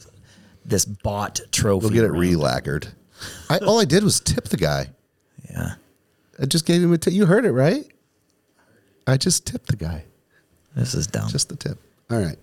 this 0.65 0.85
bought 0.85 1.39
trophy. 1.51 1.85
we'll 1.85 1.93
get 1.93 2.03
it 2.03 2.11
around. 2.11 2.19
re-lacquered. 2.19 2.87
I, 3.49 3.57
all 3.59 3.79
I 3.79 3.85
did 3.85 4.03
was 4.03 4.19
tip 4.19 4.45
the 4.49 4.57
guy. 4.57 4.87
Yeah, 5.49 5.75
I 6.39 6.45
just 6.45 6.65
gave 6.65 6.83
him 6.83 6.93
a 6.93 6.97
tip. 6.97 7.13
You 7.13 7.25
heard 7.25 7.45
it, 7.45 7.51
right? 7.51 7.85
I 9.07 9.17
just 9.17 9.47
tipped 9.47 9.67
the 9.67 9.75
guy. 9.75 10.03
this 10.75 10.93
is 10.93 11.07
dumb. 11.07 11.29
Just 11.29 11.49
the 11.49 11.55
tip. 11.55 11.79
All 12.11 12.19
right. 12.19 12.37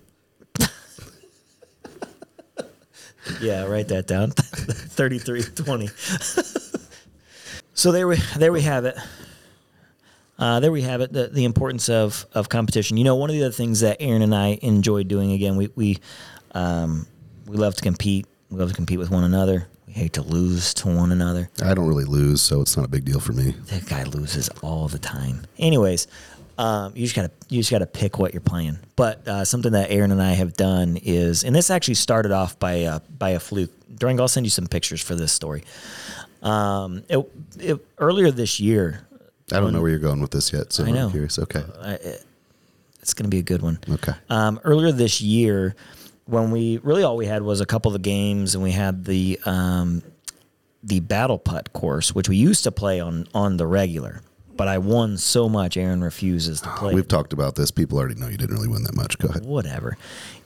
Yeah, 3.41 3.65
write 3.65 3.87
that 3.89 4.07
down. 4.07 4.31
3320. 4.31 5.87
so 7.73 7.91
there 7.91 8.07
we 8.07 8.17
there 8.37 8.51
we 8.51 8.61
have 8.61 8.85
it. 8.85 8.97
Uh, 10.39 10.59
there 10.59 10.71
we 10.71 10.83
have 10.83 11.01
it. 11.01 11.11
The, 11.11 11.27
the 11.27 11.45
importance 11.45 11.89
of, 11.89 12.25
of 12.33 12.47
competition. 12.47 12.97
You 12.97 13.03
know, 13.03 13.15
one 13.15 13.29
of 13.29 13.35
the 13.35 13.43
other 13.43 13.51
things 13.51 13.79
that 13.79 13.97
Aaron 13.99 14.21
and 14.21 14.35
I 14.35 14.59
enjoy 14.61 15.03
doing. 15.03 15.31
Again, 15.31 15.55
we 15.55 15.69
we 15.75 15.97
um, 16.51 17.07
we 17.47 17.57
love 17.57 17.75
to 17.75 17.81
compete. 17.81 18.25
We 18.49 18.59
love 18.59 18.69
to 18.69 18.75
compete 18.75 18.99
with 18.99 19.09
one 19.09 19.23
another. 19.23 19.67
We 19.87 19.93
hate 19.93 20.13
to 20.13 20.21
lose 20.21 20.73
to 20.75 20.87
one 20.87 21.11
another. 21.11 21.49
I 21.63 21.73
don't 21.73 21.87
really 21.87 22.05
lose, 22.05 22.41
so 22.41 22.61
it's 22.61 22.77
not 22.77 22.85
a 22.85 22.89
big 22.89 23.05
deal 23.05 23.19
for 23.19 23.33
me. 23.33 23.51
That 23.67 23.87
guy 23.87 24.03
loses 24.03 24.49
all 24.61 24.87
the 24.87 24.99
time. 24.99 25.45
Anyways, 25.57 26.07
um, 26.57 26.93
you 26.95 27.03
just 27.03 27.15
gotta 27.15 27.31
you 27.49 27.59
just 27.59 27.71
gotta 27.71 27.85
pick 27.85 28.17
what 28.17 28.33
you're 28.33 28.41
playing. 28.41 28.79
But 28.95 29.27
uh, 29.27 29.45
something 29.45 29.73
that 29.73 29.91
Aaron 29.91 30.11
and 30.11 30.21
I 30.21 30.31
have 30.33 30.53
done 30.53 30.97
is, 31.01 31.43
and 31.43 31.55
this 31.55 31.69
actually 31.69 31.93
started 31.95 32.31
off 32.31 32.57
by 32.57 32.83
uh, 32.83 32.99
by 33.17 33.31
a 33.31 33.39
fluke. 33.39 33.71
During 33.93 34.19
I'll 34.19 34.27
send 34.27 34.45
you 34.45 34.49
some 34.49 34.67
pictures 34.67 35.01
for 35.01 35.15
this 35.15 35.31
story. 35.31 35.63
Um, 36.41 37.03
it, 37.09 37.19
it, 37.59 37.85
earlier 37.97 38.31
this 38.31 38.59
year, 38.59 39.07
I 39.51 39.59
don't 39.59 39.73
know 39.73 39.81
where 39.81 39.89
you're 39.89 39.99
going 39.99 40.21
with 40.21 40.31
this 40.31 40.51
yet, 40.51 40.73
so 40.73 40.83
I 40.83 40.87
I'm 40.89 40.93
know. 40.95 41.09
curious. 41.09 41.39
Okay. 41.39 41.63
it's 43.01 43.13
gonna 43.13 43.29
be 43.29 43.39
a 43.39 43.43
good 43.43 43.61
one. 43.61 43.79
Okay. 43.89 44.13
Um, 44.29 44.59
earlier 44.63 44.91
this 44.91 45.21
year, 45.21 45.75
when 46.25 46.51
we 46.51 46.77
really 46.79 47.03
all 47.03 47.17
we 47.17 47.25
had 47.25 47.43
was 47.43 47.61
a 47.61 47.65
couple 47.65 47.95
of 47.95 48.01
games, 48.01 48.55
and 48.55 48.63
we 48.63 48.71
had 48.71 49.05
the 49.05 49.39
um, 49.45 50.01
the 50.83 51.01
battle 51.01 51.37
putt 51.37 51.73
course, 51.73 52.15
which 52.15 52.29
we 52.29 52.37
used 52.37 52.63
to 52.63 52.71
play 52.71 52.99
on 52.99 53.27
on 53.33 53.57
the 53.57 53.67
regular. 53.67 54.21
But 54.57 54.67
I 54.67 54.79
won 54.79 55.17
so 55.17 55.47
much, 55.47 55.77
Aaron 55.77 56.03
refuses 56.03 56.61
to 56.61 56.69
play. 56.69 56.93
We've 56.93 57.07
talked 57.07 57.31
about 57.33 57.55
this. 57.55 57.71
People 57.71 57.99
already 57.99 58.15
know 58.15 58.27
you 58.27 58.37
didn't 58.37 58.55
really 58.55 58.67
win 58.67 58.83
that 58.83 58.95
much. 58.95 59.17
Go 59.19 59.29
ahead. 59.29 59.45
whatever. 59.45 59.97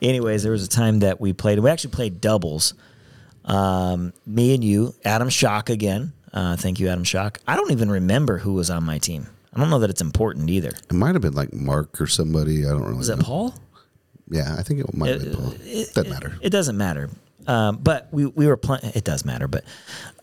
Anyways, 0.01 0.43
there 0.43 0.51
was 0.51 0.64
a 0.64 0.70
time 0.70 0.99
that 0.99 1.22
we 1.22 1.34
played. 1.34 1.59
We 1.59 1.70
actually 1.70 1.91
played 1.91 2.20
doubles. 2.22 2.74
Um, 3.45 4.14
me 4.26 4.53
and 4.53 4.64
you, 4.64 4.93
Adam 5.05 5.30
Shock 5.30 5.70
again. 5.70 6.14
Uh, 6.34 6.55
thank 6.55 6.80
you, 6.80 6.89
Adam 6.89 7.03
Shock. 7.03 7.39
I 7.47 7.55
don't 7.55 7.72
even 7.72 7.89
remember 7.89 8.38
who 8.38 8.53
was 8.53 8.70
on 8.70 8.84
my 8.84 8.97
team. 8.99 9.28
I 9.53 9.59
don't 9.59 9.70
know 9.70 9.80
that 9.80 9.89
it's 9.89 10.01
important 10.01 10.49
either. 10.49 10.70
It 10.70 10.93
might 10.93 11.14
have 11.14 11.22
been 11.22 11.34
like 11.34 11.53
Mark 11.53 11.99
or 11.99 12.07
somebody. 12.07 12.66
I 12.66 12.70
don't 12.70 12.84
really 12.84 12.97
Was 12.97 13.07
that 13.07 13.18
know. 13.18 13.24
Paul? 13.24 13.55
Yeah, 14.30 14.55
I 14.57 14.64
think 14.64 14.80
it 14.80 14.93
might 14.95 15.09
have 15.09 15.24
been 15.24 15.36
Paul. 15.36 15.53
Doesn't 15.93 16.09
matter. 16.09 16.38
It 16.41 16.51
doesn't 16.51 16.78
matter. 16.78 17.09
Um, 17.47 17.78
but 17.78 18.07
we, 18.12 18.28
we 18.28 18.47
were 18.47 18.55
playing. 18.55 18.93
It 18.95 19.03
does 19.03 19.26
matter, 19.26 19.47
but 19.47 19.66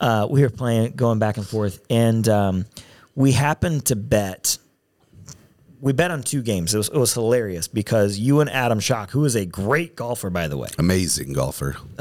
uh, 0.01 0.26
we 0.30 0.41
were 0.43 0.51
playing, 0.51 0.93
going 0.93 1.18
back 1.18 1.36
and 1.36 1.47
forth, 1.47 1.80
and 1.91 2.26
um, 2.28 2.64
we 3.19 3.33
happened 3.33 3.85
to 3.85 3.97
bet 3.97 4.59
we 5.81 5.93
bet 5.93 6.11
on 6.11 6.23
two 6.23 6.43
games. 6.43 6.75
It 6.75 6.79
was, 6.79 6.89
it 6.89 6.97
was 6.97 7.14
hilarious 7.14 7.69
because 7.69 8.19
you 8.19 8.41
and 8.41 8.51
Adam 8.51 8.81
Shock, 8.81 9.11
who 9.11 9.25
is 9.25 9.37
a 9.37 9.47
great 9.47 9.95
golfer, 9.95 10.29
by 10.29 10.49
the 10.49 10.57
way. 10.57 10.69
Amazing 10.77 11.35
golfer. 11.35 11.77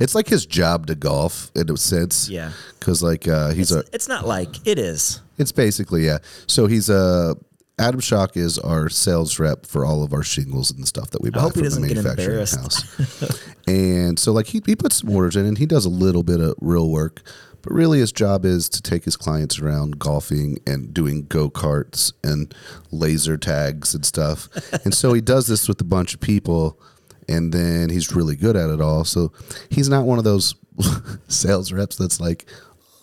it's 0.00 0.14
like 0.14 0.28
his 0.28 0.46
job 0.46 0.86
to 0.86 0.94
golf 0.94 1.50
in 1.56 1.68
a 1.68 1.76
sense. 1.76 2.28
Yeah. 2.28 2.52
Because 2.78 3.02
like 3.02 3.26
uh, 3.26 3.50
he's 3.50 3.72
It's, 3.72 3.88
a. 3.88 3.94
it's 3.94 4.08
not 4.08 4.26
like 4.28 4.64
it 4.64 4.78
is. 4.78 5.20
It's 5.38 5.50
basically 5.50 6.06
yeah. 6.06 6.18
So 6.46 6.66
he's 6.66 6.88
a. 6.88 7.36
Adam 7.78 8.00
Shock 8.00 8.36
is 8.36 8.58
our 8.58 8.88
sales 8.88 9.38
rep 9.38 9.66
for 9.66 9.84
all 9.84 10.02
of 10.02 10.14
our 10.14 10.22
shingles 10.22 10.70
and 10.70 10.82
the 10.82 10.86
stuff 10.86 11.10
that 11.10 11.20
we 11.20 11.28
buy 11.28 11.50
from 11.50 11.62
the 11.62 11.80
manufacturing 11.80 12.38
house. 12.38 13.48
and 13.66 14.18
so 14.18 14.32
like 14.32 14.46
he, 14.46 14.62
he 14.64 14.74
puts 14.74 15.00
some 15.00 15.10
orders 15.10 15.36
in 15.36 15.44
and 15.44 15.58
he 15.58 15.66
does 15.66 15.84
a 15.84 15.90
little 15.90 16.22
bit 16.22 16.40
of 16.40 16.54
real 16.62 16.88
work, 16.88 17.20
but 17.66 17.74
really 17.74 17.98
his 17.98 18.12
job 18.12 18.44
is 18.44 18.68
to 18.68 18.80
take 18.80 19.04
his 19.04 19.16
clients 19.16 19.58
around 19.58 19.98
golfing 19.98 20.58
and 20.66 20.94
doing 20.94 21.26
go 21.26 21.50
karts 21.50 22.12
and 22.22 22.54
laser 22.92 23.36
tags 23.36 23.94
and 23.94 24.06
stuff. 24.06 24.48
and 24.84 24.94
so 24.94 25.12
he 25.12 25.20
does 25.20 25.48
this 25.48 25.66
with 25.68 25.80
a 25.80 25.84
bunch 25.84 26.14
of 26.14 26.20
people, 26.20 26.80
and 27.28 27.52
then 27.52 27.90
he's 27.90 28.14
really 28.14 28.36
good 28.36 28.54
at 28.56 28.70
it 28.70 28.80
all. 28.80 29.04
So 29.04 29.32
he's 29.68 29.88
not 29.88 30.04
one 30.06 30.18
of 30.18 30.24
those 30.24 30.54
sales 31.28 31.72
reps 31.72 31.96
that's 31.96 32.20
like. 32.20 32.46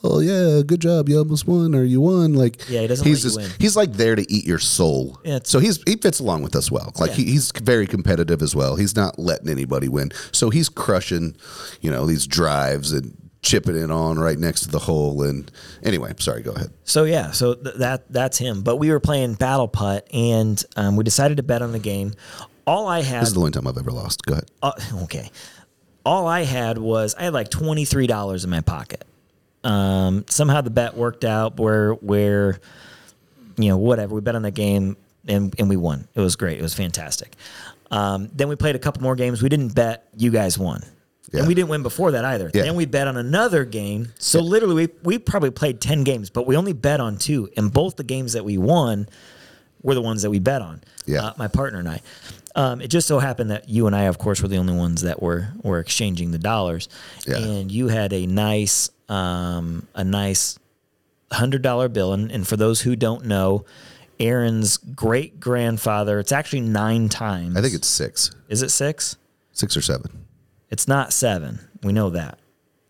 Oh 0.05 0.19
yeah, 0.19 0.61
good 0.67 0.81
job! 0.81 1.07
You 1.07 1.19
almost 1.19 1.47
won, 1.47 1.73
or 1.73 1.85
you 1.85 2.01
won. 2.01 2.33
Like 2.33 2.67
Yeah, 2.67 2.81
he 2.81 2.87
doesn't 2.87 3.07
He's 3.07 3.21
just 3.23 3.37
win. 3.37 3.49
he's 3.57 3.77
like 3.77 3.93
there 3.93 4.17
to 4.17 4.29
eat 4.29 4.43
your 4.45 4.59
soul. 4.59 5.17
Yeah, 5.23 5.39
so 5.45 5.59
he's 5.59 5.81
he 5.87 5.95
fits 5.95 6.19
along 6.19 6.43
with 6.43 6.57
us 6.57 6.69
well. 6.69 6.91
Like 6.99 7.11
Yeah. 7.11 7.15
he, 7.15 7.23
he's 7.31 7.53
very 7.63 7.87
competitive 7.87 8.41
as 8.41 8.53
well. 8.53 8.75
He's 8.75 8.97
not 8.97 9.17
letting 9.17 9.47
anybody 9.47 9.87
win. 9.87 10.11
So 10.33 10.49
he's 10.49 10.67
crushing, 10.67 11.37
you 11.79 11.89
know, 11.89 12.05
these 12.05 12.27
drives 12.27 12.91
and 12.91 13.17
chipping 13.43 13.75
it 13.75 13.91
on 13.91 14.17
right 14.17 14.39
next 14.39 14.61
to 14.61 14.69
the 14.69 14.79
hole. 14.79 15.21
And 15.23 15.51
anyway, 15.83 16.13
sorry, 16.17 16.41
go 16.41 16.51
ahead. 16.53 16.71
So 16.85 17.03
yeah, 17.03 17.31
so 17.31 17.53
th- 17.53 17.75
that 17.75 18.11
that's 18.11 18.37
him. 18.39 18.61
But 18.63 18.77
we 18.77 18.89
were 18.89 18.99
playing 18.99 19.35
battle 19.35 19.67
putt, 19.67 20.07
and 20.11 20.63
um, 20.75 20.95
we 20.95 21.03
decided 21.03 21.37
to 21.37 21.43
bet 21.43 21.61
on 21.61 21.71
the 21.73 21.79
game. 21.79 22.13
All 22.65 22.87
I 22.87 23.01
had, 23.01 23.21
This 23.21 23.27
is 23.29 23.33
the 23.35 23.41
only 23.41 23.51
time 23.51 23.67
I've 23.67 23.77
ever 23.77 23.91
lost. 23.91 24.25
Go 24.25 24.33
ahead. 24.33 24.49
uh, 24.63 24.71
okay, 25.03 25.29
all 26.05 26.25
I 26.27 26.43
had 26.43 26.77
was 26.77 27.13
I 27.15 27.23
had 27.23 27.33
like 27.33 27.49
twenty 27.49 27.85
three 27.85 28.07
dollars 28.07 28.43
in 28.43 28.49
my 28.49 28.61
pocket. 28.61 29.03
Um, 29.63 30.25
somehow 30.29 30.61
the 30.61 30.69
bet 30.69 30.95
worked 30.95 31.23
out 31.25 31.57
where 31.59 31.93
where 31.93 32.59
you 33.57 33.69
know 33.69 33.77
whatever 33.77 34.15
we 34.15 34.21
bet 34.21 34.35
on 34.35 34.41
the 34.41 34.51
game 34.51 34.97
and 35.27 35.53
and 35.59 35.69
we 35.69 35.75
won. 35.77 36.07
It 36.15 36.21
was 36.21 36.35
great. 36.35 36.57
It 36.59 36.61
was 36.61 36.73
fantastic. 36.73 37.35
Um, 37.91 38.29
then 38.33 38.47
we 38.47 38.55
played 38.55 38.75
a 38.75 38.79
couple 38.79 39.03
more 39.03 39.15
games. 39.15 39.43
We 39.43 39.49
didn't 39.49 39.75
bet. 39.75 40.07
You 40.17 40.31
guys 40.31 40.57
won. 40.57 40.83
Yeah. 41.33 41.39
And 41.39 41.47
we 41.47 41.55
didn't 41.55 41.69
win 41.69 41.81
before 41.81 42.11
that 42.11 42.23
either. 42.23 42.51
Yeah. 42.53 42.63
Then 42.63 42.75
we 42.75 42.85
bet 42.85 43.07
on 43.07 43.17
another 43.17 43.65
game. 43.65 44.13
So 44.19 44.39
literally, 44.39 44.87
we, 44.87 44.93
we 45.03 45.17
probably 45.17 45.49
played 45.49 45.81
10 45.81 46.03
games, 46.03 46.29
but 46.29 46.45
we 46.45 46.55
only 46.55 46.73
bet 46.73 46.99
on 46.99 47.17
two. 47.17 47.49
And 47.57 47.73
both 47.73 47.95
the 47.95 48.03
games 48.03 48.33
that 48.33 48.45
we 48.45 48.57
won 48.59 49.09
were 49.81 49.95
the 49.95 50.01
ones 50.01 50.21
that 50.21 50.29
we 50.29 50.37
bet 50.39 50.61
on. 50.61 50.81
Yeah. 51.05 51.25
Uh, 51.25 51.33
my 51.37 51.47
partner 51.47 51.79
and 51.79 51.89
I. 51.89 52.01
Um, 52.55 52.81
it 52.81 52.87
just 52.89 53.07
so 53.07 53.17
happened 53.17 53.49
that 53.49 53.67
you 53.67 53.87
and 53.87 53.95
I, 53.95 54.03
of 54.03 54.19
course, 54.19 54.43
were 54.43 54.47
the 54.47 54.57
only 54.57 54.75
ones 54.75 55.01
that 55.01 55.23
were 55.23 55.49
were 55.63 55.79
exchanging 55.79 56.29
the 56.29 56.37
dollars. 56.37 56.87
Yeah. 57.25 57.37
And 57.37 57.71
you 57.71 57.87
had 57.87 58.13
a 58.13 58.27
nice 58.27 58.91
um, 59.09 59.87
a 59.95 60.03
nice 60.03 60.59
hundred 61.31 61.63
dollar 61.63 61.89
bill. 61.89 62.13
And, 62.13 62.31
and 62.31 62.47
for 62.47 62.55
those 62.57 62.81
who 62.81 62.95
don't 62.95 63.25
know, 63.25 63.65
Aaron's 64.19 64.77
great 64.77 65.39
grandfather. 65.39 66.19
It's 66.19 66.31
actually 66.31 66.61
nine 66.61 67.09
times. 67.09 67.57
I 67.57 67.61
think 67.61 67.73
it's 67.73 67.87
six, 67.87 68.29
is 68.49 68.61
it 68.61 68.69
six? 68.69 69.17
six 69.53 69.77
or 69.77 69.81
seven. 69.81 70.22
It's 70.73 70.87
not 70.87 71.13
seven. 71.13 71.59
We 71.83 71.93
know 71.93 72.09
that. 72.09 72.39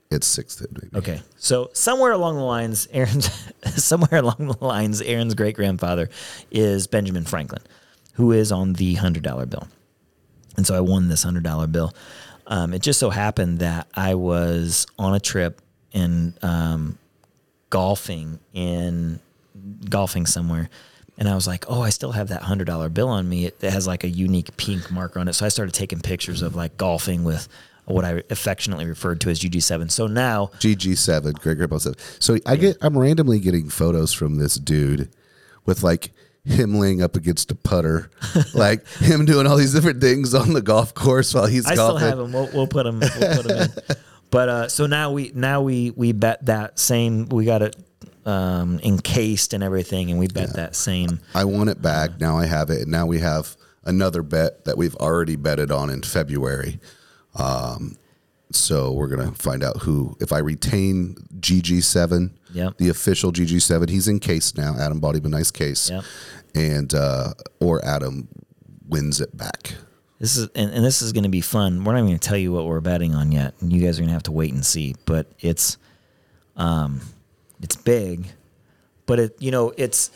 It's 0.10 0.26
six. 0.26 0.62
Maybe. 0.62 0.88
Okay, 0.96 1.22
so 1.36 1.70
somewhere 1.74 2.14
along 2.14 2.38
the 2.38 2.44
lines, 2.44 2.88
Aaron's 2.94 3.30
somewhere 3.76 4.22
along 4.22 4.38
the 4.58 4.66
lines, 4.66 5.02
Aaron's 5.02 5.34
great 5.34 5.58
grandfather 5.58 6.10
is 6.50 6.88
Benjamin 6.88 7.26
Franklin, 7.26 7.62
who 8.14 8.32
is 8.32 8.54
on 8.54 8.72
the 8.72 8.94
hundred 8.94 9.24
dollar 9.24 9.46
bill, 9.46 9.68
and 10.56 10.66
so 10.66 10.78
I 10.78 10.80
won 10.80 11.10
this 11.10 11.24
hundred 11.24 11.44
dollar 11.44 11.68
bill. 11.68 11.94
Um, 12.48 12.74
it 12.74 12.82
just 12.82 13.02
so 13.02 13.10
happened 13.10 13.60
that 13.60 13.90
I 13.94 14.16
was 14.16 14.88
on 14.98 15.14
a 15.14 15.20
trip 15.20 15.62
and 15.94 16.42
um, 16.42 16.98
golfing 17.70 18.40
in 18.54 19.20
golfing 19.90 20.26
somewhere. 20.26 20.70
And 21.18 21.30
I 21.30 21.36
was 21.36 21.46
like, 21.46 21.66
oh, 21.68 21.82
I 21.82 21.90
still 21.90 22.14
have 22.14 22.30
that 22.30 22.44
hundred 22.44 22.66
dollar 22.66 22.88
bill 22.88 23.10
on 23.10 23.28
me. 23.28 23.46
It, 23.46 23.58
it 23.62 23.74
has 23.74 23.86
like 23.86 24.06
a 24.06 24.10
unique 24.10 24.56
pink 24.56 24.90
marker 24.90 25.20
on 25.20 25.28
it. 25.28 25.34
So 25.34 25.46
I 25.46 25.50
started 25.50 25.76
taking 25.76 26.00
pictures 26.00 26.42
of 26.42 26.56
like 26.56 26.78
golfing 26.78 27.24
with 27.24 27.48
what 27.86 28.06
I 28.06 28.24
affectionately 28.30 28.86
referred 28.86 29.20
to 29.22 29.30
as 29.30 29.40
GG7. 29.40 29.92
So 29.92 30.08
now 30.08 30.48
GG 30.60 30.98
seven, 30.98 31.34
Great 31.34 31.58
Grandpa 31.58 31.78
seven. 31.80 32.00
So 32.20 32.38
I 32.46 32.56
get 32.56 32.78
I'm 32.82 32.98
randomly 32.98 33.40
getting 33.40 33.70
photos 33.70 34.14
from 34.14 34.36
this 34.38 34.56
dude 34.56 35.10
with 35.66 35.84
like 35.84 36.12
him 36.46 36.76
laying 36.76 37.02
up 37.02 37.16
against 37.16 37.52
a 37.52 37.56
putter, 37.56 38.10
like 38.54 38.86
him 38.88 39.26
doing 39.26 39.48
all 39.48 39.56
these 39.58 39.74
different 39.74 40.02
things 40.02 40.34
on 40.34 40.54
the 40.54 40.62
golf 40.62 40.94
course 40.94 41.34
while 41.34 41.46
he's 41.46 41.66
I 41.66 41.74
still 41.74 41.90
golfing. 41.92 42.08
have 42.08 42.18
them. 42.18 42.34
We'll, 42.34 42.50
we'll 42.54 42.68
put 42.68 42.86
him. 42.86 43.00
We'll 43.00 43.10
put 43.42 43.50
'em 43.52 43.58
in. 43.64 43.70
But 44.32 44.50
uh, 44.50 44.68
so 44.68 44.88
now 44.88 45.12
we 45.12 45.32
now 45.36 45.62
we 45.62 45.92
we 45.92 46.12
bet 46.12 46.44
that 46.48 46.80
same. 46.80 47.28
We 47.30 47.46
got 47.46 47.62
it 47.62 47.76
um, 48.26 48.80
encased 48.84 49.54
and 49.54 49.64
everything, 49.64 50.10
and 50.10 50.20
we 50.20 50.28
bet 50.28 50.56
that 50.56 50.76
same. 50.76 51.20
I 51.36 51.46
want 51.46 51.70
it 51.70 51.84
back. 51.84 52.20
Now 52.20 52.40
I 52.40 52.48
have 52.48 52.72
it, 52.72 52.82
and 52.82 52.90
now 52.90 53.06
we 53.06 53.20
have 53.20 53.56
another 53.84 54.24
bet 54.24 54.66
that 54.66 54.76
we've 54.76 54.96
already 54.96 55.36
betted 55.36 55.70
on 55.72 55.92
in 55.92 56.02
February. 56.02 56.80
Um, 57.36 57.98
so 58.52 58.92
we're 58.94 59.08
gonna 59.08 59.32
find 59.32 59.64
out 59.64 59.78
who. 59.82 60.16
If 60.20 60.32
I 60.32 60.40
retain 60.40 61.16
GG 61.40 61.84
seven, 61.84 62.38
Yep. 62.54 62.78
the 62.78 62.90
official 62.90 63.32
GG 63.32 63.60
seven, 63.62 63.90
he's 63.90 64.08
in 64.08 64.20
case 64.20 64.56
now. 64.56 64.76
Adam 64.80 65.00
bought 65.00 65.16
him 65.16 65.26
a 65.26 65.30
nice 65.30 65.50
case, 65.52 65.90
Yep. 65.90 66.04
and 66.54 66.94
uh, 66.94 67.34
or 67.60 67.84
Adam 67.84 68.28
wins 68.88 69.20
it 69.22 69.36
back. 69.36 69.74
This 70.20 70.38
is 70.38 70.48
and, 70.56 70.72
and 70.72 70.86
this 70.86 71.02
is 71.02 71.12
going 71.14 71.24
to 71.24 71.30
be 71.30 71.42
fun. 71.42 71.84
We're 71.84 71.94
not 71.94 72.00
even 72.00 72.10
going 72.12 72.20
to 72.20 72.28
tell 72.28 72.38
you 72.38 72.52
what 72.52 72.66
we're 72.66 72.80
betting 72.80 73.16
on 73.16 73.32
yet, 73.32 73.56
and 73.60 73.74
you 73.74 73.82
guys 73.82 73.98
are 73.98 74.02
going 74.02 74.10
to 74.10 74.14
have 74.14 74.24
to 74.24 74.32
wait 74.32 74.54
and 74.54 74.64
see. 74.66 74.96
But 75.06 75.32
it's, 75.40 75.78
um, 76.56 77.02
it's 77.62 77.76
big, 77.76 78.28
but 79.08 79.20
it 79.20 79.36
you 79.40 79.50
know 79.52 79.74
it's. 79.78 80.12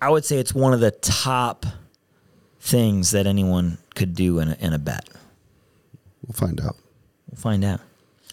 I 0.00 0.08
would 0.08 0.24
say 0.24 0.38
it's 0.38 0.54
one 0.54 0.72
of 0.72 0.80
the 0.80 0.90
top 0.90 1.66
things 2.60 3.10
that 3.12 3.26
anyone 3.26 3.78
could 3.94 4.14
do 4.14 4.38
in 4.38 4.48
a, 4.48 4.56
in 4.60 4.72
a 4.72 4.78
bet. 4.78 5.08
We'll 6.26 6.34
find 6.34 6.60
out. 6.60 6.76
We'll 7.30 7.40
find 7.40 7.64
out. 7.64 7.80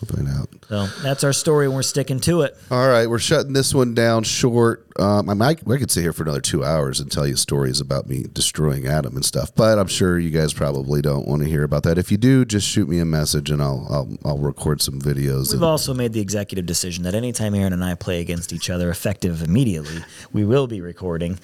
We'll 0.02 0.16
find 0.16 0.30
out. 0.30 0.50
So 0.70 0.86
that's 1.02 1.24
our 1.24 1.34
story, 1.34 1.66
and 1.66 1.74
we're 1.74 1.82
sticking 1.82 2.20
to 2.22 2.42
it. 2.42 2.56
All 2.70 2.88
right, 2.88 3.08
we're 3.08 3.20
shutting 3.20 3.54
this 3.54 3.74
one 3.74 3.94
down 3.96 4.24
short. 4.24 4.87
Um, 5.00 5.30
I 5.30 5.34
might, 5.36 5.60
I 5.70 5.78
could 5.78 5.92
sit 5.92 6.02
here 6.02 6.14
for 6.14 6.24
another 6.24 6.42
two 6.42 6.64
hours 6.64 7.00
and 7.00 7.12
tell 7.12 7.28
you 7.28 7.36
stories 7.36 7.80
about 7.80 8.08
me 8.08 8.26
destroying 8.34 8.88
Adam 8.88 9.16
and 9.16 9.24
stuff, 9.24 9.54
but 9.54 9.78
I'm 9.78 9.88
sure 9.88 10.18
you 10.18 10.32
guys 10.32 10.54
probably 10.54 11.02
don't 11.02 11.28
want 11.28 11.44
to 11.44 11.48
hear 11.48 11.64
about 11.64 11.84
that. 11.84 11.98
If 12.00 12.12
you 12.12 12.18
do, 12.18 12.46
just 12.46 12.68
shoot 12.68 12.90
me 12.90 12.98
a 13.00 13.06
message 13.06 13.52
and 13.52 13.62
I'll 13.62 13.86
I'll, 13.90 14.18
I'll 14.26 14.38
record 14.40 14.82
some 14.82 15.00
videos. 15.00 15.48
We've 15.52 15.56
and- 15.62 15.64
also 15.66 15.94
made 15.94 16.14
the 16.14 16.20
executive 16.20 16.66
decision 16.66 17.04
that 17.04 17.14
anytime 17.14 17.54
Aaron 17.54 17.74
and 17.74 17.84
I 17.84 17.94
play 17.96 18.22
against 18.22 18.52
each 18.54 18.70
other, 18.70 18.90
effective 18.90 19.44
immediately, 19.44 20.04
we 20.34 20.46
will 20.46 20.68
be 20.68 20.82
recording. 20.82 21.34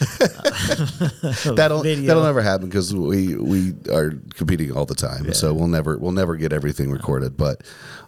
that'll 1.46 1.84
video. 1.84 2.08
that'll 2.08 2.24
never 2.24 2.42
happen 2.42 2.68
because 2.68 2.94
we 2.94 3.36
we 3.36 3.74
are 3.92 4.14
competing 4.36 4.72
all 4.72 4.86
the 4.86 4.96
time, 4.96 5.34
so 5.34 5.54
we'll 5.54 5.68
never 5.68 5.98
we'll 5.98 6.12
never 6.12 6.36
get 6.36 6.54
everything 6.54 6.92
recorded. 6.92 7.38
But 7.38 7.62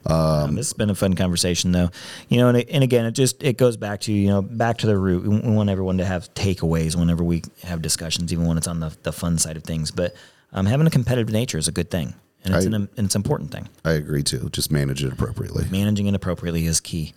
Um, 0.08 0.54
this 0.56 0.68
has 0.68 0.74
been 0.74 0.92
a 0.92 0.96
fun 0.96 1.16
conversation, 1.16 1.72
though. 1.72 1.90
You 2.30 2.38
know, 2.38 2.50
and, 2.50 2.58
and 2.70 2.84
again, 2.84 3.06
it 3.06 3.12
just 3.14 3.42
it 3.44 3.58
goes 3.58 3.76
back 3.78 4.02
to 4.02 4.14
you 4.14 4.28
know 4.28 4.42
back 4.42 4.78
to 4.80 4.88
the 4.88 4.98
root. 4.98 5.35
We, 5.44 5.52
want 5.52 5.70
everyone 5.70 5.98
to 6.00 6.06
have 6.06 6.34
takeaways 6.34 6.96
whenever 6.96 7.24
we 7.24 7.44
have 7.64 7.82
discussions, 7.82 8.32
even 8.34 8.46
when 8.46 8.58
it's 8.58 8.68
on 8.68 8.80
the, 8.80 8.96
the 9.04 9.12
fun 9.14 9.38
side 9.38 9.58
of 9.58 9.64
things. 9.64 9.92
But 9.92 10.16
um, 10.54 10.66
having 10.66 10.88
a 10.88 10.92
competitive 10.92 11.32
nature 11.34 11.58
is 11.58 11.68
a 11.68 11.72
good 11.72 11.90
thing, 11.92 12.14
and 12.44 12.56
it's 12.56 12.66
I- 12.66 12.70
an 12.70 12.74
and 12.76 12.90
it's 13.06 13.16
an 13.16 13.20
important 13.20 13.52
thing. 13.52 13.68
I 13.84 13.92
agree 13.94 14.24
too. 14.24 14.50
Just 14.52 14.72
manage 14.72 15.04
it 15.04 15.12
appropriately. 15.14 15.66
Managing 15.72 16.08
it 16.08 16.16
appropriately 16.16 16.66
is 16.66 16.80
key. 16.80 17.14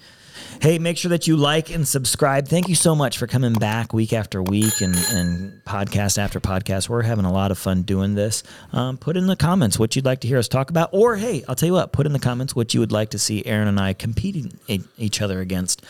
Hey, 0.62 0.78
make 0.78 0.96
sure 0.96 1.08
that 1.10 1.26
you 1.26 1.36
like 1.36 1.68
and 1.74 1.86
subscribe. 1.86 2.46
Thank 2.46 2.68
you 2.68 2.76
so 2.76 2.94
much 2.94 3.18
for 3.18 3.26
coming 3.26 3.54
back 3.54 3.92
week 3.92 4.12
after 4.12 4.40
week 4.40 4.80
and, 4.80 4.94
and 5.10 5.64
podcast 5.64 6.16
after 6.16 6.38
podcast. 6.38 6.88
We're 6.88 7.02
having 7.02 7.24
a 7.24 7.32
lot 7.32 7.50
of 7.50 7.58
fun 7.58 7.82
doing 7.82 8.14
this. 8.14 8.44
Um, 8.72 8.98
put 8.98 9.16
in 9.16 9.26
the 9.26 9.34
comments 9.34 9.80
what 9.80 9.96
you'd 9.96 10.04
like 10.04 10.20
to 10.20 10.28
hear 10.28 10.38
us 10.38 10.46
talk 10.46 10.70
about. 10.70 10.90
Or, 10.92 11.16
hey, 11.16 11.42
I'll 11.48 11.56
tell 11.56 11.66
you 11.66 11.72
what, 11.72 11.90
put 11.92 12.06
in 12.06 12.12
the 12.12 12.20
comments 12.20 12.54
what 12.54 12.72
you 12.72 12.78
would 12.80 12.92
like 12.92 13.10
to 13.10 13.18
see 13.18 13.44
Aaron 13.46 13.66
and 13.66 13.80
I 13.80 13.94
competing 13.94 14.52
e- 14.68 14.80
each 14.96 15.20
other 15.20 15.40
against. 15.40 15.84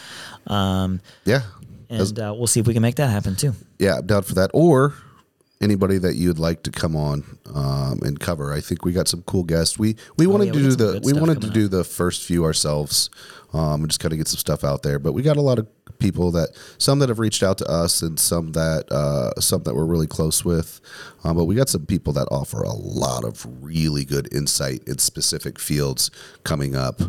Um, 0.46 1.00
Yeah, 1.26 1.42
and 1.88 2.18
uh, 2.18 2.34
we'll 2.36 2.46
see 2.46 2.60
if 2.60 2.66
we 2.66 2.74
can 2.74 2.82
make 2.82 2.96
that 2.96 3.08
happen 3.08 3.36
too. 3.36 3.54
yeah, 3.78 3.98
I'm 3.98 4.06
down 4.06 4.22
for 4.22 4.34
that. 4.34 4.50
Or 4.54 4.94
anybody 5.60 5.98
that 5.98 6.14
you'd 6.14 6.38
like 6.38 6.62
to 6.62 6.70
come 6.70 6.94
on 6.94 7.24
um, 7.52 8.00
and 8.02 8.18
cover. 8.18 8.52
I 8.52 8.60
think 8.60 8.84
we 8.84 8.92
got 8.92 9.08
some 9.08 9.22
cool 9.22 9.44
guests. 9.44 9.78
We 9.78 9.96
we 10.16 10.26
wanted 10.26 10.46
yeah, 10.46 10.52
to 10.52 10.58
do 10.58 10.70
the 10.76 11.00
we 11.04 11.12
wanted 11.12 11.40
to 11.42 11.50
do 11.50 11.68
the 11.68 11.84
first 11.84 12.24
few 12.24 12.44
ourselves 12.44 13.10
um, 13.52 13.82
and 13.82 13.88
just 13.88 14.00
kind 14.00 14.12
of 14.12 14.18
get 14.18 14.28
some 14.28 14.38
stuff 14.38 14.64
out 14.64 14.82
there. 14.82 14.98
But 14.98 15.12
we 15.12 15.22
got 15.22 15.36
a 15.36 15.42
lot 15.42 15.58
of 15.58 15.66
people 15.98 16.30
that 16.32 16.50
some 16.78 17.00
that 17.00 17.08
have 17.08 17.18
reached 17.18 17.42
out 17.42 17.58
to 17.58 17.66
us 17.66 18.02
and 18.02 18.18
some 18.18 18.52
that 18.52 18.90
uh, 18.90 19.38
some 19.40 19.62
that 19.64 19.74
we're 19.74 19.86
really 19.86 20.06
close 20.06 20.44
with. 20.44 20.80
Um, 21.24 21.36
but 21.36 21.44
we 21.44 21.54
got 21.54 21.68
some 21.68 21.86
people 21.86 22.12
that 22.14 22.28
offer 22.30 22.62
a 22.62 22.72
lot 22.72 23.24
of 23.24 23.46
really 23.62 24.04
good 24.04 24.32
insight 24.32 24.82
in 24.86 24.98
specific 24.98 25.58
fields 25.58 26.10
coming 26.44 26.76
up. 26.76 27.00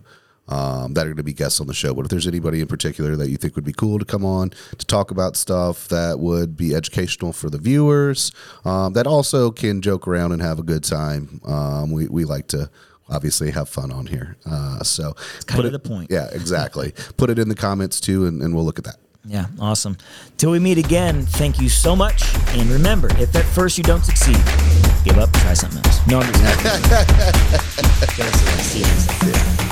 Um, 0.50 0.94
that 0.96 1.02
are 1.06 1.10
going 1.10 1.18
to 1.18 1.24
be 1.24 1.34
guests 1.34 1.62
on 1.62 1.68
the 1.68 1.74
show. 1.74 1.94
But 1.94 2.04
if 2.06 2.10
there's 2.10 2.28
anybody 2.28 2.60
in 2.60 2.68
particular 2.68 3.16
that 3.16 3.30
you 3.30 3.38
think 3.38 3.56
would 3.56 3.64
be 3.66 3.72
cool 3.74 4.00
to 4.00 4.06
come 4.06 4.26
on 4.26 4.50
to 4.78 4.86
talk 4.86 5.12
about 5.12 5.38
stuff 5.38 5.88
that 5.88 6.20
would 6.20 6.58
be 6.58 6.76
educational 6.76 7.32
for 7.32 7.50
the 7.50 7.58
viewers, 7.58 8.32
um, 8.66 8.94
that 8.94 9.08
also 9.08 9.50
can 9.52 9.82
joke 9.82 10.08
around 10.08 10.34
and 10.34 10.42
have 10.42 10.60
a 10.60 10.64
good 10.64 10.84
time, 10.84 11.40
um, 11.46 11.92
we, 11.92 12.08
we 12.08 12.26
like 12.26 12.48
to 12.48 12.70
obviously 13.10 13.52
have 13.52 13.70
fun 13.70 13.92
on 13.92 14.08
here. 14.08 14.36
Uh, 14.46 14.84
so 14.84 15.14
kind 15.46 15.58
put 15.58 15.66
of 15.66 15.74
it- 15.74 15.84
the 15.84 15.90
point. 15.90 16.10
Yeah, 16.12 16.28
exactly. 16.32 16.94
put 17.18 17.30
it 17.30 17.38
in 17.40 17.48
the 17.50 17.56
comments 17.56 18.00
too, 18.02 18.26
and, 18.26 18.42
and 18.42 18.54
we'll 18.56 18.66
look 18.66 18.80
at 18.80 18.86
that. 18.86 18.98
Yeah, 19.26 19.48
awesome. 19.60 19.98
Till 20.38 20.52
we 20.52 20.60
meet 20.60 20.78
again, 20.78 21.26
thank 21.26 21.60
you 21.60 21.68
so 21.70 21.94
much. 21.96 22.24
And 22.56 22.70
remember, 22.70 23.10
if 23.20 23.36
at 23.36 23.44
first 23.46 23.78
you 23.78 23.84
don't 23.84 24.04
succeed, 24.04 24.38
give 25.04 25.18
up, 25.20 25.32
try 25.34 25.54
something 25.54 25.84
else. 25.86 26.08
No, 26.08 26.22
I'm 26.22 26.34
just 26.34 26.60